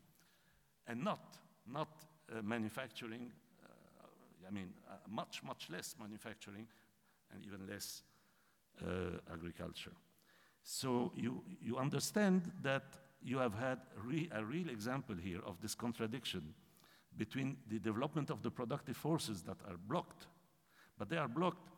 and 0.86 1.02
not, 1.02 1.38
not 1.70 1.88
uh, 2.30 2.42
manufacturing, 2.42 3.32
uh, 3.64 4.46
I 4.48 4.50
mean, 4.50 4.72
uh, 4.88 4.94
much, 5.08 5.42
much 5.42 5.68
less 5.70 5.94
manufacturing 6.00 6.66
and 7.34 7.44
even 7.44 7.66
less 7.66 8.02
uh, 8.82 9.18
agriculture. 9.32 9.92
So 10.62 11.12
you, 11.14 11.42
you 11.60 11.76
understand 11.76 12.50
that 12.62 12.84
you 13.22 13.38
have 13.38 13.54
had 13.54 13.78
re 14.04 14.28
a 14.32 14.44
real 14.44 14.68
example 14.68 15.16
here 15.16 15.40
of 15.46 15.60
this 15.60 15.74
contradiction 15.74 16.54
between 17.16 17.56
the 17.68 17.78
development 17.78 18.30
of 18.30 18.42
the 18.42 18.50
productive 18.50 18.96
forces 18.96 19.42
that 19.42 19.56
are 19.68 19.76
blocked, 19.88 20.26
but 20.98 21.08
they 21.08 21.16
are 21.16 21.28
blocked 21.28 21.70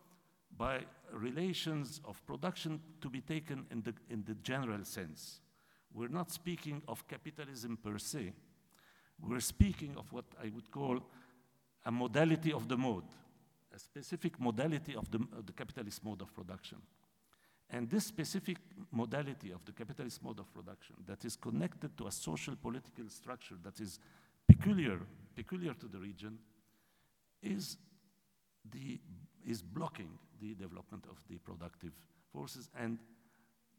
by 0.57 0.80
relations 1.12 2.01
of 2.05 2.24
production 2.26 2.80
to 3.01 3.09
be 3.09 3.20
taken 3.20 3.66
in 3.70 3.82
the, 3.82 3.95
in 4.11 4.24
the 4.26 4.34
general 4.36 4.84
sense. 4.84 5.41
We're 5.93 6.09
not 6.09 6.30
speaking 6.30 6.82
of 6.89 7.07
capitalism 7.09 7.78
per 7.82 7.99
se. 7.99 8.32
We're 9.20 9.41
speaking 9.41 9.97
of 9.97 10.12
what 10.12 10.24
I 10.43 10.51
would 10.55 10.70
call 10.70 11.01
a 11.84 11.91
modality 11.91 12.53
of 12.53 12.68
the 12.68 12.76
mode, 12.76 13.05
a 13.74 13.78
specific 13.78 14.39
modality 14.41 14.95
of 14.95 15.11
the, 15.11 15.18
of 15.36 15.47
the 15.47 15.53
capitalist 15.53 16.05
mode 16.05 16.22
of 16.22 16.34
production. 16.34 16.78
And 17.70 17.91
this 17.91 18.07
specific 18.07 18.59
modality 18.91 19.53
of 19.53 19.64
the 19.64 19.72
capitalist 19.72 20.22
mode 20.22 20.39
of 20.39 20.53
production 20.53 20.97
that 21.07 21.24
is 21.24 21.36
connected 21.36 21.97
to 21.99 22.07
a 22.07 22.12
social 22.12 22.57
political 22.57 23.09
structure 23.09 23.57
that 23.62 23.78
is 23.80 23.99
peculiar, 24.47 25.01
peculiar 25.39 25.74
to 25.74 25.86
the 25.86 25.99
region 25.99 26.36
is, 27.43 27.76
the, 28.72 28.99
is 29.47 29.62
blocking 29.62 30.11
the 30.41 30.55
development 30.55 31.05
of 31.09 31.16
the 31.28 31.39
productive 31.39 31.93
forces. 32.32 32.68
And 32.76 32.99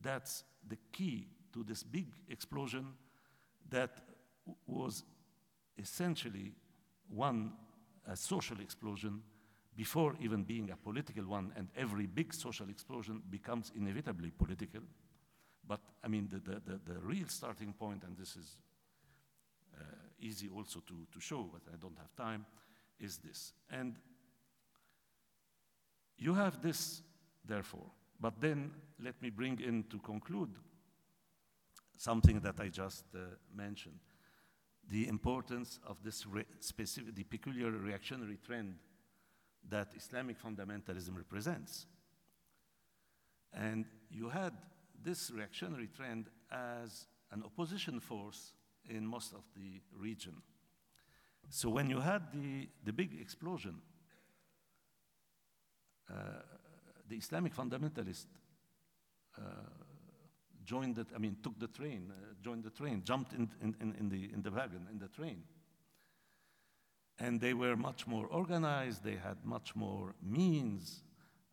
that's 0.01 0.45
the 0.65 0.77
key 0.93 1.27
to 1.51 1.63
this 1.63 1.83
big 1.83 2.07
explosion 2.29 2.93
that 3.69 3.89
was 4.67 5.03
essentially 5.77 6.53
one, 7.09 7.51
a 8.07 8.15
social 8.15 8.61
explosion 8.61 9.21
before 9.75 10.15
even 10.21 10.43
being 10.43 10.71
a 10.71 10.77
political 10.77 11.25
one, 11.25 11.51
and 11.57 11.67
every 11.75 12.05
big 12.05 12.33
social 12.33 12.69
explosion 12.69 13.21
becomes 13.29 13.71
inevitably 13.75 14.31
political. 14.31 14.81
But 15.67 15.81
I 16.03 16.07
mean, 16.07 16.29
the, 16.31 16.39
the, 16.39 16.61
the, 16.65 16.93
the 16.93 16.99
real 17.01 17.27
starting 17.27 17.73
point, 17.73 18.03
and 18.03 18.17
this 18.17 18.35
is 18.37 18.57
uh, 19.77 19.83
easy 20.21 20.49
also 20.49 20.79
to, 20.81 21.07
to 21.11 21.19
show, 21.19 21.49
but 21.51 21.61
I 21.71 21.77
don't 21.77 21.97
have 21.97 22.15
time, 22.15 22.45
is 22.99 23.17
this. 23.17 23.53
And 23.69 23.95
you 26.17 26.33
have 26.33 26.61
this, 26.61 27.01
therefore, 27.45 27.91
But 28.19 28.41
then 28.41 28.71
let 29.01 29.21
me 29.21 29.29
bring 29.29 29.59
in 29.61 29.83
to 29.83 29.99
conclude 29.99 30.53
something 31.97 32.41
that 32.41 32.59
I 32.59 32.67
just 32.67 33.05
uh, 33.15 33.19
mentioned. 33.55 33.99
The 34.89 35.07
importance 35.07 35.79
of 35.87 36.03
this 36.03 36.25
specific, 36.59 37.15
the 37.15 37.23
peculiar 37.23 37.71
reactionary 37.71 38.37
trend 38.45 38.75
that 39.69 39.93
Islamic 39.95 40.41
fundamentalism 40.41 41.15
represents. 41.15 41.85
And 43.53 43.85
you 44.09 44.29
had 44.29 44.53
this 45.01 45.31
reactionary 45.31 45.87
trend 45.95 46.29
as 46.51 47.07
an 47.31 47.43
opposition 47.43 47.99
force 47.99 48.53
in 48.87 49.05
most 49.05 49.33
of 49.33 49.43
the 49.55 49.81
region. 49.97 50.41
So 51.49 51.69
when 51.69 51.89
you 51.89 51.99
had 51.99 52.31
the, 52.31 52.69
the 52.83 52.93
big 52.93 53.19
explosion, 53.19 53.81
uh, 56.09 56.15
the 57.07 57.15
Islamic 57.15 57.55
fundamentalists 57.55 58.27
uh, 59.37 59.41
joined 60.63 60.95
the, 60.95 61.05
I 61.15 61.17
mean, 61.17 61.37
took 61.41 61.59
the 61.59 61.67
train, 61.67 62.11
uh, 62.11 62.33
joined 62.43 62.63
the 62.63 62.69
train, 62.69 63.01
jumped 63.03 63.33
in, 63.33 63.49
in, 63.61 63.95
in, 63.99 64.09
the, 64.09 64.29
in 64.31 64.41
the 64.43 64.51
wagon, 64.51 64.87
in 64.91 64.99
the 64.99 65.07
train. 65.07 65.43
And 67.17 67.41
they 67.41 67.53
were 67.53 67.75
much 67.75 68.07
more 68.07 68.27
organized, 68.27 69.03
they 69.03 69.15
had 69.15 69.43
much 69.43 69.75
more 69.75 70.13
means, 70.21 71.03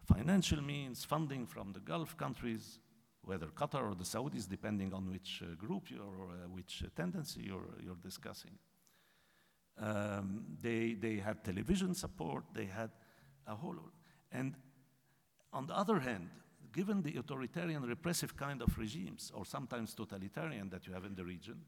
financial 0.05 0.63
means, 0.63 1.05
funding 1.05 1.47
from 1.47 1.73
the 1.73 1.81
Gulf 1.81 2.17
countries, 2.17 2.79
whether 3.27 3.49
Qatar 3.49 3.91
or 3.91 3.95
the 3.95 4.05
Saudis, 4.05 4.49
depending 4.49 4.95
on 4.95 5.11
which 5.11 5.43
uh, 5.43 5.55
group 5.57 5.89
or 5.99 6.29
uh, 6.31 6.49
which 6.49 6.85
uh, 6.85 6.89
tendency 6.95 7.43
you're, 7.43 7.75
you're 7.85 8.03
discussing. 8.03 8.53
Um, 9.79 10.45
they, 10.63 10.95
they 10.95 11.17
had 11.17 11.45
television 11.45 11.95
support, 11.95 12.45
they 12.55 12.65
had 12.65 12.91
a 13.47 13.55
whole, 13.55 13.77
and 14.33 14.55
on 15.53 15.67
the 15.67 15.77
other 15.77 15.99
hand, 15.99 16.31
given 16.73 17.03
the 17.03 17.17
authoritarian 17.19 17.83
repressive 17.83 18.37
kind 18.37 18.63
of 18.63 18.79
regimes, 18.79 19.33
or 19.35 19.45
sometimes 19.45 19.93
totalitarian 19.93 20.71
that 20.71 20.87
you 20.87 20.95
have 20.95 21.05
in 21.05 21.15
the 21.15 21.25
region, 21.25 21.61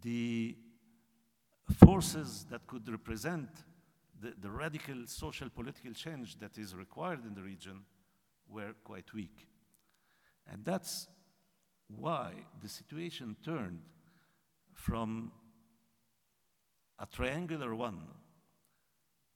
the 0.00 0.56
forces 1.84 2.46
that 2.50 2.66
could 2.66 2.88
represent 2.88 3.48
the, 4.20 4.32
the 4.40 4.50
radical 4.50 5.06
social 5.06 5.50
political 5.50 5.92
change 5.92 6.38
that 6.38 6.56
is 6.56 6.74
required 6.74 7.24
in 7.26 7.34
the 7.34 7.42
region 7.42 7.80
were 8.48 8.74
quite 8.84 9.12
weak. 9.12 9.46
And 10.50 10.64
that's 10.64 11.08
why 11.88 12.32
the 12.62 12.68
situation 12.68 13.36
turned 13.44 13.80
from 14.72 15.32
a 16.98 17.06
triangular 17.06 17.74
one 17.74 18.00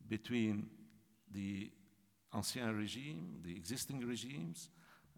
between 0.09 0.69
the 1.33 1.71
ancien 2.35 2.77
regime, 2.77 3.41
the 3.43 3.55
existing 3.55 4.07
regimes, 4.07 4.71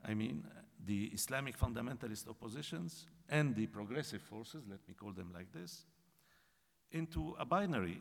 I 0.04 0.14
mean, 0.14 0.44
the 0.84 1.04
Islamic 1.06 1.58
fundamentalist 1.58 2.28
oppositions 2.28 3.06
and 3.28 3.54
the 3.54 3.66
progressive 3.66 4.22
forces, 4.22 4.64
let 4.68 4.80
me 4.88 4.94
call 4.94 5.12
them 5.12 5.30
like 5.32 5.52
this, 5.52 5.86
into 6.90 7.34
a 7.38 7.44
binary 7.44 8.00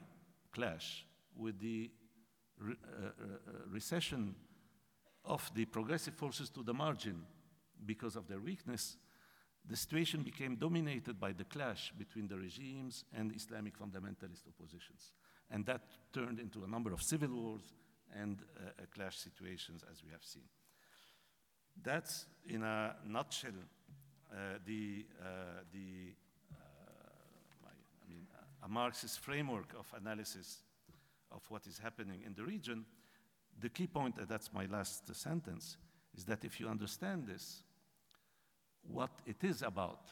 clash 0.51 1.05
with 1.35 1.59
the 1.59 1.89
re 2.59 2.73
uh, 2.73 3.05
uh, 3.05 3.11
recession 3.69 4.35
of 5.23 5.49
the 5.55 5.65
progressive 5.65 6.15
forces 6.15 6.49
to 6.49 6.63
the 6.63 6.73
margin 6.73 7.23
because 7.85 8.15
of 8.15 8.27
their 8.27 8.39
weakness, 8.39 8.97
the 9.69 9.75
situation 9.75 10.23
became 10.23 10.55
dominated 10.55 11.19
by 11.19 11.33
the 11.33 11.43
clash 11.43 11.93
between 11.97 12.27
the 12.27 12.37
regimes 12.37 13.05
and 13.13 13.33
Islamic 13.35 13.77
fundamentalist 13.77 14.47
oppositions. 14.47 15.11
And 15.49 15.65
that 15.65 15.81
turned 16.13 16.39
into 16.39 16.63
a 16.63 16.67
number 16.67 16.93
of 16.93 17.01
civil 17.01 17.29
wars 17.29 17.73
and 18.19 18.39
uh, 18.41 18.69
uh, 18.69 18.85
clash 18.93 19.17
situations 19.17 19.83
as 19.91 20.03
we 20.03 20.11
have 20.11 20.23
seen. 20.23 20.43
That's, 21.83 22.25
in 22.47 22.63
a 22.63 22.95
nutshell, 23.05 23.51
uh, 24.31 24.35
the, 24.65 25.05
uh, 25.21 25.25
the 25.71 26.15
my, 27.61 27.69
I 27.69 28.09
mean, 28.09 28.27
a 28.63 28.67
Marxist 28.67 29.19
framework 29.19 29.73
of 29.77 29.85
analysis 29.99 30.63
of 31.31 31.41
what 31.49 31.67
is 31.67 31.77
happening 31.77 32.23
in 32.25 32.33
the 32.33 32.43
region. 32.43 32.85
The 33.59 33.69
key 33.69 33.87
point, 33.87 34.17
and 34.17 34.27
that's 34.27 34.53
my 34.53 34.65
last 34.65 35.13
sentence, 35.15 35.77
is 36.15 36.25
that 36.25 36.43
if 36.43 36.59
you 36.59 36.67
understand 36.67 37.27
this, 37.27 37.63
what 38.87 39.11
it 39.25 39.43
is 39.43 39.61
about, 39.61 40.11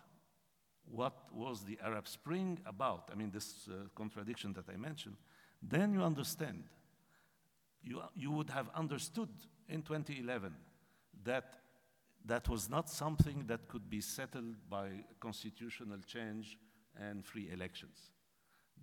what 0.91 1.13
was 1.33 1.63
the 1.63 1.77
Arab 1.83 2.07
Spring 2.07 2.59
about, 2.65 3.09
I 3.11 3.15
mean, 3.15 3.31
this 3.31 3.67
uh, 3.69 3.87
contradiction 3.95 4.53
that 4.53 4.69
I 4.69 4.77
mentioned, 4.77 5.17
then 5.61 5.93
you 5.93 6.01
understand. 6.01 6.63
You, 7.83 8.01
you 8.15 8.31
would 8.31 8.49
have 8.49 8.69
understood 8.75 9.29
in 9.67 9.81
2011 9.81 10.53
that 11.23 11.55
that 12.25 12.49
was 12.49 12.69
not 12.69 12.89
something 12.89 13.45
that 13.47 13.67
could 13.67 13.89
be 13.89 14.01
settled 14.01 14.55
by 14.69 14.89
constitutional 15.19 15.99
change 16.05 16.57
and 16.99 17.25
free 17.25 17.49
elections. 17.51 18.11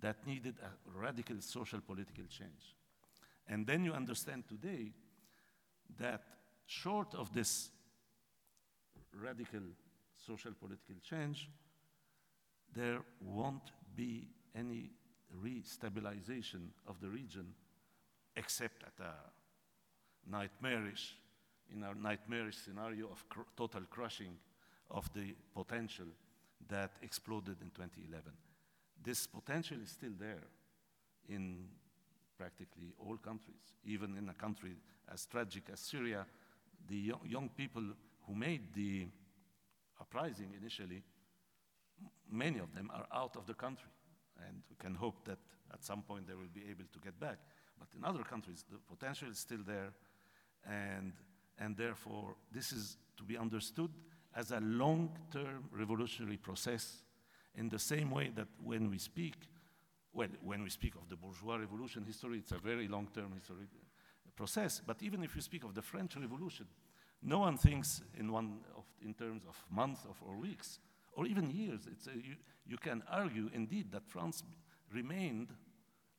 That 0.01 0.25
needed 0.25 0.55
a 0.61 0.99
radical 0.99 1.37
social 1.41 1.79
political 1.81 2.25
change. 2.25 2.75
And 3.47 3.65
then 3.65 3.83
you 3.83 3.93
understand 3.93 4.45
today 4.47 4.91
that 5.99 6.23
short 6.65 7.15
of 7.15 7.33
this 7.33 7.69
radical 9.21 9.61
social 10.15 10.51
political 10.53 10.95
change, 11.01 11.49
there 12.75 12.99
won't 13.21 13.71
be 13.95 14.27
any 14.55 14.91
re-stabilization 15.41 16.71
of 16.87 16.99
the 17.01 17.09
region 17.09 17.53
except 18.35 18.83
at 18.83 19.05
a 19.05 20.31
nightmarish, 20.31 21.15
in 21.73 21.83
a 21.83 21.93
nightmarish 21.93 22.57
scenario 22.57 23.07
of 23.07 23.27
cr 23.29 23.41
total 23.55 23.81
crushing 23.89 24.37
of 24.91 25.11
the 25.13 25.35
potential 25.53 26.05
that 26.69 26.91
exploded 27.01 27.57
in 27.61 27.69
2011. 27.69 28.31
This 29.03 29.27
potential 29.27 29.77
is 29.81 29.89
still 29.89 30.13
there 30.19 30.47
in 31.29 31.65
practically 32.37 32.93
all 32.99 33.17
countries, 33.17 33.73
even 33.85 34.17
in 34.17 34.29
a 34.29 34.33
country 34.33 34.75
as 35.11 35.25
tragic 35.25 35.63
as 35.71 35.79
Syria, 35.79 36.25
the 36.87 37.13
young 37.25 37.49
people 37.49 37.83
who 38.27 38.35
made 38.35 38.73
the 38.73 39.07
uprising 39.99 40.53
initially, 40.59 41.03
many 42.29 42.59
of 42.59 42.73
them 42.75 42.91
are 42.93 43.07
out 43.13 43.35
of 43.35 43.45
the 43.45 43.53
country. 43.53 43.89
And 44.45 44.61
we 44.69 44.75
can 44.77 44.93
hope 44.93 45.25
that 45.25 45.39
at 45.73 45.83
some 45.83 46.01
point 46.01 46.27
they 46.27 46.35
will 46.35 46.53
be 46.53 46.63
able 46.69 46.85
to 46.93 46.99
get 46.99 47.19
back. 47.19 47.39
But 47.79 47.87
in 47.97 48.03
other 48.05 48.23
countries, 48.23 48.65
the 48.69 48.77
potential 48.77 49.29
is 49.29 49.39
still 49.39 49.63
there. 49.65 49.93
And, 50.65 51.13
and 51.57 51.75
therefore, 51.75 52.35
this 52.51 52.71
is 52.71 52.97
to 53.17 53.23
be 53.23 53.37
understood 53.37 53.91
as 54.35 54.51
a 54.51 54.59
long-term 54.59 55.69
revolutionary 55.71 56.37
process 56.37 57.01
in 57.55 57.69
the 57.69 57.79
same 57.79 58.11
way 58.11 58.31
that 58.35 58.47
when 58.63 58.89
we 58.89 58.99
speak, 58.99 59.35
well, 60.13 60.27
when 60.43 60.61
we 60.61 60.69
speak 60.69 60.93
of 60.95 61.09
the 61.09 61.15
bourgeois 61.15 61.55
revolution 61.55 62.03
history, 62.05 62.39
it's 62.39 62.51
a 62.51 62.59
very 62.59 62.87
long-term 62.87 63.31
history 63.33 63.67
process. 64.35 64.81
But 64.85 65.01
even 65.01 65.23
if 65.23 65.35
you 65.35 65.41
speak 65.41 65.63
of 65.63 65.73
the 65.73 65.81
French 65.81 66.15
Revolution, 66.15 66.67
no 67.21 67.39
one 67.39 67.57
thinks 67.57 68.01
in, 68.17 68.31
one 68.31 68.59
of, 68.75 68.83
in 69.03 69.13
terms 69.13 69.43
of 69.47 69.55
months 69.69 70.05
of, 70.05 70.17
or 70.25 70.37
weeks, 70.37 70.79
or 71.13 71.25
even 71.25 71.49
years. 71.49 71.87
A, 71.87 72.15
you, 72.15 72.35
you, 72.65 72.77
can 72.77 73.03
argue, 73.11 73.49
indeed, 73.53 73.91
that 73.91 74.07
France 74.07 74.43
remained 74.93 75.49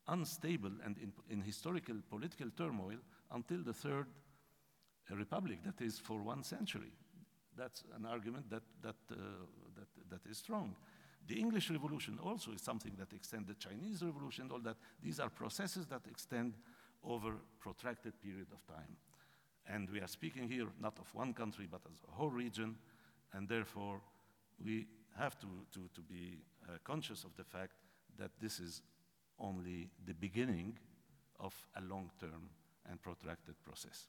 unstable 0.09 0.73
and 0.85 0.97
in, 0.99 1.13
in, 1.31 1.43
historical 1.43 1.97
political 2.09 2.49
turmoil 2.57 2.97
until 3.31 3.63
the 3.63 3.73
Third 3.73 4.07
Republic, 5.11 5.61
that 5.65 5.83
is 5.85 5.99
for 5.99 6.21
one 6.21 6.43
century. 6.43 6.93
That's 7.57 7.83
an 7.97 8.07
argument 8.07 8.51
that, 8.51 8.63
that, 8.83 8.97
uh, 9.11 9.17
that, 9.77 9.89
that 10.11 10.31
is 10.31 10.39
strong. 10.39 10.77
The 11.27 11.39
English 11.39 11.71
Revolution 11.71 12.19
also 12.23 12.53
is 12.53 12.63
something 12.63 12.93
that 12.99 13.13
extends 13.13 13.49
the 13.49 13.55
Chinese 13.55 14.03
Revolution, 14.03 14.45
and 14.45 14.53
all 14.53 14.61
that. 14.61 14.77
These 15.03 15.21
are 15.21 15.29
processes 15.29 15.87
that 15.87 16.03
extend 16.11 16.55
over 17.05 17.35
protracted 17.61 18.21
period 18.21 18.49
of 18.53 18.67
time. 18.67 18.97
And 19.69 19.91
we 19.91 20.01
are 20.01 20.09
speaking 20.09 20.49
here 20.49 20.67
not 20.81 20.99
of 20.99 21.15
one 21.15 21.35
country, 21.35 21.69
but 21.71 21.83
as 21.91 21.99
a 22.09 22.17
whole 22.17 22.31
region, 22.31 22.77
and 23.33 23.49
therefore 23.49 24.01
we 24.65 24.87
have 25.19 25.39
to, 25.41 25.47
to, 25.73 25.81
to 25.95 26.01
be 26.01 26.39
uh, 26.69 26.79
conscious 26.85 27.25
of 27.25 27.37
the 27.37 27.45
fact 27.45 27.73
that 28.19 28.31
this 28.41 28.61
is 28.61 28.83
only 29.39 29.91
the 30.07 30.15
beginning 30.15 30.79
of 31.39 31.55
a 31.77 31.83
long-term 31.83 32.49
and 32.89 33.01
protracted 33.03 33.55
process. 33.63 34.09